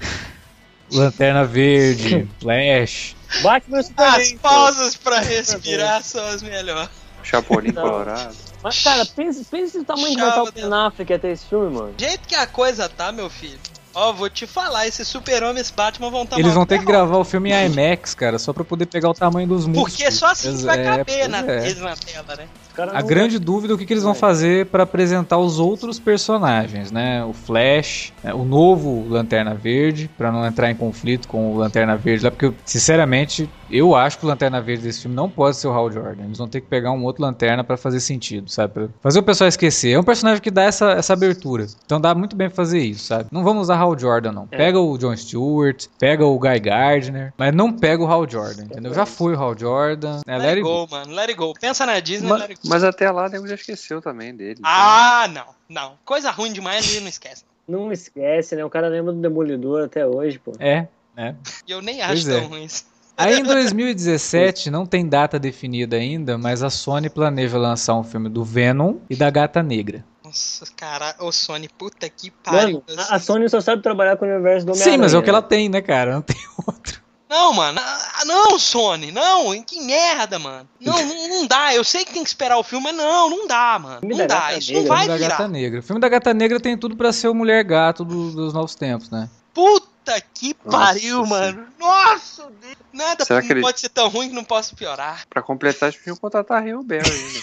Lanterna 0.92 1.44
Verde, 1.44 2.28
Flash. 2.40 3.16
Batman 3.42 3.80
As 3.96 4.32
pausas 4.32 4.96
pra 4.96 5.20
respirar 5.20 6.02
são 6.02 6.24
as 6.26 6.42
melhores. 6.42 6.90
Chapolin. 7.22 7.72
Colorado. 7.72 8.49
Mas, 8.62 8.82
cara, 8.82 9.06
pensa, 9.06 9.42
pensa 9.50 9.78
no 9.78 9.84
tamanho 9.84 10.14
que 10.14 10.20
vai 10.20 10.28
estar 10.28 10.42
o 10.42 10.46
Chava 10.46 10.52
Ben 10.52 10.72
Affleck 10.72 11.12
até 11.12 11.30
esse 11.32 11.46
filme, 11.46 11.74
mano. 11.74 11.92
Do 11.92 12.00
jeito 12.04 12.28
que 12.28 12.34
a 12.34 12.46
coisa 12.46 12.88
tá, 12.88 13.10
meu 13.10 13.30
filho. 13.30 13.58
Ó, 13.92 14.12
vou 14.12 14.30
te 14.30 14.46
falar, 14.46 14.86
esses 14.86 15.08
super-homens 15.08 15.58
e 15.58 15.60
esse 15.62 15.72
Batman 15.72 16.10
vão 16.10 16.22
estar 16.22 16.38
Eles 16.38 16.54
vão 16.54 16.64
ter 16.64 16.78
que 16.78 16.84
gravar 16.84 17.16
o 17.16 17.24
filme 17.24 17.50
em 17.50 17.66
IMAX, 17.66 18.14
cara, 18.14 18.38
só 18.38 18.52
pra 18.52 18.62
poder 18.64 18.86
pegar 18.86 19.10
o 19.10 19.14
tamanho 19.14 19.48
dos 19.48 19.66
músculos. 19.66 19.96
Porque 19.96 20.10
só 20.12 20.26
assim 20.26 20.56
que 20.56 20.62
vai 20.64 20.78
É, 20.80 20.84
caber 20.84 21.04
pois 21.06 21.28
na, 21.28 21.38
é. 21.52 21.66
eles 21.66 21.78
na 21.80 21.96
tela, 21.96 22.36
né? 22.36 22.48
A 22.76 23.00
não- 23.00 23.06
grande 23.06 23.38
dúvida 23.38 23.72
é 23.72 23.74
o 23.74 23.78
que, 23.78 23.86
que 23.86 23.92
eles 23.92 24.02
vão 24.04 24.14
fazer 24.14 24.66
pra 24.66 24.82
apresentar 24.84 25.38
os 25.38 25.58
outros 25.58 25.98
personagens, 25.98 26.90
né? 26.90 27.24
O 27.24 27.32
Flash, 27.32 28.12
né? 28.22 28.32
o 28.34 28.44
novo 28.44 29.06
Lanterna 29.08 29.54
Verde, 29.54 30.10
pra 30.16 30.30
não 30.32 30.44
entrar 30.46 30.70
em 30.70 30.74
conflito 30.74 31.28
com 31.28 31.52
o 31.52 31.58
Lanterna 31.58 31.96
Verde 31.96 32.24
lá, 32.24 32.30
porque, 32.30 32.52
sinceramente, 32.64 33.48
eu 33.70 33.94
acho 33.94 34.18
que 34.18 34.24
o 34.24 34.28
Lanterna 34.28 34.60
Verde 34.60 34.82
desse 34.82 35.02
filme 35.02 35.14
não 35.16 35.28
pode 35.28 35.56
ser 35.56 35.68
o 35.68 35.72
Hal 35.72 35.90
Jordan. 35.90 36.24
Eles 36.24 36.38
vão 36.38 36.48
ter 36.48 36.60
que 36.60 36.66
pegar 36.66 36.90
um 36.92 37.04
outro 37.04 37.22
Lanterna 37.22 37.62
pra 37.62 37.76
fazer 37.76 38.00
sentido, 38.00 38.50
sabe? 38.50 38.72
Pra 38.72 38.88
fazer 39.02 39.18
o 39.18 39.22
pessoal 39.22 39.48
esquecer. 39.48 39.92
É 39.92 39.98
um 39.98 40.02
personagem 40.02 40.42
que 40.42 40.50
dá 40.50 40.62
essa, 40.62 40.92
essa 40.92 41.12
abertura. 41.12 41.66
Então 41.84 42.00
dá 42.00 42.14
muito 42.14 42.34
bem 42.34 42.48
pra 42.48 42.56
fazer 42.56 42.80
isso, 42.80 43.04
sabe? 43.06 43.26
Não 43.30 43.44
vamos 43.44 43.62
usar 43.62 43.76
Hal 43.76 43.98
Jordan, 43.98 44.32
não. 44.32 44.48
É. 44.50 44.56
Pega 44.56 44.78
o 44.80 44.96
John 44.98 45.16
Stewart, 45.16 45.86
pega 45.98 46.24
o 46.26 46.38
Guy 46.38 46.58
Gardner, 46.60 47.32
mas 47.38 47.54
não 47.54 47.72
pega 47.72 48.02
o 48.02 48.06
Hal 48.06 48.28
Jordan, 48.28 48.64
entendeu? 48.64 48.92
Já 48.94 49.06
foi 49.06 49.34
o 49.34 49.38
Hal 49.40 49.56
Jordan. 49.56 50.20
É, 50.26 50.36
Let, 50.36 50.42
let 50.42 50.48
it 50.48 50.58
it 50.58 50.62
go, 50.62 50.86
mano. 50.90 51.12
Let 51.14 51.28
it 51.28 51.34
go. 51.38 51.52
Pensa 51.60 51.86
na 51.86 52.00
Disney, 52.00 52.28
Mas, 52.28 52.40
let 52.40 52.50
it 52.50 52.59
go. 52.59 52.59
Mas 52.66 52.84
até 52.84 53.10
lá, 53.10 53.28
nego 53.28 53.46
já 53.46 53.54
esqueceu 53.54 54.00
também 54.00 54.34
dele. 54.34 54.56
então. 54.58 54.70
Ah, 54.70 55.28
não. 55.28 55.46
Não. 55.68 55.98
Coisa 56.04 56.30
ruim 56.30 56.52
demais 56.52 56.88
ali, 56.88 57.00
não 57.00 57.08
esquece. 57.08 57.44
Não 57.66 57.92
esquece, 57.92 58.56
né? 58.56 58.64
O 58.64 58.70
cara 58.70 58.88
lembra 58.88 59.12
do 59.12 59.20
Demolidor 59.20 59.84
até 59.84 60.06
hoje, 60.06 60.38
pô. 60.38 60.52
É, 60.58 60.88
é. 61.16 61.34
E 61.66 61.70
eu 61.70 61.80
nem 61.80 61.96
Pois 61.98 62.10
acho 62.10 62.30
é. 62.30 62.40
tão 62.40 62.48
ruim 62.48 62.64
isso. 62.64 62.84
Aí 63.16 63.38
em 63.38 63.42
2017, 63.44 64.70
não 64.70 64.86
tem 64.86 65.06
data 65.06 65.38
definida 65.38 65.96
ainda, 65.96 66.38
mas 66.38 66.62
a 66.62 66.70
Sony 66.70 67.10
planeja 67.10 67.58
lançar 67.58 67.94
um 67.94 68.02
filme 68.02 68.30
do 68.30 68.42
Venom 68.42 68.96
e 69.10 69.14
da 69.14 69.28
Gata 69.28 69.62
Negra. 69.62 70.02
Nossa, 70.24 70.64
cara, 70.74 71.14
ô 71.18 71.30
Sony, 71.30 71.68
puta 71.68 72.08
que 72.08 72.30
pariu. 72.30 72.82
Mano, 72.88 73.02
a, 73.02 73.16
a 73.16 73.18
Sony 73.18 73.48
só 73.48 73.60
sabe 73.60 73.82
trabalhar 73.82 74.16
com 74.16 74.24
o 74.24 74.28
universo 74.28 74.64
do 74.64 74.72
Homem-Aranha. 74.72 74.96
Sim, 74.96 75.00
mas 75.02 75.12
é 75.12 75.18
o 75.18 75.22
que 75.22 75.28
ela 75.28 75.40
né? 75.42 75.46
tem, 75.48 75.68
né, 75.68 75.82
cara? 75.82 76.14
Não 76.14 76.22
tem 76.22 76.36
outro. 76.66 77.02
Não, 77.30 77.52
mano. 77.54 77.78
ah, 77.80 78.24
Não, 78.26 78.58
Sony. 78.58 79.12
Não, 79.12 79.62
que 79.62 79.80
merda, 79.80 80.38
mano. 80.38 80.68
Não, 80.80 80.92
não, 81.06 81.28
não 81.28 81.46
dá. 81.46 81.72
Eu 81.74 81.84
sei 81.84 82.04
que 82.04 82.12
tem 82.12 82.22
que 82.24 82.28
esperar 82.28 82.58
o 82.58 82.62
filme, 82.64 82.86
mas 82.86 82.96
não, 82.96 83.30
não 83.30 83.46
dá, 83.46 83.78
mano. 83.78 84.00
Filme 84.00 84.16
Não 84.16 84.26
dá. 84.26 84.34
Gata 84.40 84.58
Isso 84.58 84.72
não 84.72 84.80
Negra, 84.82 84.94
vai 84.96 85.04
filme 85.04 85.18
da 85.18 85.28
Gata 85.28 85.36
virar. 85.36 85.48
Negra. 85.48 85.80
O 85.80 85.82
filme 85.82 86.00
da 86.00 86.08
Gata 86.08 86.34
Negra 86.34 86.60
tem 86.60 86.76
tudo 86.76 86.96
pra 86.96 87.12
ser 87.12 87.28
o 87.28 87.34
Mulher 87.34 87.62
Gato 87.64 88.04
do- 88.04 88.32
dos 88.32 88.52
novos 88.52 88.74
tempos, 88.74 89.08
né? 89.10 89.30
Puta 89.54 90.20
que 90.34 90.56
Nossa 90.64 90.78
pariu, 90.78 91.24
mano. 91.24 91.66
Nossa, 91.78 92.50
Deus. 92.60 92.76
Nada 92.92 93.24
Será 93.24 93.40
não 93.40 93.46
que 93.46 93.52
ele- 93.52 93.60
pode 93.60 93.78
ser 93.78 93.88
tão 93.90 94.08
ruim 94.08 94.28
que 94.28 94.34
não 94.34 94.42
possa 94.44 94.74
piorar. 94.74 95.24
Pra 95.30 95.40
completar, 95.40 95.88
eles 95.88 95.98
podiam 96.00 96.16
contratar 96.16 96.58
a 96.58 96.60
Rio 96.60 96.82
Bell 96.82 97.02
ainda. 97.04 97.40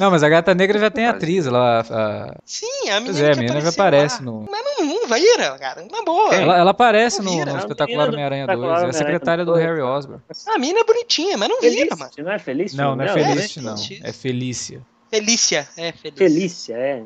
Não, 0.00 0.10
mas 0.10 0.22
a 0.24 0.28
Gata 0.28 0.52
Negra 0.54 0.78
já 0.78 0.90
tem 0.90 1.06
atriz, 1.06 1.46
ela, 1.46 1.80
a- 1.88 2.34
Sim, 2.44 2.66
a 2.90 3.00
menina 3.00 3.04
Pois 3.04 3.20
é, 3.20 3.32
a 3.32 3.36
menina 3.36 3.60
já 3.60 3.68
aparece 3.68 4.16
lá. 4.16 4.22
no. 4.22 4.48
Mas 4.50 4.64
não, 4.64 4.84
não 4.84 5.06
vira, 5.06 5.58
cara. 5.58 5.86
Na 5.90 6.02
boa. 6.02 6.34
Ela, 6.34 6.58
ela 6.58 6.70
aparece 6.72 7.22
no, 7.22 7.30
Vira. 7.30 7.52
no 7.52 7.56
A 7.56 7.58
espetacular 7.60 8.06
menina 8.06 8.12
Homem-Aranha 8.26 8.46
2, 8.46 8.58
Espetacular 8.58 8.86
é 8.86 8.90
a 8.90 8.92
secretária 8.92 9.44
do 9.44 9.52
2, 9.52 9.64
Harry 9.64 9.80
Osborn. 9.80 10.22
A 10.48 10.58
mina 10.58 10.80
é 10.80 10.84
bonitinha, 10.84 11.36
mas 11.38 11.48
não 11.48 11.60
vira, 11.60 11.94
mano. 11.96 12.10
não 12.18 12.32
é 12.32 12.38
Felícia? 12.40 12.76
Não, 12.82 12.96
não 12.96 13.04
é? 13.04 13.12
Felícia, 13.12 13.62
né? 13.62 13.70
não. 13.70 14.08
É 14.08 14.12
Felícia. 14.12 14.82
Felícia. 15.10 15.68
É, 15.76 15.92
Felícia. 15.92 16.16
Felícia, 16.16 16.74
é. 16.74 17.02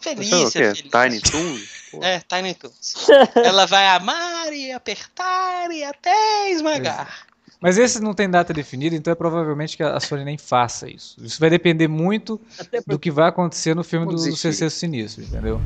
Felícia, 0.00 0.50
Felícia. 0.74 0.90
Tiny 0.90 1.20
Toons? 1.22 1.62
É, 2.02 2.20
Tiny 2.28 2.54
Toons. 2.54 3.08
Ela 3.36 3.64
vai 3.64 3.86
amar 3.88 4.52
e 4.52 4.70
apertar 4.70 5.70
e 5.70 5.82
até 5.82 6.50
esmagar. 6.50 7.24
Mas 7.60 7.78
esse 7.78 8.00
não 8.00 8.12
tem 8.12 8.28
data 8.28 8.52
definida, 8.52 8.94
então 8.94 9.12
é 9.12 9.14
provavelmente 9.14 9.76
que 9.76 9.82
a 9.82 9.98
Sony 10.00 10.24
nem 10.24 10.36
faça 10.36 10.88
isso. 10.90 11.16
Isso 11.22 11.40
vai 11.40 11.48
depender 11.48 11.88
muito 11.88 12.40
do 12.86 12.98
que 12.98 13.10
vai 13.10 13.28
acontecer 13.28 13.74
no 13.74 13.84
filme 13.84 14.06
do, 14.06 14.12
do. 14.12 14.36
CC 14.36 14.68
Sinistro, 14.68 15.24
entendeu? 15.24 15.60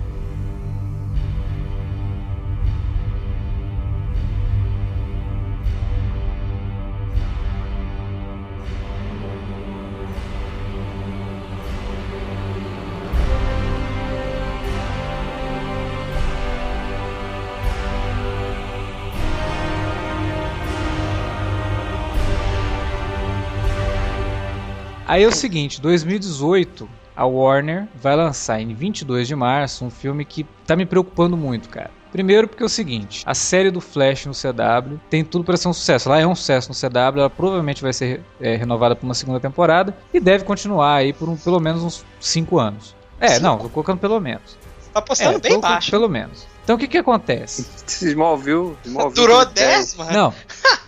Aí 25.08 25.22
é 25.22 25.26
o 25.26 25.32
seguinte, 25.32 25.80
2018, 25.80 26.88
a 27.16 27.24
Warner 27.24 27.88
vai 28.00 28.14
lançar 28.14 28.60
em 28.60 28.74
22 28.74 29.26
de 29.26 29.34
março 29.34 29.84
um 29.84 29.90
filme 29.90 30.24
que 30.24 30.44
tá 30.66 30.76
me 30.76 30.84
preocupando 30.84 31.36
muito, 31.36 31.68
cara. 31.70 31.90
Primeiro 32.12 32.46
porque 32.48 32.62
é 32.62 32.66
o 32.66 32.68
seguinte, 32.70 33.22
a 33.26 33.34
série 33.34 33.70
do 33.70 33.80
Flash 33.80 34.26
no 34.26 34.32
CW 34.32 34.98
tem 35.10 35.24
tudo 35.24 35.44
para 35.44 35.56
ser 35.56 35.68
um 35.68 35.72
sucesso. 35.72 36.08
Ela 36.08 36.20
é 36.20 36.26
um 36.26 36.34
sucesso 36.34 36.68
no 36.70 36.74
CW, 36.74 37.18
ela 37.20 37.28
provavelmente 37.30 37.82
vai 37.82 37.92
ser 37.92 38.22
é, 38.40 38.56
renovada 38.56 38.94
por 38.94 39.04
uma 39.04 39.14
segunda 39.14 39.40
temporada 39.40 39.96
e 40.12 40.20
deve 40.20 40.44
continuar 40.44 40.94
aí 40.96 41.12
por 41.12 41.28
um- 41.28 41.36
pelo 41.36 41.60
menos 41.60 41.82
uns 41.82 42.04
5 42.20 42.58
anos. 42.58 42.94
É, 43.20 43.28
Cinco? 43.30 43.42
não, 43.42 43.58
tô 43.58 43.68
colocando 43.68 43.98
pelo 43.98 44.20
menos. 44.20 44.56
Tá 44.92 45.00
apostando 45.00 45.36
é, 45.36 45.40
bem 45.40 45.60
baixo. 45.60 45.90
Pelo 45.90 46.08
menos. 46.08 46.46
Então 46.64 46.76
o 46.76 46.78
que 46.78 46.86
que 46.88 46.98
acontece? 46.98 47.66
Smallville, 47.86 48.76
Smallville 48.84 49.14
Durou 49.26 49.44
tem 49.46 49.66
10, 49.66 49.96
mano. 49.96 50.12
Não, 50.12 50.34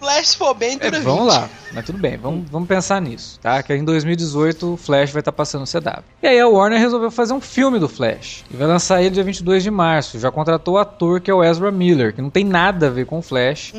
Flash 0.00 0.34
for 0.34 0.54
bem 0.54 0.76
É, 0.80 0.90
vamos 0.90 1.24
20. 1.24 1.28
lá, 1.28 1.48
mas 1.72 1.84
tudo 1.84 1.98
bem, 1.98 2.16
vamos, 2.16 2.50
vamos 2.50 2.66
pensar 2.68 3.00
nisso, 3.00 3.38
tá? 3.40 3.62
Que 3.62 3.74
em 3.74 3.84
2018 3.84 4.72
o 4.72 4.76
Flash 4.76 5.10
vai 5.12 5.20
estar 5.20 5.30
passando 5.32 5.60
no 5.60 5.66
CW. 5.66 6.02
E 6.22 6.26
aí 6.26 6.40
a 6.40 6.48
Warner 6.48 6.80
resolveu 6.80 7.10
fazer 7.10 7.32
um 7.34 7.40
filme 7.40 7.78
do 7.78 7.88
Flash. 7.88 8.44
E 8.50 8.56
vai 8.56 8.66
lançar 8.66 9.00
ele 9.02 9.10
dia 9.10 9.22
22 9.22 9.62
de 9.62 9.70
março. 9.70 10.18
Já 10.18 10.30
contratou 10.30 10.74
o 10.74 10.78
ator 10.78 11.20
que 11.20 11.30
é 11.30 11.34
o 11.34 11.44
Ezra 11.44 11.70
Miller, 11.70 12.14
que 12.14 12.22
não 12.22 12.30
tem 12.30 12.44
nada 12.44 12.86
a 12.86 12.90
ver 12.90 13.04
com 13.06 13.18
o 13.18 13.22
Flash. 13.22 13.72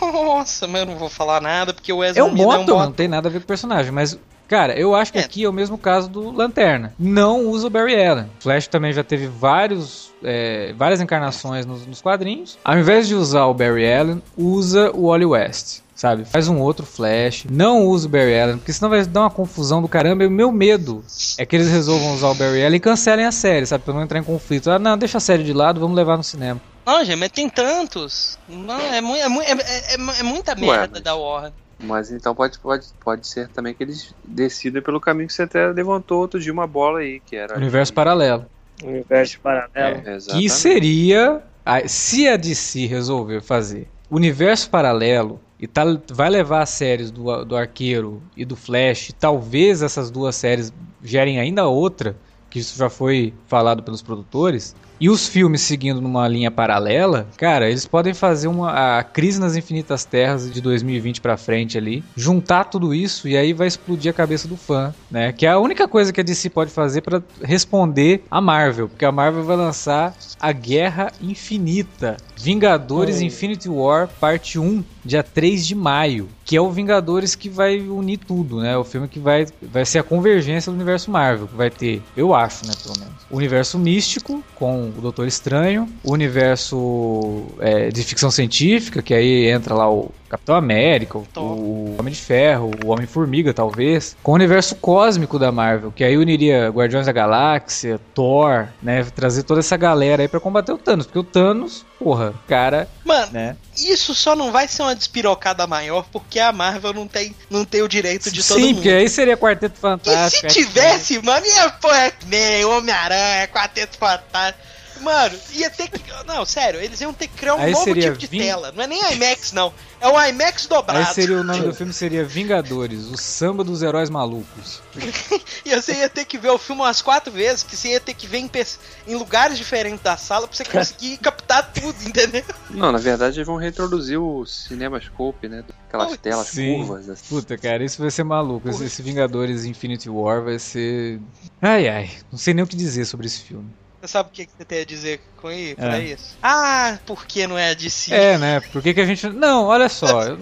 Nossa, 0.00 0.66
mas 0.68 0.80
eu 0.82 0.86
não 0.86 0.96
vou 0.96 1.08
falar 1.08 1.40
nada 1.40 1.72
porque 1.72 1.92
o 1.92 2.04
Ezra 2.04 2.20
É 2.20 2.24
um 2.24 2.32
Miller 2.32 2.46
bom 2.46 2.54
é 2.54 2.58
um 2.58 2.66
bom 2.66 2.78
não 2.80 2.92
tem 2.92 3.08
nada 3.08 3.28
a 3.28 3.32
ver 3.32 3.38
com 3.40 3.44
o 3.44 3.48
personagem, 3.48 3.90
mas. 3.92 4.18
Cara, 4.48 4.78
eu 4.78 4.94
acho 4.94 5.10
que 5.12 5.18
É. 5.18 5.22
aqui 5.22 5.42
é 5.42 5.48
o 5.48 5.52
mesmo 5.52 5.76
caso 5.76 6.08
do 6.08 6.30
Lanterna. 6.30 6.94
Não 6.96 7.46
usa 7.46 7.66
o 7.66 7.70
Barry 7.70 8.00
Allen. 8.06 8.30
Flash 8.38 8.68
também 8.68 8.92
já 8.92 9.02
teve 9.02 9.26
vários, 9.26 10.05
é, 10.22 10.72
várias 10.76 11.00
encarnações 11.00 11.64
nos, 11.66 11.86
nos 11.86 12.00
quadrinhos. 12.00 12.58
Ao 12.64 12.78
invés 12.78 13.06
de 13.08 13.14
usar 13.14 13.46
o 13.46 13.54
Barry 13.54 13.92
Allen, 13.92 14.22
usa 14.36 14.90
o 14.92 15.08
Wally 15.08 15.26
West. 15.26 15.80
Sabe? 15.94 16.26
Faz 16.26 16.46
um 16.46 16.60
outro 16.60 16.84
Flash. 16.84 17.46
Não 17.50 17.86
usa 17.86 18.06
o 18.06 18.10
Barry 18.10 18.38
Allen, 18.38 18.58
porque 18.58 18.70
senão 18.70 18.90
vai 18.90 19.02
dar 19.06 19.20
uma 19.22 19.30
confusão 19.30 19.80
do 19.80 19.88
caramba. 19.88 20.24
E 20.24 20.26
o 20.26 20.30
meu 20.30 20.52
medo 20.52 21.02
é 21.38 21.46
que 21.46 21.56
eles 21.56 21.68
resolvam 21.70 22.12
usar 22.14 22.28
o 22.28 22.34
Barry 22.34 22.62
Allen 22.66 22.76
e 22.76 22.80
cancelem 22.80 23.24
a 23.24 23.32
série, 23.32 23.64
sabe? 23.64 23.82
Pra 23.82 23.94
não 23.94 24.02
entrar 24.02 24.18
em 24.18 24.22
conflito. 24.22 24.70
Ah, 24.70 24.78
não, 24.78 24.98
deixa 24.98 25.16
a 25.16 25.20
série 25.22 25.42
de 25.42 25.54
lado, 25.54 25.80
vamos 25.80 25.96
levar 25.96 26.18
no 26.18 26.22
cinema. 26.22 26.60
Não, 26.84 27.02
gente, 27.02 27.16
mas 27.18 27.30
tem 27.32 27.48
tantos. 27.48 28.38
Não, 28.46 28.78
é, 28.78 29.00
mu 29.00 29.16
é, 29.16 29.26
mu 29.28 29.40
é, 29.40 29.52
é, 29.52 29.94
é- 29.94 30.20
é 30.20 30.22
muita 30.22 30.52
Ué, 30.52 30.60
merda 30.60 30.90
mas- 30.92 31.02
da 31.02 31.14
Warner. 31.14 31.52
Mas 31.78 32.10
então 32.10 32.34
pode, 32.34 32.58
pode, 32.58 32.86
pode 33.02 33.26
ser 33.26 33.48
também 33.48 33.72
que 33.74 33.82
eles 33.82 34.14
decidam 34.24 34.80
pelo 34.82 35.00
caminho 35.00 35.26
que 35.28 35.32
você 35.34 35.42
até 35.42 35.66
levantou 35.68 36.20
outro 36.20 36.38
dia 36.40 36.52
uma 36.52 36.66
bola 36.66 37.00
aí, 37.00 37.20
que 37.20 37.36
era. 37.36 37.56
Universo 37.56 37.92
paralelo. 37.92 38.46
Universo 38.82 39.40
paralelo. 39.40 40.02
É, 40.04 40.18
Que 40.38 40.48
seria. 40.48 41.42
a- 41.64 41.88
Se 41.88 42.28
a 42.28 42.36
DC 42.36 42.86
resolver 42.86 43.40
fazer 43.40 43.88
universo 44.10 44.70
paralelo 44.70 45.40
e 45.58 45.66
tá, 45.66 45.82
vai 46.12 46.30
levar 46.30 46.62
as 46.62 46.70
séries 46.70 47.10
do, 47.10 47.44
do 47.44 47.56
Arqueiro 47.56 48.22
e 48.36 48.44
do 48.44 48.54
Flash, 48.54 49.12
talvez 49.18 49.82
essas 49.82 50.10
duas 50.10 50.36
séries 50.36 50.72
gerem 51.02 51.40
ainda 51.40 51.66
outra, 51.66 52.16
que 52.50 52.58
isso 52.60 52.78
já 52.78 52.88
foi 52.88 53.32
falado 53.46 53.82
pelos 53.82 54.02
produtores, 54.02 54.76
e 55.00 55.08
os 55.08 55.28
filmes 55.28 55.60
seguindo 55.62 56.00
numa 56.00 56.26
linha 56.28 56.50
paralela, 56.50 57.26
cara, 57.36 57.68
eles 57.68 57.86
podem 57.86 58.14
fazer 58.14 58.48
uma 58.48 58.98
a 58.98 59.02
crise 59.02 59.40
nas 59.40 59.56
infinitas 59.56 60.04
terras 60.04 60.50
de 60.52 60.60
2020 60.60 61.20
pra 61.20 61.36
frente 61.36 61.78
ali, 61.78 62.04
juntar 62.16 62.64
tudo 62.64 62.94
isso 62.94 63.28
e 63.28 63.36
aí 63.36 63.52
vai 63.52 63.66
explodir 63.66 64.10
a 64.10 64.14
cabeça 64.14 64.48
do 64.48 64.56
fã, 64.56 64.94
né? 65.10 65.32
Que 65.32 65.46
é 65.46 65.50
a 65.50 65.58
única 65.58 65.86
coisa 65.88 66.12
que 66.12 66.20
a 66.20 66.24
DC 66.24 66.50
pode 66.50 66.70
fazer 66.70 67.00
pra 67.00 67.22
responder 67.42 68.24
a 68.30 68.40
Marvel, 68.40 68.88
porque 68.88 69.04
a 69.04 69.12
Marvel 69.12 69.44
vai 69.44 69.56
lançar 69.56 70.14
a 70.40 70.52
Guerra 70.52 71.12
Infinita, 71.20 72.16
Vingadores 72.36 73.20
Oh. 73.20 73.24
Infinity 73.24 73.68
War 73.68 74.08
Parte 74.20 74.58
1, 74.58 74.84
dia 75.04 75.22
3 75.22 75.66
de 75.66 75.74
maio, 75.74 76.28
que 76.44 76.56
é 76.56 76.60
o 76.60 76.70
Vingadores 76.70 77.34
que 77.34 77.48
vai 77.48 77.80
unir 77.80 78.18
tudo, 78.18 78.60
né? 78.60 78.76
O 78.76 78.84
filme 78.84 79.08
que 79.08 79.18
vai 79.18 79.46
vai 79.62 79.84
ser 79.84 79.98
a 79.98 80.02
convergência 80.02 80.70
do 80.70 80.76
universo 80.76 81.10
Marvel, 81.10 81.48
que 81.48 81.56
vai 81.56 81.70
ter, 81.70 82.02
eu 82.16 82.34
acho, 82.34 82.66
né, 82.66 82.72
pelo 82.82 82.98
menos, 82.98 83.14
o 83.30 83.36
universo 83.36 83.78
místico 83.78 84.42
com 84.54 84.88
o 84.96 85.00
Doutor 85.00 85.26
Estranho, 85.26 85.88
o 86.04 86.12
universo 86.12 87.44
é, 87.60 87.88
de 87.88 88.02
ficção 88.02 88.30
científica, 88.30 89.02
que 89.02 89.14
aí 89.14 89.48
entra 89.48 89.74
lá 89.74 89.90
o 89.90 90.10
Capitão 90.28 90.56
América, 90.56 91.18
o, 91.18 91.26
o 91.40 91.96
Homem 91.98 92.12
de 92.12 92.20
Ferro, 92.20 92.70
o 92.84 92.90
Homem-Formiga, 92.90 93.54
talvez, 93.54 94.16
com 94.22 94.32
o 94.32 94.34
universo 94.34 94.74
cósmico 94.76 95.38
da 95.38 95.52
Marvel, 95.52 95.92
que 95.92 96.02
aí 96.02 96.16
uniria 96.16 96.68
Guardiões 96.68 97.06
da 97.06 97.12
Galáxia, 97.12 98.00
Thor, 98.14 98.66
né, 98.82 99.04
trazer 99.14 99.44
toda 99.44 99.60
essa 99.60 99.76
galera 99.76 100.22
aí 100.22 100.28
pra 100.28 100.40
combater 100.40 100.72
o 100.72 100.78
Thanos, 100.78 101.06
porque 101.06 101.18
o 101.18 101.24
Thanos, 101.24 101.84
porra, 101.98 102.25
cara, 102.46 102.88
Mano, 103.04 103.32
né? 103.32 103.56
isso 103.76 104.14
só 104.14 104.34
não 104.36 104.50
vai 104.52 104.66
ser 104.68 104.82
uma 104.82 104.94
despirocada 104.94 105.66
maior 105.66 106.06
porque 106.12 106.38
a 106.40 106.52
Marvel 106.52 106.92
não 106.92 107.06
tem, 107.06 107.34
não 107.50 107.64
tem 107.64 107.82
o 107.82 107.88
direito 107.88 108.30
de 108.30 108.42
todo 108.42 108.58
Sim, 108.58 108.66
mundo. 108.66 108.74
porque 108.76 108.90
aí 108.90 109.08
seria 109.08 109.36
Quarteto 109.36 109.74
E 109.74 109.76
se 109.76 109.80
Fantástico. 109.80 110.46
tivesse, 110.48 111.20
mano, 111.22 111.46
ia 111.46 111.70
pô, 111.70 111.92
X-Men, 111.92 112.64
Homem-Aranha, 112.64 113.48
Quarteto 113.48 113.96
Fantástico. 113.98 114.75
Mano, 115.00 115.38
ia 115.52 115.70
ter 115.70 115.88
que. 115.88 116.00
Não, 116.26 116.44
sério, 116.44 116.80
eles 116.80 117.00
iam 117.00 117.12
ter 117.12 117.28
que 117.28 117.34
criar 117.34 117.54
um 117.54 117.60
Aí 117.60 117.72
novo 117.72 117.84
seria 117.84 118.02
tipo 118.12 118.18
de 118.18 118.26
vin- 118.26 118.38
tela. 118.40 118.72
Não 118.72 118.84
é 118.84 118.86
nem 118.86 119.12
IMAX, 119.12 119.52
não. 119.52 119.72
É 120.00 120.08
o 120.08 120.20
IMAX 120.28 120.66
dobrado. 120.66 120.98
Aí 121.06 121.14
seria 121.14 121.38
o 121.40 121.44
nome 121.44 121.60
do 121.62 121.74
filme 121.74 121.92
seria 121.92 122.24
Vingadores, 122.24 123.04
o 123.06 123.16
samba 123.16 123.62
dos 123.64 123.82
heróis 123.82 124.10
malucos. 124.10 124.82
E 125.64 125.74
você 125.74 125.94
ia 125.94 126.08
ter 126.08 126.24
que 126.24 126.38
ver 126.38 126.50
o 126.50 126.58
filme 126.58 126.82
umas 126.82 127.02
quatro 127.02 127.32
vezes, 127.32 127.64
que 127.64 127.76
você 127.76 127.88
ia 127.88 128.00
ter 128.00 128.14
que 128.14 128.24
ver 128.28 128.38
em, 128.38 128.46
pe- 128.46 128.64
em 129.08 129.16
lugares 129.16 129.58
diferentes 129.58 130.00
da 130.00 130.16
sala 130.16 130.46
pra 130.46 130.56
você 130.56 130.64
conseguir 130.64 131.16
captar 131.18 131.72
tudo, 131.72 131.96
entendeu? 132.06 132.44
Não, 132.70 132.92
na 132.92 132.98
verdade 132.98 133.36
eles 133.38 133.46
vão 133.48 133.56
reintroduzir 133.56 134.20
o 134.20 134.46
CinemaScope, 134.46 135.48
né? 135.48 135.64
Aquelas 135.88 136.12
Oh, 136.12 136.16
telas 136.16 136.46
sim. 136.46 136.76
curvas. 136.76 137.08
Assim. 137.08 137.24
Puta, 137.28 137.58
cara, 137.58 137.84
isso 137.84 138.00
vai 138.00 138.10
ser 138.12 138.22
maluco. 138.22 138.68
Esse, 138.68 138.84
esse 138.84 139.02
Vingadores 139.02 139.64
Infinity 139.64 140.08
War 140.08 140.44
vai 140.44 140.58
ser. 140.60 141.20
Ai, 141.60 141.88
ai. 141.88 142.10
Não 142.30 142.38
sei 142.38 142.54
nem 142.54 142.62
o 142.62 142.66
que 142.66 142.76
dizer 142.76 143.04
sobre 143.06 143.26
esse 143.26 143.40
filme. 143.40 143.68
Você 144.06 144.12
sabe 144.12 144.28
o 144.28 144.32
que 144.32 144.46
que 144.46 144.52
você 144.56 144.64
tem 144.64 144.80
a 144.80 144.84
dizer 144.84 145.20
com 145.36 145.50
isso? 145.50 145.80
É. 145.80 146.04
Isso? 146.04 146.38
Ah, 146.40 146.96
por 147.04 147.26
que 147.26 147.44
não 147.44 147.58
é 147.58 147.74
de 147.74 147.90
si? 147.90 148.14
É, 148.14 148.38
né? 148.38 148.60
Por 148.60 148.80
que, 148.80 148.94
que 148.94 149.00
a 149.00 149.04
gente. 149.04 149.28
Não, 149.30 149.64
olha 149.64 149.88
só. 149.88 150.36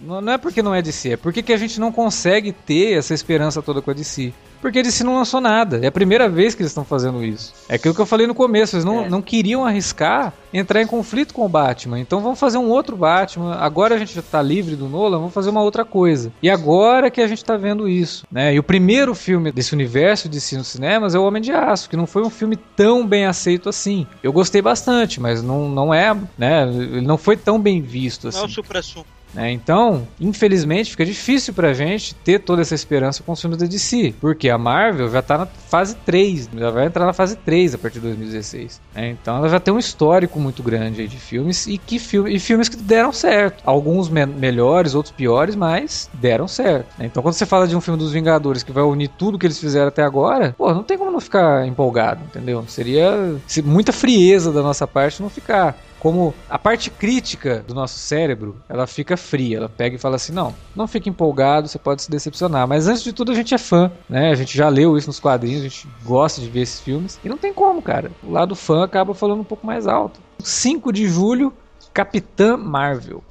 Não 0.00 0.32
é 0.32 0.38
porque 0.38 0.62
não 0.62 0.74
é 0.74 0.80
DC, 0.80 1.12
é 1.12 1.16
porque 1.18 1.42
que 1.42 1.52
a 1.52 1.56
gente 1.58 1.78
não 1.78 1.92
consegue 1.92 2.50
ter 2.50 2.96
essa 2.96 3.12
esperança 3.12 3.60
toda 3.60 3.82
com 3.82 3.90
a 3.90 3.94
DC. 3.94 4.32
Porque 4.60 4.82
DC 4.82 5.04
não 5.04 5.16
lançou 5.16 5.40
nada. 5.40 5.78
É 5.82 5.86
a 5.86 5.92
primeira 5.92 6.28
vez 6.28 6.54
que 6.54 6.62
eles 6.62 6.70
estão 6.70 6.84
fazendo 6.84 7.24
isso. 7.24 7.52
É 7.68 7.76
aquilo 7.76 7.94
que 7.94 8.00
eu 8.00 8.06
falei 8.06 8.26
no 8.26 8.34
começo. 8.34 8.76
Eles 8.76 8.84
não, 8.84 9.04
É. 9.04 9.08
não 9.08 9.22
queriam 9.22 9.64
arriscar 9.64 10.32
entrar 10.52 10.82
em 10.82 10.86
conflito 10.86 11.32
com 11.32 11.44
o 11.46 11.48
Batman. 11.48 11.98
Então 11.98 12.20
vamos 12.20 12.38
fazer 12.38 12.58
um 12.58 12.68
outro 12.68 12.96
Batman. 12.96 13.54
Agora 13.54 13.94
a 13.94 13.98
gente 13.98 14.14
já 14.14 14.22
tá 14.22 14.42
livre 14.42 14.76
do 14.76 14.88
Nolan, 14.88 15.18
vamos 15.18 15.32
fazer 15.32 15.50
uma 15.50 15.62
outra 15.62 15.84
coisa. 15.84 16.32
E 16.42 16.50
agora 16.50 17.10
que 17.10 17.20
a 17.20 17.26
gente 17.26 17.44
tá 17.44 17.56
vendo 17.56 17.88
isso. 17.88 18.26
Né? 18.30 18.54
E 18.54 18.58
o 18.58 18.62
primeiro 18.62 19.14
filme 19.14 19.52
desse 19.52 19.72
universo 19.72 20.28
de 20.28 20.34
DC 20.34 20.56
nos 20.58 20.66
cinemas 20.68 21.14
é 21.14 21.18
O 21.18 21.24
Homem 21.24 21.40
de 21.40 21.52
Aço, 21.52 21.88
que 21.88 21.96
não 21.96 22.06
foi 22.06 22.22
um 22.22 22.30
filme 22.30 22.56
tão 22.56 23.06
bem 23.06 23.26
aceito 23.26 23.68
assim. 23.68 24.06
Eu 24.22 24.32
gostei 24.32 24.60
bastante, 24.60 25.20
mas 25.20 25.42
não, 25.42 25.68
não 25.68 25.94
é. 25.94 26.14
Né? 26.36 26.68
Ele 26.68 27.06
não 27.06 27.16
foi 27.16 27.36
tão 27.36 27.58
bem 27.60 27.80
visto 27.80 28.28
assim. 28.28 28.38
Não 28.38 28.44
é 28.44 28.48
o 28.48 28.50
supra-sumo. 28.50 29.06
Né? 29.34 29.50
Então, 29.52 30.06
infelizmente, 30.20 30.90
fica 30.90 31.04
difícil 31.04 31.54
pra 31.54 31.72
gente 31.72 32.14
ter 32.14 32.38
toda 32.40 32.62
essa 32.62 32.74
esperança 32.74 33.22
com 33.22 33.32
os 33.32 33.40
filmes 33.40 33.58
da 33.58 33.66
DC, 33.66 34.14
porque 34.20 34.48
a 34.48 34.58
Marvel 34.58 35.08
já 35.10 35.22
tá 35.22 35.38
na 35.38 35.46
fase 35.46 35.94
3, 36.04 36.48
já 36.54 36.70
vai 36.70 36.86
entrar 36.86 37.06
na 37.06 37.12
fase 37.12 37.36
3 37.36 37.74
a 37.74 37.78
partir 37.78 37.96
de 38.00 38.06
2016. 38.06 38.80
né? 38.94 39.10
Então 39.10 39.36
ela 39.36 39.48
já 39.48 39.60
tem 39.60 39.72
um 39.72 39.78
histórico 39.78 40.38
muito 40.40 40.62
grande 40.62 41.06
de 41.06 41.18
filmes 41.18 41.66
e 41.66 41.78
que 41.78 41.98
filme, 41.98 42.34
e 42.34 42.38
filmes 42.40 42.68
que 42.68 42.76
deram 42.76 43.12
certo. 43.12 43.62
Alguns 43.64 44.08
me- 44.08 44.26
melhores, 44.26 44.94
outros 44.94 45.14
piores, 45.14 45.54
mas 45.56 46.08
deram 46.14 46.48
certo. 46.48 46.88
né? 46.98 47.06
Então 47.06 47.22
quando 47.22 47.34
você 47.34 47.46
fala 47.46 47.66
de 47.68 47.76
um 47.76 47.80
filme 47.80 47.98
dos 47.98 48.12
Vingadores 48.12 48.62
que 48.62 48.72
vai 48.72 48.82
unir 48.82 49.08
tudo 49.08 49.38
que 49.38 49.46
eles 49.46 49.58
fizeram 49.58 49.88
até 49.88 50.02
agora, 50.02 50.54
pô, 50.56 50.72
não 50.74 50.82
tem 50.82 50.98
como 50.98 51.10
não 51.10 51.20
ficar 51.20 51.66
empolgado, 51.66 52.24
entendeu? 52.24 52.64
Seria 52.66 53.36
se- 53.46 53.62
muita 53.62 53.92
frieza 53.92 54.52
da 54.52 54.62
nossa 54.62 54.86
parte 54.86 55.22
não 55.22 55.30
ficar 55.30 55.76
como 56.00 56.34
a 56.48 56.58
parte 56.58 56.90
crítica 56.90 57.62
do 57.66 57.74
nosso 57.74 57.98
cérebro, 57.98 58.56
ela 58.68 58.86
fica 58.86 59.16
fria, 59.16 59.58
ela 59.58 59.68
pega 59.68 59.96
e 59.96 59.98
fala 59.98 60.16
assim, 60.16 60.32
não, 60.32 60.54
não 60.74 60.88
fique 60.88 61.10
empolgado, 61.10 61.68
você 61.68 61.78
pode 61.78 62.02
se 62.02 62.10
decepcionar, 62.10 62.66
mas 62.66 62.88
antes 62.88 63.02
de 63.02 63.12
tudo 63.12 63.30
a 63.30 63.34
gente 63.34 63.54
é 63.54 63.58
fã, 63.58 63.92
né, 64.08 64.30
a 64.30 64.34
gente 64.34 64.56
já 64.56 64.68
leu 64.68 64.96
isso 64.96 65.08
nos 65.08 65.20
quadrinhos, 65.20 65.60
a 65.60 65.68
gente 65.68 65.86
gosta 66.02 66.40
de 66.40 66.48
ver 66.48 66.62
esses 66.62 66.80
filmes, 66.80 67.20
e 67.22 67.28
não 67.28 67.36
tem 67.36 67.52
como, 67.52 67.82
cara, 67.82 68.10
o 68.22 68.30
lado 68.32 68.56
fã 68.56 68.82
acaba 68.82 69.14
falando 69.14 69.40
um 69.40 69.44
pouco 69.44 69.66
mais 69.66 69.86
alto. 69.86 70.20
5 70.42 70.90
de 70.90 71.06
julho, 71.06 71.52
Capitã 71.92 72.56
Marvel. 72.56 73.22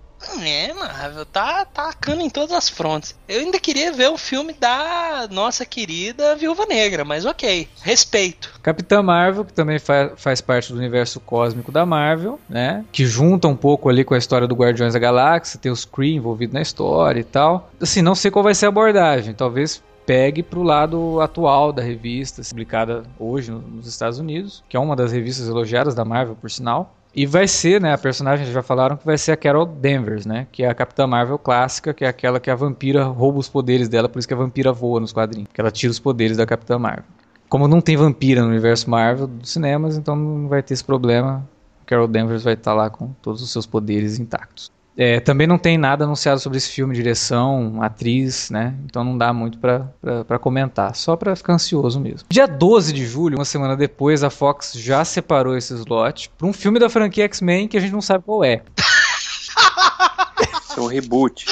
É, 0.41 0.73
Marvel, 0.73 1.25
tá 1.25 1.65
tacando 1.65 2.21
em 2.21 2.29
todas 2.29 2.51
as 2.51 2.69
frontes. 2.69 3.15
Eu 3.27 3.41
ainda 3.41 3.59
queria 3.59 3.91
ver 3.91 4.09
o 4.09 4.17
filme 4.17 4.53
da 4.53 5.27
nossa 5.31 5.65
querida 5.65 6.35
Viúva 6.35 6.65
Negra, 6.65 7.05
mas 7.05 7.25
ok, 7.25 7.67
respeito. 7.81 8.59
Capitã 8.61 9.01
Marvel, 9.01 9.45
que 9.45 9.53
também 9.53 9.79
fa 9.79 10.11
faz 10.15 10.41
parte 10.41 10.71
do 10.71 10.77
universo 10.77 11.19
cósmico 11.19 11.71
da 11.71 11.85
Marvel, 11.85 12.39
né? 12.49 12.83
Que 12.91 13.05
junta 13.05 13.47
um 13.47 13.55
pouco 13.55 13.89
ali 13.89 14.03
com 14.03 14.13
a 14.13 14.17
história 14.17 14.47
do 14.47 14.55
Guardiões 14.55 14.93
da 14.93 14.99
Galáxia, 14.99 15.59
tem 15.59 15.71
os 15.71 15.85
Kree 15.85 16.15
envolvidos 16.15 16.53
na 16.53 16.61
história 16.61 17.19
e 17.19 17.23
tal. 17.23 17.69
Assim, 17.81 18.01
não 18.01 18.15
sei 18.15 18.31
qual 18.31 18.43
vai 18.43 18.55
ser 18.55 18.65
a 18.65 18.69
abordagem, 18.69 19.33
talvez 19.33 19.81
pegue 20.09 20.41
pro 20.41 20.63
lado 20.63 21.21
atual 21.21 21.71
da 21.71 21.83
revista, 21.83 22.41
publicada 22.49 23.03
hoje 23.19 23.51
nos 23.51 23.85
Estados 23.85 24.17
Unidos, 24.17 24.63
que 24.67 24.75
é 24.75 24.79
uma 24.79 24.95
das 24.95 25.11
revistas 25.11 25.47
elogiadas 25.47 25.93
da 25.93 26.03
Marvel, 26.03 26.35
por 26.35 26.49
sinal. 26.49 26.95
E 27.19 27.25
vai 27.25 27.49
ser, 27.49 27.81
né, 27.81 27.91
a 27.91 27.97
personagem 27.97 28.49
já 28.49 28.63
falaram 28.63 28.95
que 28.95 29.05
vai 29.05 29.17
ser 29.17 29.33
a 29.33 29.35
Carol 29.35 29.65
Danvers, 29.65 30.25
né, 30.25 30.47
que 30.53 30.63
é 30.63 30.69
a 30.69 30.73
Capitã 30.73 31.05
Marvel 31.05 31.37
clássica, 31.37 31.93
que 31.93 32.05
é 32.05 32.07
aquela 32.07 32.39
que 32.39 32.49
a 32.49 32.55
vampira 32.55 33.03
rouba 33.03 33.39
os 33.39 33.49
poderes 33.49 33.89
dela, 33.89 34.07
por 34.07 34.19
isso 34.19 34.27
que 34.27 34.33
a 34.33 34.37
vampira 34.37 34.71
voa 34.71 35.01
nos 35.01 35.11
quadrinhos, 35.11 35.49
que 35.53 35.59
ela 35.59 35.69
tira 35.69 35.91
os 35.91 35.99
poderes 35.99 36.37
da 36.37 36.45
Capitã 36.45 36.79
Marvel. 36.79 37.03
Como 37.49 37.67
não 37.67 37.81
tem 37.81 37.97
vampira 37.97 38.41
no 38.41 38.47
universo 38.47 38.89
Marvel 38.89 39.27
dos 39.27 39.51
cinemas, 39.51 39.97
então 39.97 40.15
não 40.15 40.47
vai 40.47 40.63
ter 40.63 40.73
esse 40.73 40.83
problema. 40.85 41.45
Carol 41.85 42.07
Danvers 42.07 42.41
vai 42.41 42.53
estar 42.53 42.73
lá 42.73 42.89
com 42.89 43.11
todos 43.21 43.41
os 43.41 43.51
seus 43.51 43.65
poderes 43.65 44.17
intactos. 44.17 44.71
É, 45.01 45.21
também 45.21 45.47
não 45.47 45.57
tem 45.57 45.77
nada 45.77 46.03
anunciado 46.03 46.41
sobre 46.41 46.57
esse 46.57 46.67
filme, 46.71 46.93
direção, 46.93 47.81
atriz, 47.81 48.49
né? 48.49 48.75
Então 48.83 49.01
não 49.01 49.17
dá 49.17 49.31
muito 49.31 49.57
para 49.57 50.39
comentar, 50.39 50.93
só 50.93 51.15
para 51.15 51.37
ficar 51.37 51.53
ansioso 51.53 52.01
mesmo. 52.01 52.27
Dia 52.29 52.45
12 52.45 52.91
de 52.91 53.05
julho, 53.05 53.37
uma 53.37 53.45
semana 53.45 53.77
depois, 53.77 54.25
a 54.25 54.29
Fox 54.29 54.73
já 54.75 55.05
separou 55.05 55.55
esse 55.55 55.73
slot 55.73 56.29
para 56.37 56.45
um 56.45 56.51
filme 56.51 56.79
da 56.79 56.89
franquia 56.89 57.23
X-Men 57.23 57.69
que 57.69 57.77
a 57.77 57.79
gente 57.79 57.93
não 57.93 58.01
sabe 58.01 58.25
qual 58.25 58.43
é. 58.43 58.61
É 60.79 60.81
um 60.81 60.87
reboot. 60.87 61.45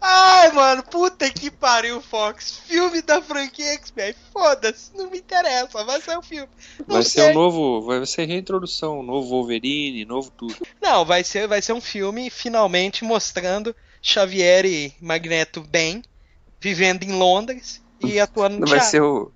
Ai, 0.00 0.52
mano, 0.52 0.82
puta 0.82 1.28
que 1.28 1.50
pariu, 1.50 2.00
Fox. 2.00 2.62
Filme 2.66 3.02
da 3.02 3.20
franquia 3.20 3.74
X-Men. 3.74 4.14
Foda-se, 4.32 4.90
não 4.96 5.10
me 5.10 5.18
interessa, 5.18 5.84
vai 5.84 6.00
ser 6.00 6.16
o 6.16 6.20
um 6.20 6.22
filme. 6.22 6.48
Não 6.78 6.94
vai 6.94 7.02
sei. 7.02 7.24
ser 7.24 7.30
um 7.30 7.34
novo. 7.34 7.82
Vai 7.82 8.06
ser 8.06 8.24
reintrodução, 8.24 9.00
um 9.00 9.02
novo 9.02 9.28
Wolverine, 9.28 10.06
novo 10.06 10.30
tudo. 10.30 10.56
Não, 10.80 11.04
vai 11.04 11.22
ser, 11.22 11.46
vai 11.46 11.60
ser 11.60 11.74
um 11.74 11.80
filme 11.80 12.30
finalmente 12.30 13.04
mostrando 13.04 13.76
Xavier 14.02 14.64
e 14.64 14.94
Magneto 14.98 15.60
bem, 15.60 16.02
vivendo 16.58 17.02
em 17.02 17.12
Londres 17.12 17.82
e 18.02 18.18
atuando 18.18 18.60
no 18.60 18.66
Vai 18.66 18.78
teatro. 18.78 18.90
ser 18.90 19.02
o. 19.02 19.30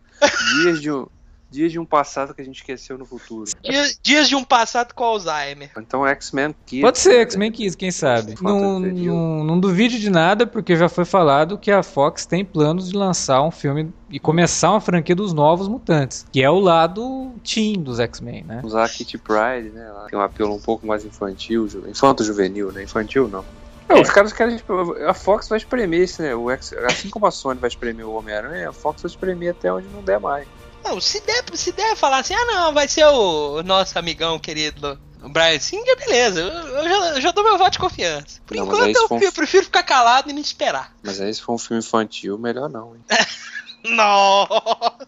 Dias 0.62 0.80
de 0.80 0.90
um. 0.90 1.06
Dias 1.54 1.70
de 1.70 1.78
um 1.78 1.84
passado 1.84 2.34
que 2.34 2.42
a 2.42 2.44
gente 2.44 2.56
esqueceu 2.56 2.98
no 2.98 3.04
futuro. 3.06 3.48
Dias, 3.62 3.96
dias 4.02 4.28
de 4.28 4.34
um 4.34 4.42
passado 4.42 4.92
com 4.92 5.04
Alzheimer. 5.04 5.70
Então 5.78 6.04
X-Men 6.04 6.52
Kids. 6.66 6.82
Pode 6.82 6.98
ser? 6.98 7.20
X-Men 7.20 7.52
Kids, 7.52 7.76
quem 7.76 7.92
sabe. 7.92 8.34
Não, 8.42 8.80
não, 8.80 9.44
não 9.44 9.60
duvide 9.60 10.00
de 10.00 10.10
nada, 10.10 10.48
porque 10.48 10.74
já 10.74 10.88
foi 10.88 11.04
falado 11.04 11.56
que 11.56 11.70
a 11.70 11.82
Fox 11.84 12.26
tem 12.26 12.44
planos 12.44 12.90
de 12.90 12.96
lançar 12.96 13.40
um 13.42 13.52
filme 13.52 13.92
e 14.10 14.18
começar 14.18 14.70
uma 14.72 14.80
franquia 14.80 15.14
dos 15.14 15.32
Novos 15.32 15.68
Mutantes, 15.68 16.26
que 16.32 16.42
é 16.42 16.50
o 16.50 16.58
lado 16.58 17.32
teen 17.44 17.80
dos 17.80 18.00
X-Men, 18.00 18.42
né? 18.44 18.60
Usar 18.64 18.84
a 18.84 18.88
Kitty 18.88 19.16
Pride, 19.18 19.70
né? 19.72 19.86
Ela 19.88 20.06
tem 20.10 20.18
um 20.18 20.22
apelo 20.22 20.54
um 20.56 20.60
pouco 20.60 20.84
mais 20.84 21.04
infantil, 21.04 21.68
ju- 21.68 21.84
infanto-juvenil, 21.88 22.72
né? 22.72 22.82
Infantil 22.82 23.28
não. 23.28 23.44
Não, 23.88 24.00
Os 24.00 24.10
caras 24.10 24.32
querem. 24.32 24.56
tipo, 24.56 24.72
A 25.06 25.14
Fox 25.14 25.48
vai 25.48 25.58
espremer 25.58 26.00
esse, 26.00 26.20
né? 26.20 26.34
O 26.34 26.50
X, 26.50 26.72
assim 26.84 27.10
como 27.10 27.26
a 27.26 27.30
Sony 27.30 27.60
vai 27.60 27.68
espremer 27.68 28.04
o 28.06 28.14
Homem-Aranha, 28.14 28.70
a 28.70 28.72
Fox 28.72 29.02
vai 29.02 29.10
espremer 29.10 29.50
até 29.50 29.72
onde 29.72 29.86
não 29.88 30.02
der 30.02 30.18
mais. 30.18 30.48
Não, 30.84 31.00
se 31.00 31.20
der, 31.20 31.44
se 31.54 31.72
der 31.72 31.96
falar 31.96 32.18
assim, 32.18 32.34
ah 32.34 32.44
não, 32.44 32.74
vai 32.74 32.86
ser 32.86 33.04
o 33.06 33.62
nosso 33.62 33.98
amigão 33.98 34.38
querido 34.38 34.98
o 35.22 35.28
Brian 35.30 35.58
Singer, 35.58 35.96
beleza. 35.98 36.40
Eu, 36.40 36.48
eu 36.50 36.84
já, 36.88 37.08
eu 37.14 37.20
já 37.22 37.30
dou 37.30 37.42
meu 37.42 37.56
voto 37.56 37.72
de 37.72 37.78
confiança. 37.78 38.40
Por 38.46 38.54
Não, 38.56 38.64
enquanto 38.66 38.94
eu 38.94 39.04
um 39.04 39.18
pre- 39.18 39.32
prefiro 39.32 39.64
ficar 39.64 39.82
calado 39.82 40.28
e 40.28 40.34
não 40.34 40.40
esperar. 40.40 40.94
Mas 41.02 41.18
aí 41.20 41.32
se 41.32 41.40
for 41.40 41.54
um 41.54 41.58
filme 41.58 41.82
infantil, 41.82 42.38
melhor 42.38 42.68
não, 42.68 42.94
hein? 42.94 43.02
Nossa! 43.96 44.98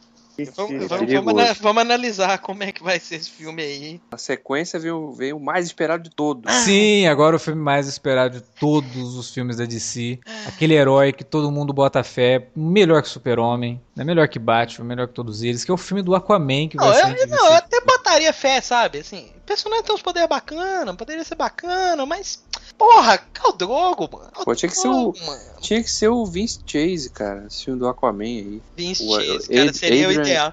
Vamos, 0.55 0.87
vamos, 0.87 1.59
vamos, 1.61 1.83
analisar 1.83 2.39
como 2.39 2.63
é 2.63 2.71
que 2.71 2.83
vai 2.83 3.01
ser 3.01 3.17
esse 3.17 3.31
filme 3.31 3.63
aí. 3.63 4.01
Na 4.11 4.19
sequência 4.19 4.79
veio, 4.79 5.13
veio 5.13 5.37
o 5.37 5.41
mais 5.41 5.65
esperado 5.67 6.03
de 6.03 6.11
todos. 6.11 6.53
Sim, 6.65 7.07
agora 7.07 7.37
o 7.37 7.39
filme 7.39 7.63
mais 7.63 7.89
esperado 7.89 8.39
de 8.39 8.43
todos 8.43 9.17
os 9.17 9.33
filmes 9.33 9.57
da 9.57 9.65
DC. 9.65 10.19
Aquele 10.47 10.75
herói 10.75 11.13
que 11.13 11.25
todo 11.25 11.51
mundo 11.51 11.73
bota 11.73 12.03
fé, 12.05 12.49
melhor 12.55 13.03
que 13.03 13.09
Super-Homem, 13.09 13.81
né? 13.95 14.05
melhor 14.05 14.29
que 14.29 14.39
Batman, 14.39 14.85
melhor 14.87 15.09
que 15.09 15.15
todos 15.15 15.43
eles, 15.43 15.65
que 15.65 15.71
é 15.71 15.75
o 15.75 15.79
filme 15.79 16.03
do 16.03 16.15
Aquaman 16.15 16.69
que 16.69 16.77
vai 16.77 16.89
Não, 16.89 16.95
ser. 16.95 17.19
eu, 17.19 17.25
em 17.25 17.31
não, 17.31 17.47
eu 17.47 17.53
até 17.55 17.81
botaria 17.81 18.33
fé, 18.33 18.61
sabe? 18.61 18.99
Assim, 18.99 19.31
o 19.37 19.41
personagem 19.47 19.85
tem 19.85 19.95
uns 19.95 20.03
poderes 20.03 20.29
bacanas, 20.29 20.97
poderia 20.97 21.25
ser 21.25 21.35
bacana, 21.35 22.05
mas. 22.05 22.45
Porra, 22.77 23.19
Caldrogo, 23.33 24.09
mano. 24.13 24.31
Pô, 24.45 24.55
tinha 24.55 24.69
que 24.69 24.77
ser 24.77 24.89
o- 24.89 25.13
mano. 25.25 25.41
Tinha 25.61 25.83
que 25.83 25.91
ser 25.91 26.09
o 26.09 26.25
Vince 26.27 26.61
Chase, 26.67 27.11
cara. 27.11 27.47
Esse 27.47 27.65
filme 27.65 27.79
do 27.81 27.89
Aquaman 27.89 28.25
aí. 28.25 28.63
Vince 28.77 29.03
o- 29.05 29.15
Chase, 29.21 29.47
Ad- 29.47 29.49
cara, 29.57 29.73
seria 29.73 30.07
o 30.07 30.11
Adrian- 30.11 30.23
ideal. 30.23 30.53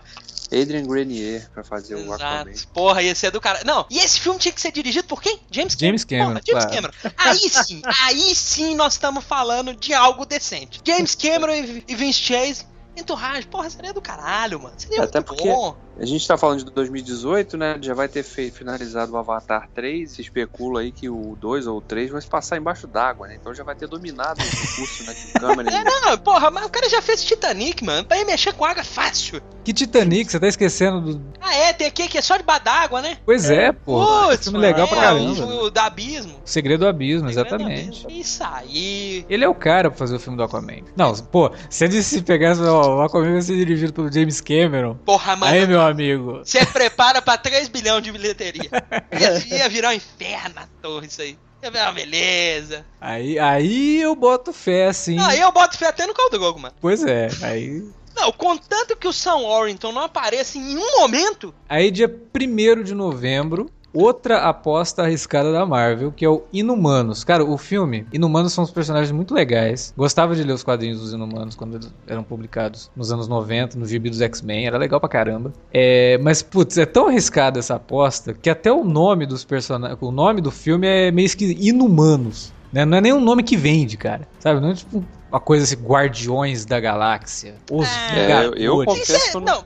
Adrian 0.51 0.85
Grenier 0.85 1.49
pra 1.51 1.63
fazer 1.63 1.95
o 1.95 2.13
Aquaman. 2.13 2.51
Exato. 2.51 2.67
Porra, 2.73 3.01
ia 3.01 3.15
ser 3.15 3.31
do 3.31 3.41
cara. 3.41 3.61
Não, 3.65 3.85
e 3.89 3.97
esse 3.97 4.19
filme 4.19 4.37
tinha 4.37 4.51
que 4.51 4.61
ser 4.61 4.71
dirigido 4.71 5.07
por 5.07 5.19
quem? 5.21 5.39
James 5.49 5.73
Cameron. 5.73 5.87
James 5.89 6.03
Cameron, 6.05 6.27
Porra, 6.33 6.41
James 6.45 6.65
claro. 6.65 6.93
Cameron. 7.03 7.15
Aí 7.17 7.49
sim, 7.49 7.81
aí 8.03 8.35
sim 8.35 8.75
nós 8.75 8.93
estamos 8.93 9.23
falando 9.23 9.75
de 9.75 9.93
algo 9.93 10.25
decente. 10.25 10.79
James 10.85 11.15
Cameron 11.15 11.53
e 11.87 11.95
Vince 11.95 12.19
Chase, 12.19 12.65
entourage, 12.95 13.47
porra, 13.47 13.69
seria 13.69 13.93
do 13.93 14.01
caralho, 14.01 14.61
mano. 14.61 14.75
Seria 14.77 15.03
Até 15.03 15.19
muito 15.19 15.27
porque- 15.27 15.49
bom. 15.49 15.75
A 15.99 16.05
gente 16.05 16.27
tá 16.27 16.35
falando 16.35 16.63
de 16.65 16.71
2018, 16.71 17.55
né? 17.55 17.77
Já 17.79 17.93
vai 17.93 18.07
ter 18.07 18.23
feito, 18.23 18.55
finalizado 18.57 19.11
o 19.13 19.17
Avatar 19.17 19.69
3. 19.75 20.09
Se 20.11 20.21
especula 20.21 20.81
aí 20.81 20.91
que 20.91 21.07
o 21.07 21.37
2 21.39 21.67
ou 21.67 21.77
o 21.77 21.81
3 21.81 22.09
vai 22.09 22.19
se 22.19 22.27
passar 22.27 22.57
embaixo 22.57 22.87
d'água, 22.87 23.27
né? 23.27 23.37
Então 23.39 23.53
já 23.53 23.63
vai 23.63 23.75
ter 23.75 23.87
dominado 23.87 24.39
o 24.41 24.43
recurso 24.43 25.03
né, 25.05 25.13
de 25.13 25.33
câmera. 25.39 25.69
É, 25.73 25.83
não, 25.83 26.17
porra, 26.17 26.49
mas 26.49 26.65
o 26.65 26.69
cara 26.69 26.89
já 26.89 26.99
fez 26.99 27.23
Titanic, 27.23 27.83
mano. 27.83 28.05
Pra 28.05 28.17
ele 28.17 28.25
mexer 28.25 28.53
com 28.53 28.65
água 28.65 28.81
é 28.81 28.83
fácil. 28.83 29.39
Que 29.63 29.71
Titanic, 29.71 30.31
você 30.31 30.39
tá 30.39 30.47
esquecendo 30.47 30.99
do. 30.99 31.21
Ah, 31.39 31.55
é, 31.55 31.73
tem 31.73 31.87
aqui 31.87 32.07
que 32.07 32.17
é 32.17 32.21
só 32.21 32.37
de 32.37 32.43
d'água, 32.43 33.01
né? 33.01 33.17
Pois 33.23 33.49
é, 33.49 33.71
pô. 33.71 34.03
Putz, 34.27 34.45
filme 34.45 34.57
legal 34.59 34.87
pra 34.87 34.97
é, 34.97 35.01
caramba. 35.01 35.45
O, 35.45 35.65
o 35.65 35.69
da 35.69 35.85
Abismo. 35.85 36.33
O 36.43 36.49
Segredo 36.49 36.81
do 36.81 36.87
Abismo, 36.87 37.29
exatamente. 37.29 38.01
do 38.01 38.07
Abismo. 38.07 38.09
Isso 38.09 38.43
aí. 38.43 39.25
Ele 39.29 39.43
é 39.45 39.47
o 39.47 39.55
cara 39.55 39.89
pra 39.89 39.97
fazer 39.99 40.15
o 40.15 40.19
filme 40.19 40.37
do 40.37 40.43
Aquaman. 40.43 40.81
Não, 40.95 41.13
pô, 41.15 41.51
se 41.69 41.85
ele 41.85 42.01
se 42.01 42.21
pegasse 42.21 42.61
ó, 42.61 42.82
o 42.87 43.01
Aquaman 43.01 43.33
vai 43.33 43.41
ser 43.41 43.55
dirigido 43.55 43.93
pelo 43.93 44.11
James 44.11 44.41
Cameron. 44.41 44.95
Porra, 45.05 45.35
mano. 45.35 45.51
Aí, 45.51 45.65
meu 45.67 45.81
amigo. 45.81 46.41
Você 46.43 46.65
prepara 46.65 47.21
pra 47.21 47.37
3 47.37 47.67
bilhões 47.67 48.03
de 48.03 48.11
bilheteria. 48.11 48.69
Ia, 49.11 49.57
ia 49.57 49.69
virar 49.69 49.89
um 49.89 49.93
inferno 49.93 50.55
a 50.57 50.67
torre 50.81 51.07
isso 51.07 51.21
aí. 51.21 51.37
Ia 51.63 51.71
virar 51.71 51.85
uma 51.85 51.93
beleza. 51.93 52.85
Aí, 52.99 53.39
aí 53.39 54.01
eu 54.01 54.15
boto 54.15 54.51
fé, 54.51 54.87
assim. 54.87 55.17
Aí 55.19 55.39
eu 55.39 55.51
boto 55.51 55.77
fé 55.77 55.87
até 55.87 56.05
no 56.05 56.13
Caldrogo, 56.13 56.59
mano. 56.59 56.75
Pois 56.81 57.03
é, 57.03 57.29
aí. 57.41 57.83
Não, 58.15 58.31
contanto 58.31 58.95
que 58.95 59.07
o 59.07 59.13
Sam 59.13 59.37
Warrington 59.37 59.91
não 59.91 60.03
apareça 60.03 60.57
em 60.57 60.77
um 60.77 60.99
momento. 60.99 61.53
Aí, 61.67 61.89
dia 61.89 62.07
1 62.07 62.83
de 62.83 62.93
novembro, 62.93 63.71
outra 63.93 64.39
aposta 64.49 65.03
arriscada 65.03 65.51
da 65.51 65.65
Marvel, 65.65 66.11
que 66.11 66.25
é 66.25 66.29
o 66.29 66.43
Inumanos. 66.51 67.23
Cara, 67.23 67.43
o 67.45 67.57
filme, 67.57 68.05
Inumanos 68.11 68.53
são 68.53 68.63
uns 68.63 68.71
personagens 68.71 69.11
muito 69.11 69.33
legais. 69.33 69.93
Gostava 69.95 70.35
de 70.35 70.43
ler 70.43 70.53
os 70.53 70.63
quadrinhos 70.63 70.99
dos 70.99 71.13
Inumanos 71.13 71.55
quando 71.55 71.75
eles 71.75 71.93
eram 72.07 72.23
publicados 72.23 72.89
nos 72.95 73.11
anos 73.11 73.27
90, 73.27 73.77
no 73.77 73.85
gibi 73.85 74.09
dos 74.09 74.21
X-Men, 74.21 74.65
era 74.67 74.77
legal 74.77 74.99
pra 74.99 75.07
caramba. 75.09 75.53
É, 75.73 76.17
mas, 76.21 76.41
putz, 76.41 76.77
é 76.77 76.85
tão 76.85 77.07
arriscada 77.07 77.59
essa 77.59 77.75
aposta 77.75 78.33
que 78.33 78.49
até 78.49 78.71
o 78.71 78.83
nome 78.83 79.25
dos 79.25 79.43
personagens, 79.45 79.97
o 80.01 80.11
nome 80.11 80.41
do 80.41 80.51
filme 80.51 80.87
é 80.87 81.11
meio 81.11 81.25
esquisito, 81.25 81.61
Inumanos. 81.61 82.51
Né? 82.71 82.85
Não 82.85 82.97
é 82.97 83.01
nem 83.01 83.13
um 83.13 83.21
nome 83.21 83.43
que 83.43 83.55
vende, 83.55 83.95
cara. 83.97 84.27
Sabe? 84.39 84.59
Não 84.59 84.71
é 84.71 84.73
tipo 84.73 85.03
uma 85.29 85.39
coisa 85.39 85.63
assim, 85.63 85.75
Guardiões 85.75 86.65
da 86.65 86.79
Galáxia. 86.79 87.55
Os 87.71 87.87
É, 87.87 88.45
eu, 88.45 88.53
eu 88.55 88.85
confesso 88.85 89.39
não. 89.39 89.63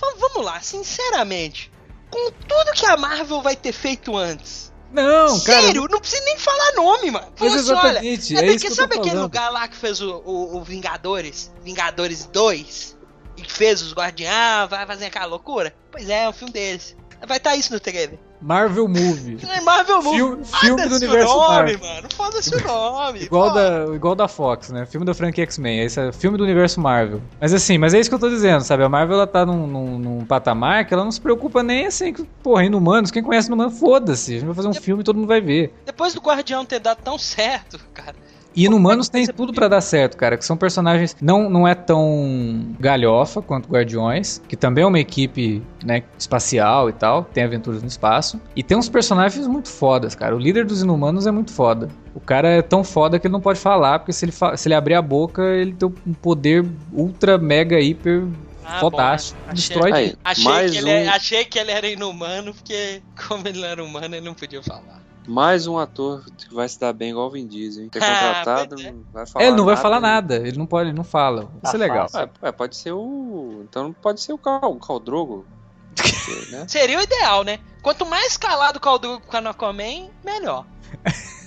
Va- 0.00 0.14
vamos 0.18 0.44
lá, 0.46 0.60
sinceramente. 0.60 1.70
Com 2.10 2.30
tudo 2.30 2.72
que 2.74 2.86
a 2.86 2.96
Marvel 2.96 3.42
vai 3.42 3.54
ter 3.56 3.72
feito 3.72 4.16
antes. 4.16 4.72
Não, 4.90 5.38
cara. 5.40 5.62
Sério, 5.62 5.86
não 5.90 6.00
precisa 6.00 6.24
nem 6.24 6.38
falar 6.38 6.72
nome, 6.72 7.10
mano. 7.10 7.30
Fala 7.36 7.54
assim, 7.54 7.72
olha, 7.74 7.98
É 7.98 8.02
porque 8.12 8.58
que 8.58 8.70
sabe 8.74 8.94
aquele 8.94 9.10
falando. 9.10 9.22
lugar 9.24 9.50
lá 9.50 9.68
que 9.68 9.76
fez 9.76 10.00
o, 10.00 10.22
o, 10.24 10.56
o 10.56 10.62
Vingadores? 10.64 11.52
Vingadores 11.62 12.24
2? 12.26 12.96
E 13.36 13.42
que 13.42 13.52
fez 13.52 13.82
os 13.82 13.92
Guardiães, 13.92 14.68
vai 14.70 14.86
fazer 14.86 15.06
aquela 15.06 15.26
loucura? 15.26 15.74
Pois 15.92 16.08
é, 16.08 16.24
é 16.24 16.28
um 16.28 16.32
filme 16.32 16.52
deles. 16.52 16.96
Vai 17.26 17.36
estar 17.36 17.54
isso 17.54 17.72
no 17.72 17.78
trailer. 17.80 18.18
Marvel 18.40 18.86
Movie. 18.86 19.38
É 19.48 19.60
Marvel 19.60 20.02
Movie. 20.02 20.18
Filme, 20.18 20.44
filme 20.44 20.88
do 20.88 20.94
universo 20.96 21.34
nome, 21.34 21.48
Marvel. 21.48 21.78
mano. 21.80 22.08
Foda-se 22.14 22.54
o 22.54 22.66
nome. 22.66 23.22
Igual 23.24 23.48
Pô. 23.48 23.54
da, 23.54 23.94
igual 23.94 24.14
da 24.14 24.28
Fox, 24.28 24.70
né? 24.70 24.86
Filme 24.86 25.04
da 25.04 25.14
franquia 25.14 25.44
X-Men. 25.44 25.80
Esse 25.80 26.00
é 26.00 26.12
filme 26.12 26.38
do 26.38 26.44
universo 26.44 26.80
Marvel. 26.80 27.20
Mas 27.40 27.52
assim, 27.52 27.78
mas 27.78 27.94
é 27.94 28.00
isso 28.00 28.08
que 28.08 28.14
eu 28.14 28.20
tô 28.20 28.28
dizendo, 28.28 28.62
sabe? 28.62 28.84
A 28.84 28.88
Marvel 28.88 29.16
ela 29.16 29.26
tá 29.26 29.44
num, 29.44 29.66
num, 29.66 29.98
num 29.98 30.24
patamar 30.24 30.84
que 30.86 30.94
ela 30.94 31.04
não 31.04 31.12
se 31.12 31.20
preocupa 31.20 31.62
nem 31.62 31.86
assim, 31.86 32.12
que, 32.12 32.24
porra, 32.42 32.64
Inumanos, 32.64 33.10
quem 33.10 33.22
conhece 33.22 33.48
Inumanos, 33.48 33.78
foda-se. 33.78 34.32
A 34.36 34.38
gente 34.38 34.46
vai 34.46 34.54
fazer 34.54 34.68
um 34.68 34.74
filme 34.74 35.02
e 35.02 35.04
todo 35.04 35.16
mundo 35.16 35.28
vai 35.28 35.40
ver. 35.40 35.74
Depois 35.84 36.14
do 36.14 36.20
Guardião 36.20 36.64
ter 36.64 36.78
dado 36.78 36.98
tão 37.02 37.18
certo, 37.18 37.78
cara. 37.92 38.14
E 38.58 38.64
Inumanos 38.64 39.08
tem 39.08 39.24
tudo 39.26 39.52
pra 39.52 39.68
dar 39.68 39.80
certo, 39.80 40.16
cara. 40.16 40.36
Que 40.36 40.44
são 40.44 40.56
personagens. 40.56 41.14
Não, 41.22 41.48
não 41.48 41.66
é 41.68 41.74
tão 41.76 42.74
galhofa 42.80 43.40
quanto 43.40 43.68
Guardiões, 43.68 44.42
que 44.48 44.56
também 44.56 44.82
é 44.82 44.86
uma 44.86 44.98
equipe 44.98 45.62
né, 45.84 46.02
espacial 46.18 46.88
e 46.88 46.92
tal. 46.92 47.22
Tem 47.22 47.44
aventuras 47.44 47.82
no 47.82 47.88
espaço. 47.88 48.40
E 48.56 48.62
tem 48.62 48.76
uns 48.76 48.88
personagens 48.88 49.46
muito 49.46 49.68
fodas, 49.68 50.14
cara. 50.16 50.34
O 50.34 50.38
líder 50.38 50.64
dos 50.66 50.82
Inumanos 50.82 51.26
é 51.26 51.30
muito 51.30 51.52
foda. 51.52 51.88
O 52.14 52.20
cara 52.20 52.48
é 52.48 52.62
tão 52.62 52.82
foda 52.82 53.18
que 53.18 53.26
ele 53.28 53.32
não 53.32 53.40
pode 53.40 53.60
falar, 53.60 54.00
porque 54.00 54.12
se 54.12 54.24
ele, 54.24 54.32
fa- 54.32 54.56
se 54.56 54.66
ele 54.66 54.74
abrir 54.74 54.94
a 54.94 55.02
boca, 55.02 55.40
ele 55.42 55.72
tem 55.72 55.88
um 56.06 56.12
poder 56.14 56.66
ultra, 56.92 57.38
mega, 57.38 57.78
hiper 57.78 58.24
Ah, 58.64 58.80
fodástico. 58.80 59.38
bom? 59.46 59.52
Achei- 59.52 59.54
Destrói. 59.76 60.14
Achei 60.24 60.44
mais 60.44 60.70
que, 60.72 60.84
um, 60.84 60.88
ele, 60.88 61.08
achei 61.08 61.44
que 61.44 61.58
ele 61.60 61.70
era 61.70 61.88
inumano, 61.88 62.52
porque 62.52 63.00
como 63.28 63.46
ele 63.46 63.60
não 63.60 63.68
era 63.68 63.84
humano, 63.84 64.16
ele 64.16 64.26
não 64.26 64.34
podia 64.34 64.62
falar. 64.62 64.98
Mais 65.28 65.66
um 65.66 65.78
ator 65.78 66.24
que 66.36 66.52
vai 66.54 66.68
se 66.68 66.80
dar 66.80 66.92
bem 66.92 67.10
igual 67.10 67.26
o 67.28 67.30
Vin 67.30 67.46
Diesel, 67.46 67.84
hein? 67.84 67.88
Ter 67.90 68.00
Ah, 68.02 68.34
contratado, 68.44 68.80
é. 68.80 68.90
não 68.90 69.04
vai 69.12 69.26
falar 69.26 69.44
É, 69.44 69.48
ele 69.48 69.56
não 69.56 69.64
vai 69.64 69.74
nada, 69.74 69.82
falar 69.82 69.96
hein? 69.96 70.02
nada. 70.02 70.36
Ele 70.36 70.58
não 70.58 70.66
pode, 70.66 70.88
ele 70.88 70.96
não 70.96 71.04
fala. 71.04 71.50
Isso 71.62 71.72
Tá 71.72 71.78
é 71.78 71.80
legal. 71.80 72.06
É, 72.14 72.48
é, 72.48 72.52
pode 72.52 72.76
ser 72.76 72.92
o. 72.92 73.60
Então 73.68 73.92
pode 73.92 74.20
ser 74.20 74.32
o 74.32 74.38
Cal, 74.38 74.72
o 74.72 74.78
Khal 74.78 74.98
Drogo. 75.00 75.46
Porque, 75.94 76.50
né? 76.50 76.64
Seria 76.66 76.98
o 76.98 77.02
ideal, 77.02 77.44
né? 77.44 77.58
Quanto 77.82 78.06
mais 78.06 78.36
calado 78.36 78.78
o 78.78 78.80
Calduco 78.80 79.26
com 79.26 79.36
a 79.36 79.50
Aquaman, 79.50 80.10
melhor. 80.24 80.64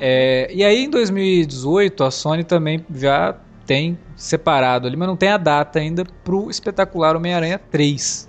É, 0.00 0.48
e 0.52 0.62
aí 0.62 0.84
em 0.84 0.90
2018 0.90 2.04
a 2.04 2.10
Sony 2.10 2.44
também 2.44 2.86
já 2.94 3.34
tem 3.66 3.98
separado 4.14 4.86
ali, 4.86 4.96
mas 4.96 5.08
não 5.08 5.16
tem 5.16 5.30
a 5.30 5.36
data 5.36 5.80
ainda 5.80 6.04
pro 6.22 6.48
espetacular 6.50 7.16
Homem-Aranha 7.16 7.58
3. 7.58 8.27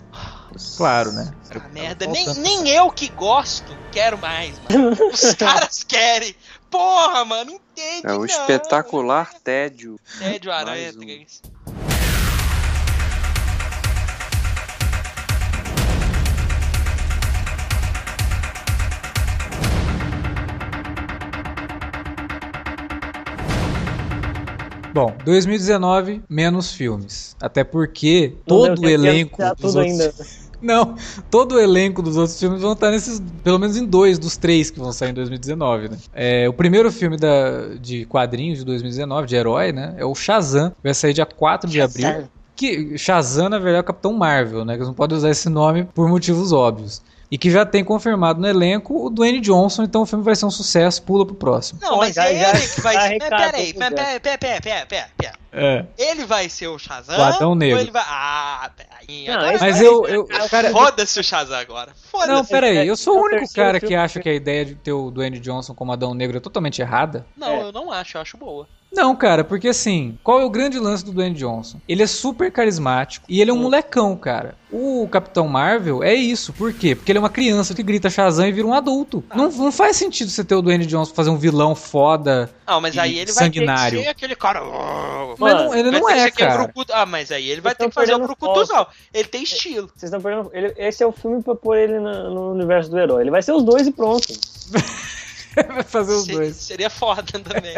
Claro, 0.78 1.12
né? 1.12 1.32
Ah, 1.52 1.70
merda, 1.70 2.06
nem, 2.08 2.34
nem 2.36 2.70
eu 2.70 2.90
que 2.92 3.10
gosto 3.10 3.76
quero 3.92 4.18
mais, 4.18 4.58
mano. 4.60 4.98
Os 5.12 5.34
caras 5.36 5.84
querem. 5.84 6.36
Porra, 6.70 7.26
mano, 7.26 7.52
entende 7.52 8.06
É 8.08 8.14
o 8.14 8.20
não. 8.20 8.26
espetacular 8.26 9.34
tédio. 9.44 10.00
Tédio 10.20 10.52
Aranha 10.52 10.92
um. 10.92 11.00
3. 11.00 11.42
Bom, 24.94 25.14
2019 25.24 26.24
menos 26.30 26.74
filmes, 26.74 27.36
até 27.42 27.64
porque 27.64 28.34
Não 28.48 28.58
todo 28.58 28.82
o 28.82 28.90
elenco 28.90 29.38
dos 29.38 29.76
outros 29.76 29.78
ainda. 29.78 30.14
Não, 30.62 30.96
todo 31.32 31.56
o 31.56 31.60
elenco 31.60 32.02
dos 32.02 32.18
outros 32.18 32.38
filmes 32.38 32.62
vão 32.62 32.74
estar 32.74 32.92
nesses, 32.92 33.22
pelo 33.44 33.58
menos 33.58 33.78
em 33.78 33.86
dois 33.86 34.20
dos 34.20 34.36
três 34.36 34.70
que 34.70 34.80
vão 34.80 34.92
sair 34.92 35.12
em 35.12 35.14
2019, 35.14 35.90
né? 35.90 35.98
É, 36.14 36.50
o 36.50 36.54
primeiro 36.54 36.92
filme 36.92 37.16
da, 37.16 37.76
de 37.80 38.06
quadrinhos 38.06 38.60
de 38.60 38.66
2019, 38.66 39.26
de 39.28 39.36
herói, 39.36 39.72
né? 39.72 39.96
É 39.98 40.06
o 40.06 40.14
Shazam, 40.14 40.74
vai 40.84 40.94
sair 40.94 41.14
dia 41.14 41.26
4 41.26 41.70
de 41.70 41.82
abril. 41.82 42.28
Que 42.56 42.98
Shazam, 42.98 43.48
na 43.48 43.58
verdade, 43.58 43.78
é 43.78 43.80
o 43.80 43.86
Capitão 43.86 44.12
Marvel, 44.12 44.66
né? 44.66 44.74
Que 44.74 44.80
eles 44.80 44.88
não 44.88 44.94
podem 44.94 45.18
usar 45.18 45.30
esse 45.30 45.48
nome 45.50 45.86
por 45.86 46.10
motivos 46.10 46.52
óbvios. 46.52 47.02
E 47.32 47.38
que 47.38 47.52
já 47.52 47.64
tem 47.64 47.84
confirmado 47.84 48.42
no 48.42 48.48
elenco 48.48 49.06
o 49.06 49.10
Dwayne 49.10 49.40
Johnson, 49.40 49.84
então 49.84 50.02
o 50.02 50.06
filme 50.06 50.24
vai 50.24 50.36
ser 50.36 50.46
um 50.48 50.50
sucesso, 50.52 51.04
pula 51.04 51.24
pro 51.26 51.36
próximo. 51.36 51.80
Não, 51.80 51.98
mas 51.98 52.18
é 52.18 52.34
ele 52.34 52.68
que 52.68 52.82
vai 52.82 52.94
já 52.96 53.02
ser. 53.02 53.06
arrecada 53.08 53.36
Pera 53.38 53.58
aí, 53.58 53.68
tudo, 53.68 53.80
pera, 53.80 53.90
já. 53.90 54.20
pera, 54.20 54.20
pera, 54.20 54.62
pera, 54.62 54.86
pera, 54.88 55.10
pera. 55.16 55.34
É. 55.52 55.86
Ele 55.98 56.26
vai 56.26 56.50
ser 56.50 56.68
o 56.68 56.80
Shazam? 56.80 57.18
O 57.20 57.22
Adão 57.22 57.54
Negro. 57.56 57.76
Ou 57.78 57.82
ele 57.82 57.92
vai. 57.92 58.04
Ah, 58.06 58.72
peraí. 58.76 59.28
Não, 59.28 59.60
Mas 59.60 59.78
vai. 59.78 59.88
eu, 59.88 60.08
eu, 60.08 60.28
cara, 60.50 60.72
Foda-se 60.72 61.20
o 61.20 61.24
Shazam 61.24 61.58
agora. 61.60 61.92
Não, 61.92 62.20
Foda-se. 62.20 62.50
peraí, 62.50 62.88
eu 62.88 62.96
sou 62.98 63.14
o 63.16 63.18
É 63.18 63.22
o 63.22 63.24
único 63.38 63.54
cara 63.54 63.80
que 63.80 63.94
acha 63.96 64.20
que 64.20 64.30
a 64.30 64.34
ideia 64.34 64.66
de 64.66 64.76
ter 64.76 64.92
o 64.94 65.12
Dwayne 65.12 65.40
Johnson 65.40 65.76
como 65.76 65.92
Adão 65.92 66.14
Negro 66.16 66.38
é 66.38 66.40
totalmente 66.40 66.82
errada. 66.82 67.26
Não, 67.38 67.48
É. 67.48 67.62
eu 67.64 67.72
não 67.72 67.92
acho, 67.92 68.18
eu 68.18 68.22
acho 68.22 68.38
boa. 68.38 68.68
Não, 68.92 69.16
cara, 69.16 69.44
porque 69.44 69.68
assim, 69.68 70.18
qual 70.24 70.40
é 70.42 70.44
o 70.46 70.50
grande 70.50 70.80
lance 70.80 71.06
do 71.06 71.12
Dwayne 71.12 71.36
Johnson? 71.36 71.80
Ele 71.88 72.02
é 72.02 72.08
super 72.08 72.52
carismático 72.52 73.24
e 73.30 73.40
ele 73.40 73.52
é 73.52 73.54
um 73.54 73.58
molecão, 73.62 74.16
cara. 74.18 74.56
O 74.72 75.08
Capitão 75.12 75.48
Marvel 75.48 76.04
é 76.04 76.14
isso, 76.14 76.52
por 76.54 76.74
quê? 76.74 76.96
Porque 76.96 77.12
ele 77.12 77.18
é 77.18 77.22
uma 77.22 77.30
criança 77.30 77.74
que 77.76 77.82
grita 77.84 78.10
Shazam 78.10 78.48
e 78.48 78.52
vira 78.52 78.68
um 78.68 78.74
adulto. 78.74 79.24
Não, 79.34 79.50
não 79.52 79.72
faz 79.72 79.96
sentido 79.96 80.30
você 80.30 80.44
ter 80.44 80.56
o 80.56 80.62
Dwayne 80.62 80.86
Johnson 80.88 81.14
fazer 81.14 81.30
um 81.30 81.38
vilão 81.38 81.76
foda. 81.76 82.50
Não, 82.68 82.82
mas 82.82 82.96
E 82.96 83.00
aí 83.00 83.18
ele 83.20 83.32
vai 83.32 83.44
sanguinário. 83.46 83.92
ter 83.92 83.98
que 83.98 84.04
ser 84.04 84.10
aquele 84.10 84.36
cara. 84.36 84.64
oh, 84.64 85.36
Mas 85.38 85.54
Mano, 85.54 85.66
não- 85.66 85.76
ele 85.76 85.92
vai 85.92 86.00
não 86.02 86.08
ter 86.08 86.18
é, 86.18 86.32
cara. 86.32 86.64
brucutu- 86.64 86.94
Ah, 86.94 87.06
mas 87.06 87.32
aí 87.32 87.48
ele 87.50 87.62
vai 87.62 87.72
Vocês 87.74 87.78
ter 87.78 87.88
que 87.90 87.94
fazer 87.94 88.14
o 88.14 88.18
perdendo 88.20 88.28
brucutuzão. 88.38 88.88
Ele 89.14 89.28
tem 89.28 89.44
estilo. 89.44 89.88
Vocês 89.96 90.12
estão 90.12 90.20
perdendo. 90.22 90.50
ele- 90.54 90.74
esse 90.78 91.04
é 91.04 91.08
o 91.08 91.12
filme 91.12 91.42
pra 91.44 91.56
pôr 91.56 91.78
ele 91.78 92.00
na- 92.00 92.24
no 92.30 92.52
universo 92.52 92.90
do 92.92 92.98
herói. 93.00 93.22
Ele 93.24 93.32
vai 93.32 93.42
ser 93.42 93.54
os 93.54 93.64
dois 93.64 93.86
e 93.88 93.92
pronto. 93.92 94.28
Fazer 95.88 96.14
os 96.14 96.26
Se- 96.26 96.32
dois. 96.32 96.56
Seria 96.56 96.90
foda 96.90 97.24
também. 97.40 97.76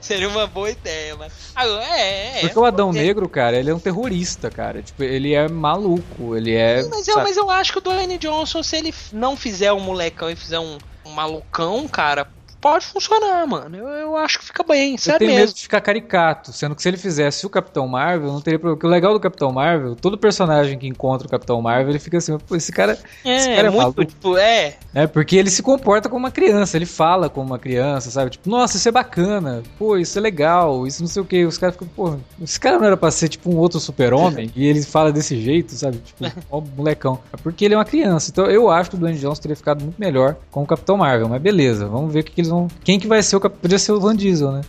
Seria 0.00 0.28
uma 0.28 0.46
boa 0.46 0.70
ideia, 0.70 1.16
mas. 1.16 1.32
Agora, 1.54 1.84
é, 1.84 2.38
é. 2.38 2.40
Porque 2.40 2.58
o 2.58 2.64
Adão 2.64 2.90
é. 2.90 2.92
Negro, 2.92 3.28
cara, 3.28 3.56
ele 3.58 3.70
é 3.70 3.74
um 3.74 3.78
terrorista, 3.78 4.50
cara. 4.50 4.82
Tipo, 4.82 5.02
ele 5.02 5.32
é 5.32 5.48
maluco, 5.48 6.36
ele 6.36 6.54
é. 6.54 6.82
Mas 6.88 7.08
eu, 7.08 7.14
sabe? 7.14 7.28
mas 7.28 7.36
eu 7.36 7.50
acho 7.50 7.72
que 7.72 7.78
o 7.78 7.80
Dwayne 7.80 8.18
Johnson, 8.18 8.62
se 8.62 8.76
ele 8.76 8.94
não 9.12 9.36
fizer 9.36 9.72
um 9.72 9.80
molecão 9.80 10.30
e 10.30 10.36
fizer 10.36 10.58
um, 10.58 10.78
um 11.04 11.10
malucão, 11.10 11.86
cara, 11.88 12.26
pode 12.64 12.86
funcionar, 12.86 13.46
mano. 13.46 13.76
Eu, 13.76 13.86
eu 13.88 14.16
acho 14.16 14.38
que 14.38 14.46
fica 14.46 14.62
bem, 14.64 14.92
Eu 14.92 14.98
sério 14.98 15.18
tenho 15.18 15.32
medo 15.32 15.40
mesmo. 15.40 15.54
de 15.56 15.60
ficar 15.62 15.82
caricato, 15.82 16.50
sendo 16.50 16.74
que 16.74 16.80
se 16.82 16.88
ele 16.88 16.96
fizesse 16.96 17.44
o 17.44 17.50
Capitão 17.50 17.86
Marvel, 17.86 18.32
não 18.32 18.40
teria 18.40 18.58
problema. 18.58 18.76
Porque 18.76 18.86
o 18.86 18.90
legal 18.90 19.12
do 19.12 19.20
Capitão 19.20 19.52
Marvel, 19.52 19.94
todo 19.94 20.16
personagem 20.16 20.78
que 20.78 20.86
encontra 20.88 21.26
o 21.26 21.30
Capitão 21.30 21.60
Marvel, 21.60 21.90
ele 21.90 21.98
fica 21.98 22.16
assim, 22.16 22.36
pô, 22.38 22.56
esse 22.56 22.72
cara. 22.72 22.98
esse 23.24 23.50
É, 23.50 23.56
cara 23.56 23.68
é 23.68 23.70
muito, 23.70 23.82
maluco. 23.82 24.04
tipo, 24.06 24.38
é. 24.38 24.76
É, 24.94 25.06
porque 25.06 25.36
ele 25.36 25.50
se 25.50 25.62
comporta 25.62 26.08
como 26.08 26.24
uma 26.24 26.30
criança, 26.30 26.76
ele 26.78 26.86
fala 26.86 27.28
como 27.28 27.46
uma 27.46 27.58
criança, 27.58 28.10
sabe? 28.10 28.30
Tipo, 28.30 28.48
nossa, 28.48 28.76
isso 28.78 28.88
é 28.88 28.92
bacana, 28.92 29.62
pô, 29.78 29.98
isso 29.98 30.18
é 30.18 30.22
legal, 30.22 30.86
isso 30.86 31.02
não 31.02 31.08
sei 31.08 31.20
o 31.20 31.24
que. 31.26 31.44
Os 31.44 31.58
caras 31.58 31.74
ficam, 31.74 31.88
pô, 31.88 32.16
esse 32.42 32.58
cara 32.58 32.78
não 32.78 32.86
era 32.86 32.96
pra 32.96 33.10
ser 33.10 33.28
tipo 33.28 33.50
um 33.50 33.56
outro 33.58 33.78
super-homem, 33.78 34.50
e 34.56 34.66
ele 34.66 34.82
fala 34.82 35.12
desse 35.12 35.38
jeito, 35.40 35.72
sabe? 35.74 35.98
Tipo, 35.98 36.24
ó, 36.50 36.60
molecão. 36.76 37.18
É 37.32 37.36
porque 37.36 37.64
ele 37.64 37.74
é 37.74 37.76
uma 37.76 37.84
criança. 37.84 38.30
Então 38.30 38.46
eu 38.46 38.70
acho 38.70 38.90
que 38.90 38.96
o 38.96 38.98
Dwayne 38.98 39.18
Johnson 39.18 39.42
teria 39.42 39.56
ficado 39.56 39.82
muito 39.82 39.98
melhor 39.98 40.36
com 40.50 40.62
o 40.62 40.66
Capitão 40.66 40.96
Marvel, 40.96 41.28
mas 41.28 41.42
beleza, 41.42 41.86
vamos 41.86 42.12
ver 42.12 42.20
o 42.20 42.24
que, 42.24 42.32
que 42.32 42.40
eles 42.40 42.50
vão. 42.54 42.68
Quem 42.84 42.98
que 42.98 43.06
vai 43.06 43.22
ser 43.22 43.36
o 43.36 43.40
Cap... 43.40 43.56
Podia 43.58 43.78
ser 43.78 43.92
o 43.92 44.00
Van 44.00 44.14
Diesel, 44.16 44.52
né? 44.52 44.60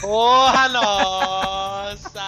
Porra, 0.00 0.68
nossa! 0.68 2.20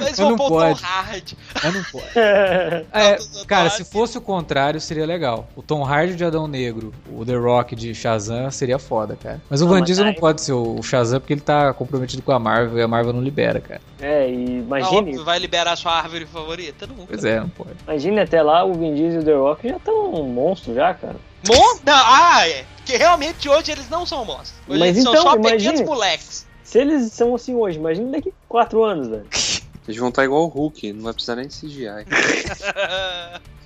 Mas 0.00 0.16
vão 0.16 0.30
não 0.30 0.36
pôr 0.36 0.46
o 0.46 0.48
pode. 0.50 0.80
Tom 0.80 0.86
Hard. 0.86 1.32
Mas 1.62 1.74
não 1.74 1.82
pode. 1.84 2.04
É, 2.18 2.84
É, 2.92 3.18
cara, 3.46 3.68
se 3.70 3.84
fosse 3.84 4.16
o 4.16 4.20
contrário, 4.20 4.80
seria 4.80 5.04
legal. 5.04 5.48
O 5.56 5.62
Tom 5.62 5.84
Hardy 5.84 6.14
de 6.14 6.24
Adão 6.24 6.46
Negro, 6.46 6.92
o 7.12 7.24
The 7.24 7.34
Rock 7.34 7.74
de 7.74 7.94
Shazam, 7.94 8.50
seria 8.50 8.78
foda, 8.78 9.16
cara. 9.20 9.40
Mas 9.50 9.60
o 9.60 9.64
Não, 9.64 9.72
Van 9.72 9.82
Diesel 9.82 10.04
não 10.04 10.14
pode 10.14 10.40
ser 10.40 10.52
o 10.52 10.80
Shazam 10.82 11.18
porque 11.20 11.32
ele 11.32 11.40
tá 11.40 11.72
comprometido 11.74 12.22
com 12.22 12.30
a 12.32 12.38
Marvel 12.38 12.78
e 12.78 12.82
a 12.82 12.88
Marvel 12.88 13.12
não 13.12 13.20
libera, 13.22 13.60
cara. 13.60 13.80
é, 14.00 14.28
e 14.30 14.34
Ah, 14.34 14.38
imagine, 14.60 14.96
óbvio, 14.98 15.24
vai 15.24 15.38
liberar 15.38 15.74
sua 15.76 15.92
árvore 15.94 16.26
favorita? 16.26 16.86
Nunca. 16.86 17.06
Pois 17.08 17.24
é, 17.24 17.40
não 17.40 17.48
pode. 17.48 17.70
imagine 17.86 18.20
até 18.20 18.40
lá 18.42 18.64
o 18.64 18.74
Vin 18.74 18.94
Diesel 18.94 19.20
e 19.20 19.22
o 19.22 19.26
The 19.26 19.34
Rock 19.34 19.68
já 19.68 19.76
estão 19.76 20.14
um 20.14 20.28
monstro 20.28 20.74
já, 20.74 20.94
cara. 20.94 21.16
Mon- 21.48 21.78
não, 21.84 21.94
ah, 21.94 22.48
é. 22.48 22.64
Porque 22.88 22.96
realmente 22.96 23.46
hoje 23.50 23.70
eles 23.70 23.86
não 23.90 24.06
são 24.06 24.24
monstros. 24.24 24.54
Hoje 24.66 24.78
Mas 24.78 24.96
eles 24.96 25.02
são 25.02 25.12
então, 25.12 25.24
só 25.24 25.36
imagine. 25.36 25.58
pequenos 25.58 25.80
moleques. 25.82 26.46
Se 26.64 26.78
eles 26.78 27.12
são 27.12 27.34
assim 27.34 27.54
hoje, 27.54 27.78
imagine 27.78 28.10
daqui 28.10 28.32
quatro 28.48 28.82
anos, 28.82 29.08
velho. 29.08 29.26
Eles 29.86 29.98
vão 29.98 30.10
estar 30.10 30.22
igual 30.22 30.44
o 30.44 30.48
Hulk, 30.48 30.92
não 30.92 31.04
vai 31.04 31.14
precisar 31.14 31.36
nem 31.36 31.46
de 31.46 31.54
CGI. 31.54 32.04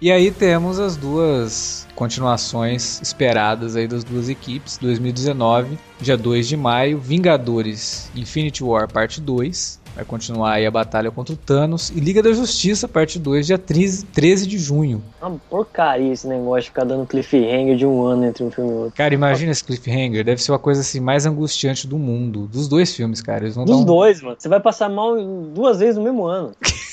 E 0.00 0.10
aí 0.10 0.32
temos 0.32 0.80
as 0.80 0.96
duas 0.96 1.86
continuações 1.94 3.00
esperadas 3.00 3.76
aí 3.76 3.86
das 3.86 4.02
duas 4.02 4.28
equipes. 4.28 4.76
2019, 4.76 5.78
dia 6.00 6.16
2 6.16 6.48
de 6.48 6.56
maio, 6.56 6.98
Vingadores 6.98 8.10
Infinity 8.16 8.64
War 8.64 8.90
Parte 8.90 9.20
2. 9.20 9.78
Vai 9.96 10.04
continuar 10.04 10.52
aí 10.52 10.66
a 10.66 10.70
batalha 10.70 11.10
contra 11.10 11.32
o 11.32 11.36
Thanos. 11.38 11.88
E 11.88 11.98
Liga 11.98 12.22
da 12.22 12.30
Justiça, 12.30 12.86
parte 12.86 13.18
2, 13.18 13.46
dia 13.46 13.56
13, 13.56 14.04
13 14.04 14.46
de 14.46 14.58
junho. 14.58 15.02
Uma 15.22 15.40
porcaria 15.48 16.12
esse 16.12 16.28
negócio 16.28 16.64
de 16.64 16.68
ficar 16.68 16.84
dando 16.84 17.06
cliffhanger 17.06 17.76
de 17.78 17.86
um 17.86 18.04
ano 18.04 18.26
entre 18.26 18.44
um 18.44 18.50
filme 18.50 18.70
e 18.70 18.74
outro. 18.74 18.92
Cara, 18.94 19.14
imagina 19.14 19.50
esse 19.50 19.64
cliffhanger. 19.64 20.22
Deve 20.22 20.42
ser 20.42 20.52
uma 20.52 20.58
coisa 20.58 20.82
assim 20.82 21.00
mais 21.00 21.24
angustiante 21.24 21.86
do 21.86 21.96
mundo. 21.96 22.46
Dos 22.46 22.68
dois 22.68 22.94
filmes, 22.94 23.22
cara. 23.22 23.44
Eles 23.44 23.56
Dos 23.56 23.70
um... 23.70 23.84
dois, 23.86 24.20
mano. 24.20 24.36
Você 24.38 24.50
vai 24.50 24.60
passar 24.60 24.90
mal 24.90 25.16
duas 25.54 25.78
vezes 25.78 25.96
no 25.96 26.02
mesmo 26.02 26.26
ano. 26.26 26.52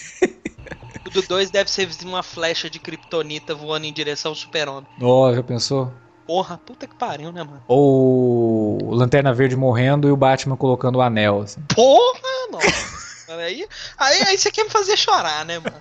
O 1.05 1.09
do 1.09 1.21
2 1.21 1.51
deve 1.51 1.69
ser 1.69 1.89
uma 2.05 2.23
flecha 2.23 2.69
de 2.69 2.79
kryptonita 2.79 3.53
voando 3.53 3.85
em 3.85 3.91
direção 3.91 4.31
ao 4.31 4.35
super-homem. 4.35 4.87
Ó, 5.01 5.33
já 5.33 5.43
pensou? 5.43 5.91
Porra, 6.25 6.57
puta 6.57 6.87
que 6.87 6.95
pariu, 6.95 7.31
né, 7.31 7.43
mano? 7.43 7.61
Ou 7.67 8.81
o 8.83 8.93
Lanterna 8.95 9.33
Verde 9.33 9.55
morrendo 9.55 10.07
e 10.07 10.11
o 10.11 10.17
Batman 10.17 10.55
colocando 10.55 10.97
o 10.97 11.01
anel, 11.01 11.41
assim. 11.41 11.61
Porra, 11.75 12.47
nossa. 12.51 13.33
aí, 13.37 13.67
aí, 13.97 14.23
aí 14.27 14.37
você 14.37 14.49
quer 14.51 14.63
me 14.63 14.69
fazer 14.69 14.95
chorar, 14.97 15.43
né, 15.45 15.59
mano? 15.59 15.75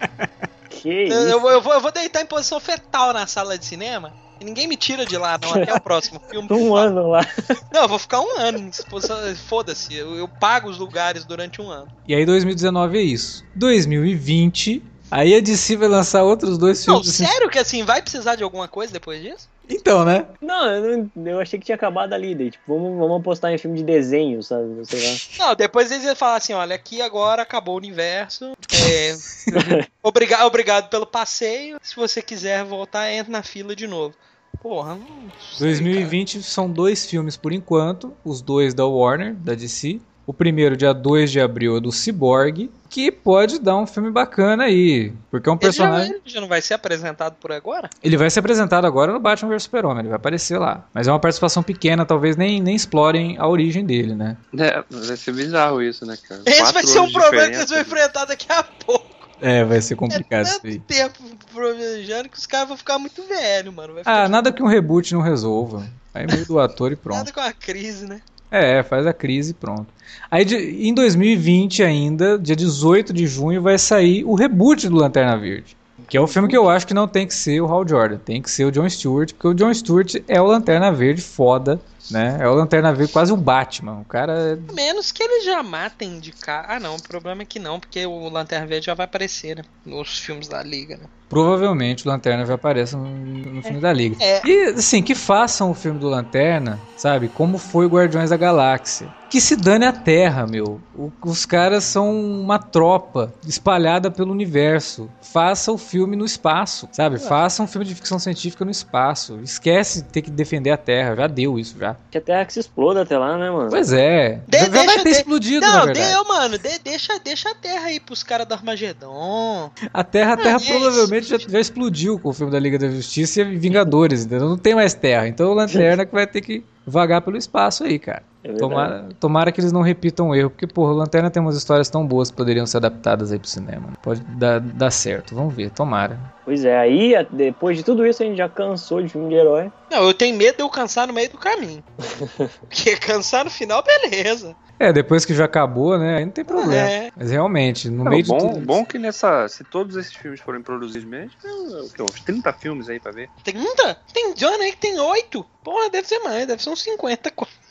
Que 0.71 0.89
Eu, 0.89 1.05
isso? 1.07 1.15
eu 1.15 1.41
vou, 1.41 1.51
eu, 1.51 1.61
vou, 1.63 1.73
eu 1.75 1.81
vou 1.81 1.93
deitar 1.93 2.23
em 2.23 2.27
posição 2.27 2.59
fetal 2.59 3.13
na 3.13 3.27
sala 3.27 3.57
de 3.57 3.65
cinema 3.65 4.13
e 4.41 4.45
ninguém 4.45 4.67
me 4.67 4.77
tira 4.77 5.07
de 5.07 5.17
lá, 5.17 5.39
não, 5.41 5.55
até 5.55 5.73
o 5.73 5.81
próximo 5.81 6.21
filme. 6.29 6.47
Um 6.51 6.59
favor. 6.59 6.79
ano 6.79 7.09
lá. 7.11 7.25
Não, 7.73 7.83
eu 7.83 7.89
vou 7.89 7.99
ficar 8.01 8.21
um 8.21 8.39
ano. 8.39 8.59
em 8.59 8.71
posição- 8.91 9.19
Foda-se, 9.49 9.95
eu, 9.95 10.17
eu 10.17 10.27
pago 10.27 10.69
os 10.69 10.79
lugares 10.79 11.25
durante 11.25 11.63
um 11.63 11.71
ano. 11.71 11.87
E 12.09 12.15
aí 12.15 12.27
2019 12.27 12.99
é 12.99 13.03
isso. 13.03 13.45
2020, 13.55 14.83
aí 15.11 15.37
a 15.37 15.41
DC 15.41 15.77
vai 15.77 15.87
lançar 15.89 16.25
outros 16.25 16.59
dois 16.59 16.85
Não, 16.87 16.95
filmes. 16.97 17.11
assim, 17.11 17.27
sério 17.27 17.49
que 17.49 17.59
assim, 17.61 17.85
vai 17.85 18.03
precisar 18.03 18.35
de 18.35 18.43
alguma 18.43 18.67
coisa 18.67 18.93
depois 18.93 19.23
disso? 19.23 19.49
Então, 19.69 20.05
né? 20.05 20.27
Não, 20.41 20.67
eu, 20.71 21.11
não- 21.15 21.27
eu 21.31 21.41
achei 21.41 21.59
que 21.59 21.65
tinha 21.65 21.77
acabado 21.77 22.13
ali. 22.13 22.35
Daí, 22.35 22.51
tipo, 22.51 22.65
vamos, 22.67 22.99
vamos 22.99 23.21
apostar 23.21 23.53
em 23.53 23.59
filme 23.59 23.79
de 23.79 23.85
desenho, 23.85 24.43
sabe? 24.43 24.65
Sei 24.85 25.01
lá. 25.01 25.17
Não, 25.49 25.55
depois 25.55 25.91
eles 25.91 26.05
iam 26.05 26.17
falar 26.17 26.37
assim, 26.37 26.53
olha, 26.53 26.75
aqui 26.75 27.01
agora 27.01 27.43
acabou 27.43 27.75
o 27.75 27.79
universo. 27.79 28.53
É, 28.89 29.15
obriga- 30.03 30.45
obrigado 30.47 30.89
pelo 30.89 31.07
passeio. 31.07 31.79
Se 31.83 31.95
você 31.97 32.21
quiser 32.21 32.65
voltar, 32.65 33.11
entra 33.13 33.31
na 33.33 33.43
fila 33.43 33.75
de 33.75 33.87
novo. 33.87 34.15
Porra, 34.61 34.95
não 34.95 35.33
sei, 35.41 35.67
2020 35.69 36.43
são 36.43 36.71
dois 36.71 37.05
filmes 37.07 37.37
por 37.37 37.53
enquanto, 37.53 38.17
os 38.25 38.41
dois 38.41 38.75
da 38.75 38.87
Warner, 38.87 39.35
da 39.35 39.55
DC. 39.55 40.01
O 40.33 40.35
primeiro, 40.35 40.79
dia 40.79 40.95
2 40.95 41.31
de 41.31 41.39
abril, 41.43 41.77
é 41.77 41.81
do 41.81 41.93
Cyborg, 41.93 42.71
que 42.89 43.13
pode 43.13 43.59
dar 43.59 43.77
um 43.77 43.87
filme 43.87 44.11
bacana 44.11 44.65
aí. 44.65 45.13
Porque 45.31 45.47
é 45.47 45.53
um 45.53 45.59
cara. 45.59 45.69
Ele 45.69 45.77
já, 45.77 45.85
personagem. 45.85 46.13
ele 46.13 46.23
já 46.25 46.41
não 46.41 46.49
vai 46.49 46.63
ser 46.63 46.73
apresentado 46.73 47.35
por 47.39 47.53
agora? 47.53 47.91
Ele 48.03 48.17
vai 48.17 48.31
ser 48.31 48.41
apresentado 48.41 48.87
agora 48.87 49.13
no 49.13 49.21
Batman 49.21 49.51
vs 49.51 49.65
Super-Homem, 49.65 49.99
ele 50.01 50.09
vai 50.09 50.17
aparecer 50.17 50.57
lá. 50.59 50.87
Mas 50.95 51.07
é 51.07 51.13
uma 51.13 51.21
participação 51.21 51.63
pequena, 51.63 52.07
talvez 52.07 52.35
nem, 52.35 52.63
nem 52.63 52.75
explorem 52.75 53.37
a 53.39 53.47
origem 53.47 53.85
dele, 53.85 54.15
né? 54.15 54.39
É, 54.59 54.83
vai 54.91 55.17
ser 55.19 55.33
bizarro 55.35 55.83
isso, 55.83 56.07
né, 56.07 56.17
cara? 56.27 56.41
Esse 56.47 56.61
Quatro 56.61 56.73
vai 56.75 56.83
ser 56.85 57.01
um 57.01 57.13
problema 57.13 57.49
que 57.51 57.57
eles 57.57 57.69
vão 57.69 57.79
diferença. 57.79 57.81
enfrentar 58.07 58.25
daqui 58.25 58.47
a 58.51 58.63
pouco. 58.63 59.13
É, 59.39 59.65
vai 59.65 59.83
ser 59.83 59.93
É 59.93 59.97
complicado 59.99 60.47
isso 60.47 60.55
tanto 60.63 60.67
aí. 60.69 60.79
tempo 60.79 61.19
planejando 61.53 62.29
que 62.31 62.39
os 62.39 62.47
caras 62.47 62.69
vão 62.69 62.77
ficar 62.79 62.99
muito 62.99 63.23
velhos, 63.25 63.75
mano. 63.75 63.93
Vai 63.93 64.03
ficar 64.03 64.25
Ah, 64.25 64.29
nada 64.31 64.51
que 64.51 64.63
um 64.63 64.67
reboot 64.67 65.13
não 65.13 65.21
resolva. 65.21 65.87
Aí 66.15 66.27
muda 66.27 66.53
o 66.53 66.59
ator 66.59 66.93
e 66.93 66.97
pronto. 66.97 67.17
nada 67.19 67.33
com 67.33 67.41
a 67.41 67.53
crise, 67.53 68.07
né? 68.07 68.21
É, 68.53 68.83
faz 68.83 69.07
a 69.07 69.13
crise 69.15 69.55
pronto. 69.55 69.87
Aí 70.31 70.45
de- 70.45 70.87
em 70.87 70.93
2020 70.93 71.83
ainda, 71.83 72.39
dia 72.39 72.55
18 72.55 73.13
de 73.13 73.27
junho, 73.27 73.63
vai 73.63 73.79
sair 73.79 74.25
o 74.25 74.35
reboot 74.35 74.89
do 74.89 74.97
Lanterna 74.97 75.37
Verde. 75.39 75.77
Que 76.09 76.17
é 76.17 76.21
o 76.21 76.27
filme 76.27 76.49
que 76.49 76.57
eu 76.57 76.69
acho 76.69 76.87
que 76.87 76.93
não 76.93 77.09
tem 77.09 77.27
que 77.27 77.33
ser 77.35 77.61
o 77.63 77.67
Hal 77.67 77.89
Jordan, 77.89 78.19
tem 78.19 78.43
que 78.43 78.51
ser 78.51 78.65
o 78.67 78.71
John 78.71 78.89
Stewart, 78.89 79.33
porque 79.33 79.49
o 79.49 79.55
John 79.55 79.73
Stewart 79.73 80.17
é 80.29 80.41
o 80.41 80.47
Lanterna 80.47 80.93
Verde 80.93 81.23
foda, 81.23 81.81
né? 82.11 82.39
É 82.41 82.49
o 82.49 82.55
Lanterna 82.55 82.93
Verde, 82.93 83.13
quase 83.13 83.33
o 83.33 83.37
Batman. 83.37 84.01
O 84.01 84.05
cara 84.05 84.33
é 84.59 84.73
Menos 84.75 85.13
que 85.13 85.23
eles 85.23 85.45
já 85.45 85.63
matem 85.63 86.19
de 86.21 86.33
cara. 86.33 86.77
Ah, 86.77 86.81
não, 86.81 86.97
o 86.97 87.03
problema 87.03 87.43
é 87.43 87.45
que 87.45 87.59
não, 87.59 87.79
porque 87.81 88.05
o 88.07 88.29
Lanterna 88.29 88.67
Verde 88.67 88.87
já 88.87 88.95
vai 88.95 89.05
aparecer, 89.05 89.57
né? 89.57 89.63
Nos 89.85 90.19
filmes 90.19 90.49
da 90.49 90.63
Liga, 90.63 90.97
né? 90.97 91.05
Provavelmente 91.29 92.07
o 92.07 92.11
Lanterna 92.11 92.45
já 92.45 92.55
aparece 92.55 92.95
no, 92.95 93.05
no 93.09 93.63
filme 93.63 93.81
da 93.81 93.91
Liga. 93.91 94.17
É. 94.21 94.47
E 94.47 94.65
assim, 94.77 95.03
que 95.03 95.15
façam 95.15 95.71
o 95.71 95.75
filme 95.75 95.99
do 95.99 96.07
Lanterna, 96.09 96.79
sabe? 96.97 97.29
Como 97.29 97.57
foi 97.57 97.87
Guardiões 97.87 98.29
da 98.31 98.37
Galáxia. 98.37 99.09
Que 99.31 99.41
se 99.41 99.57
dane 99.57 99.87
a 99.87 99.93
Terra, 99.95 100.47
meu. 100.47 100.79
O- 100.95 101.11
os 101.25 101.47
caras 101.47 101.85
são 101.85 102.15
uma 102.21 102.59
tropa 102.59 103.33
espalhada 103.49 104.11
pelo 104.11 104.31
universo. 104.31 105.09
Faça 105.23 105.73
o 105.73 105.79
filme 105.79 106.17
no 106.17 106.27
espaço, 106.27 106.87
sabe? 106.93 107.19
Faça 107.19 107.63
um 107.63 107.67
filme 107.67 107.87
de 107.87 107.95
ficção 107.95 108.19
científica 108.19 108.63
no 108.63 108.71
espaço. 108.71 109.41
Esquece 109.43 110.03
de 110.03 110.09
ter 110.11 110.21
que 110.21 110.31
defender 110.31 110.71
a 110.71 110.77
Terra. 110.77 111.17
Já 111.17 111.27
deu 111.27 111.59
isso, 111.59 111.79
já. 111.79 111.92
Que 112.11 112.19
a 112.19 112.21
Terra 112.21 112.45
que 112.45 112.53
se 112.53 112.61
exploda 112.61 113.03
até 113.03 113.17
lá, 113.19 113.37
né, 113.39 113.51
mano? 113.51 113.71
Pois 113.71 113.93
é. 113.93 114.41
De- 114.49 114.59
já, 114.59 114.65
já 114.65 114.71
vai 114.71 114.87
deixa- 114.87 115.03
ter 115.03 115.11
de- 115.11 115.17
explodido, 115.17 115.61
na 115.67 115.79
Não, 115.79 115.85
verdade. 115.87 116.09
deu, 116.09 116.25
mano. 116.25 116.59
de- 116.59 116.79
deixa, 116.79 117.19
deixa 117.19 117.51
a 117.51 117.55
Terra 117.55 117.87
aí 117.87 118.01
pros 118.01 118.23
caras 118.23 118.47
do 118.47 118.55
Armagedon. 118.55 119.71
A 119.93 120.05
Terra, 120.05 120.35
a 120.35 120.37
Terra 120.37 120.55
é 120.55 120.57
isso. 120.57 120.67
provavelmente 120.71 121.27
já, 121.29 121.39
já 121.39 121.61
explodiu 121.61 122.19
com 122.19 122.29
o 122.29 122.33
filme 122.33 122.53
da 122.53 122.59
Liga 122.59 122.79
da 122.79 122.89
Justiça 122.91 123.41
e 123.41 123.57
Vingadores, 123.57 124.25
entendeu? 124.25 124.49
Não 124.49 124.59
tem 124.59 124.75
mais 124.75 124.95
Terra. 124.95 125.27
Então 125.29 125.51
o 125.51 125.55
Lanterna 125.55 126.05
que 126.07 126.13
vai 126.13 126.27
ter 126.27 126.41
que 126.41 126.65
vagar 126.87 127.23
pelo 127.23 127.37
espaço 127.37 127.85
aí, 127.85 127.99
cara. 127.99 128.23
É. 128.45 128.53
Tomara, 128.55 129.09
tomara 129.21 129.53
que 129.53 129.61
eles 129.61 129.73
não 129.73 129.83
repitam 129.83 130.31
o 130.31 130.35
erro, 130.35 130.51
porque, 130.51 130.67
porra, 130.67 130.93
o 130.93 130.97
Lanterna 130.97 131.31
tem 131.31 131.41
umas 131.41 131.57
histórias 131.57 131.89
tão 131.89 132.05
boas 132.07 132.31
que 132.31 132.37
poderiam 132.37 132.67
ser 132.67 132.79
adaptadas 132.79 133.31
aí 133.31 133.39
pro 133.39 133.49
cinema. 133.49 133.87
né? 133.89 133.95
Pode 134.03 134.21
dar, 134.21 134.61
dar 134.61 134.91
certo, 134.91 135.35
vamos 135.35 135.55
ver, 135.55 135.71
tomara. 135.71 136.19
Pois 136.45 136.65
é, 136.65 136.77
aí 136.77 137.15
depois 137.31 137.77
de 137.77 137.85
tudo 137.85 138.05
isso 138.05 138.23
a 138.23 138.27
gente 138.27 138.37
já 138.39 138.49
cansou 138.49 139.01
de 139.01 139.09
filme 139.09 139.29
de 139.29 139.37
herói. 139.37 139.71
Não, 139.91 140.03
eu 140.03 140.13
tenho 140.13 140.37
medo 140.37 140.57
de 140.57 140.63
eu 140.63 140.69
cansar 140.69 141.07
no 141.07 141.13
meio 141.13 141.31
do 141.31 141.39
caminho. 141.39 141.85
Porque 142.69 142.97
cansar 142.97 143.45
no 143.45 143.51
final, 143.51 143.83
beleza. 143.83 144.57
É, 144.83 144.93
depois 144.93 145.25
que 145.25 145.33
já 145.33 145.45
acabou, 145.45 145.97
né, 145.97 146.17
aí 146.17 146.25
não 146.25 146.33
tem 146.33 146.45
problema. 146.45 146.75
É. 146.75 147.13
Mas 147.17 147.31
realmente, 147.31 147.89
no 147.89 148.03
Não, 148.03 148.11
meio 148.11 148.25
de 148.25 148.29
bom, 148.29 148.39
tudo... 148.39 148.67
bom 148.67 148.85
que 148.85 148.99
nessa. 148.99 149.47
Se 149.47 149.63
todos 149.63 149.95
esses 149.95 150.13
filmes 150.13 150.41
forem 150.41 150.61
produzidos 150.61 151.09
mesmo, 151.09 151.31
tem 151.41 151.89
quê? 151.95 152.03
uns 152.03 152.21
30 152.23 152.53
filmes 152.55 152.89
aí 152.89 152.99
pra 152.99 153.13
ver. 153.13 153.31
30? 153.45 153.97
Tem 154.13 154.35
John 154.35 154.61
aí 154.61 154.73
que 154.73 154.79
tem 154.79 154.99
8. 154.99 155.47
Porra, 155.63 155.89
deve 155.89 156.09
ser 156.09 156.19
mais, 156.19 156.49
deve 156.49 156.61
ser 156.61 156.71
uns 156.71 156.83
50 156.83 157.31
quase. 157.31 157.62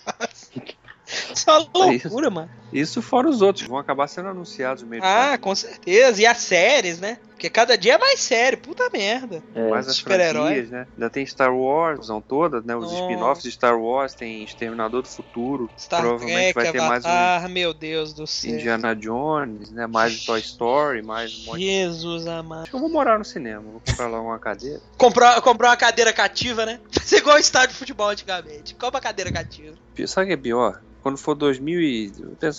Isso 1.34 1.50
é 1.50 1.54
uma 1.54 1.70
loucura, 1.74 2.30
mano. 2.30 2.61
Isso 2.72 3.02
fora 3.02 3.28
os 3.28 3.42
outros, 3.42 3.68
vão 3.68 3.78
acabar 3.78 4.08
sendo 4.08 4.30
anunciados 4.30 4.84
meio 4.84 5.04
Ah, 5.04 5.38
com 5.38 5.54
certeza. 5.54 6.22
E 6.22 6.26
as 6.26 6.38
séries, 6.38 7.00
né? 7.00 7.18
Porque 7.42 7.50
cada 7.50 7.76
dia 7.76 7.96
é 7.96 7.98
mais 7.98 8.20
sério. 8.20 8.56
Puta 8.60 8.88
merda. 8.94 9.42
É, 9.56 9.68
mais 9.68 9.88
as 9.88 9.98
franquias, 9.98 10.70
né? 10.70 10.86
Ainda 10.94 11.10
tem 11.10 11.26
Star 11.26 11.52
Wars, 11.52 12.06
são 12.06 12.22
todas, 12.22 12.64
né? 12.64 12.76
Os 12.76 12.92
spin-offs 12.92 13.42
de 13.42 13.52
Star 13.52 13.80
Wars, 13.80 14.14
tem 14.14 14.44
Exterminador 14.44 15.02
do 15.02 15.08
Futuro, 15.08 15.68
Star 15.76 16.02
provavelmente 16.02 16.54
Trek, 16.54 16.54
vai 16.54 16.72
ter 16.72 16.88
mais 16.88 17.04
um 17.04 17.08
Avatar, 17.08 17.50
meu 17.50 17.74
Deus 17.74 18.14
do 18.14 18.28
céu. 18.28 18.54
Indiana 18.54 18.96
Jones, 18.96 19.72
né? 19.72 19.88
Mais 19.88 20.24
Toy 20.24 20.40
Story, 20.40 21.02
mais 21.02 21.40
um 21.40 21.46
monte. 21.46 21.62
Jesus 21.62 22.28
amado. 22.28 22.62
Acho 22.62 22.70
que 22.70 22.76
eu 22.76 22.80
vou 22.80 22.90
morar 22.90 23.18
no 23.18 23.26
cinema, 23.26 23.62
vou 23.62 23.82
comprar 23.84 24.08
lá 24.08 24.22
uma 24.22 24.38
cadeira. 24.38 24.80
Comprou, 24.96 25.42
comprou 25.42 25.68
uma 25.68 25.78
cadeira 25.78 26.14
cativa, 26.14 26.64
né? 26.64 26.80
Fazer 26.94 27.18
igual 27.18 27.38
o 27.38 27.40
estádio 27.40 27.70
de 27.70 27.76
futebol 27.76 28.10
antigamente. 28.10 28.76
Compra 28.76 29.00
a 29.00 29.02
cadeira 29.02 29.32
cativa. 29.32 29.76
Sabe 30.06 30.26
o 30.26 30.28
que 30.28 30.34
é 30.34 30.38
pior? 30.38 30.80
Quando 31.02 31.18
for 31.18 31.34
2000 31.34 31.82
e... 31.82 32.12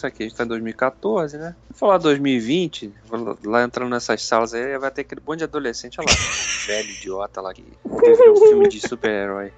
aqui, 0.07 0.23
a 0.23 0.27
gente 0.27 0.37
tá 0.37 0.45
em 0.45 0.49
2014, 0.49 1.39
né? 1.39 1.55
Vou 1.71 1.79
falar 1.79 1.99
2020, 1.99 2.93
vou 3.07 3.39
lá 3.45 3.63
entrando 3.63 3.91
nessas 3.91 4.23
salas 4.23 4.55
aí, 4.55 4.79
vai 4.79 4.91
ter 4.91 5.03
aquele 5.03 5.21
monte 5.27 5.39
de 5.39 5.45
adolescente, 5.45 6.01
olha 6.01 6.09
lá, 6.11 6.17
velho 6.67 6.91
idiota 6.91 7.41
lá 7.41 7.53
que 7.55 7.65
teve 8.01 8.31
um 8.31 8.37
filme 8.37 8.69
de 8.69 8.81
super-herói. 8.81 9.53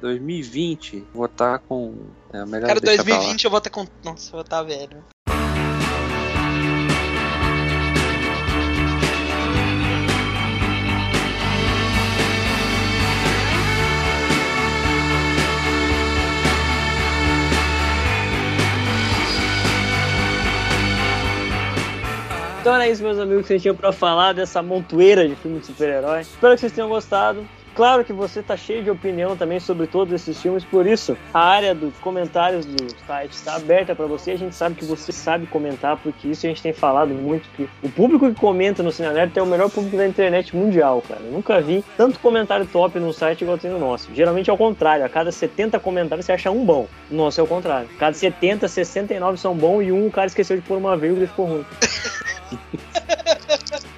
2020, 0.00 1.06
vou 1.14 1.26
estar 1.26 1.58
com... 1.60 1.96
É, 2.32 2.44
melhor 2.44 2.68
Cara, 2.68 2.80
deixar 2.80 3.04
pra 3.04 3.12
lá. 3.14 3.18
2020 3.20 3.44
eu 3.44 3.50
vou 3.50 3.58
estar 3.58 3.70
com. 3.70 3.86
Nossa, 4.02 4.28
eu 4.28 4.32
vou 4.32 4.40
estar 4.40 4.62
velho. 4.62 5.04
Então 22.62 22.76
era 22.76 22.88
isso, 22.88 23.02
meus 23.02 23.18
amigos, 23.18 23.42
que 23.42 23.48
vocês 23.48 23.60
tinham 23.60 23.74
pra 23.74 23.90
falar 23.90 24.32
dessa 24.32 24.62
montoeira 24.62 25.28
de 25.28 25.34
filmes 25.34 25.62
de 25.62 25.66
super-herói. 25.66 26.20
Espero 26.20 26.54
que 26.54 26.60
vocês 26.60 26.72
tenham 26.72 26.88
gostado. 26.88 27.44
Claro 27.74 28.04
que 28.04 28.12
você 28.12 28.42
tá 28.42 28.56
cheio 28.56 28.82
de 28.82 28.90
opinião 28.90 29.36
também 29.36 29.58
sobre 29.58 29.86
todos 29.86 30.12
esses 30.12 30.40
filmes, 30.40 30.64
por 30.64 30.86
isso 30.86 31.16
a 31.32 31.40
área 31.40 31.74
dos 31.74 31.94
comentários 31.98 32.66
do 32.66 32.94
site 33.06 33.32
está 33.32 33.56
aberta 33.56 33.94
para 33.94 34.06
você. 34.06 34.32
A 34.32 34.38
gente 34.38 34.54
sabe 34.54 34.74
que 34.74 34.84
você 34.84 35.10
sabe 35.10 35.46
comentar, 35.46 35.96
porque 35.96 36.28
isso 36.28 36.46
a 36.46 36.48
gente 36.48 36.62
tem 36.62 36.72
falado 36.72 37.14
muito 37.14 37.48
que 37.50 37.68
o 37.82 37.90
público 37.90 38.28
que 38.28 38.38
comenta 38.38 38.82
no 38.82 38.92
Cine 38.92 39.08
Alerta 39.08 39.40
é 39.40 39.42
o 39.42 39.46
melhor 39.46 39.70
público 39.70 39.96
da 39.96 40.06
internet 40.06 40.54
mundial, 40.54 41.02
cara. 41.06 41.20
Eu 41.24 41.32
nunca 41.32 41.60
vi 41.60 41.82
tanto 41.96 42.18
comentário 42.18 42.66
top 42.66 42.98
num 42.98 43.12
site 43.12 43.42
igual 43.42 43.56
tem 43.56 43.70
no 43.70 43.78
nosso. 43.78 44.08
Geralmente 44.14 44.50
é 44.50 44.52
o 44.52 44.58
contrário, 44.58 45.04
a 45.04 45.08
cada 45.08 45.32
70 45.32 45.78
comentários 45.80 46.26
você 46.26 46.32
acha 46.32 46.50
um 46.50 46.64
bom. 46.64 46.86
O 47.10 47.14
nosso 47.14 47.40
é 47.40 47.44
o 47.44 47.46
contrário. 47.46 47.88
Cada 47.98 48.14
70, 48.14 48.68
69 48.68 49.38
são 49.38 49.54
bons 49.54 49.82
e 49.82 49.92
um 49.92 50.06
o 50.06 50.10
cara 50.10 50.26
esqueceu 50.26 50.56
de 50.56 50.62
pôr 50.62 50.76
uma 50.76 50.96
vírgula 50.96 51.24
e 51.24 51.26
ficou 51.26 51.46
ruim. 51.46 51.64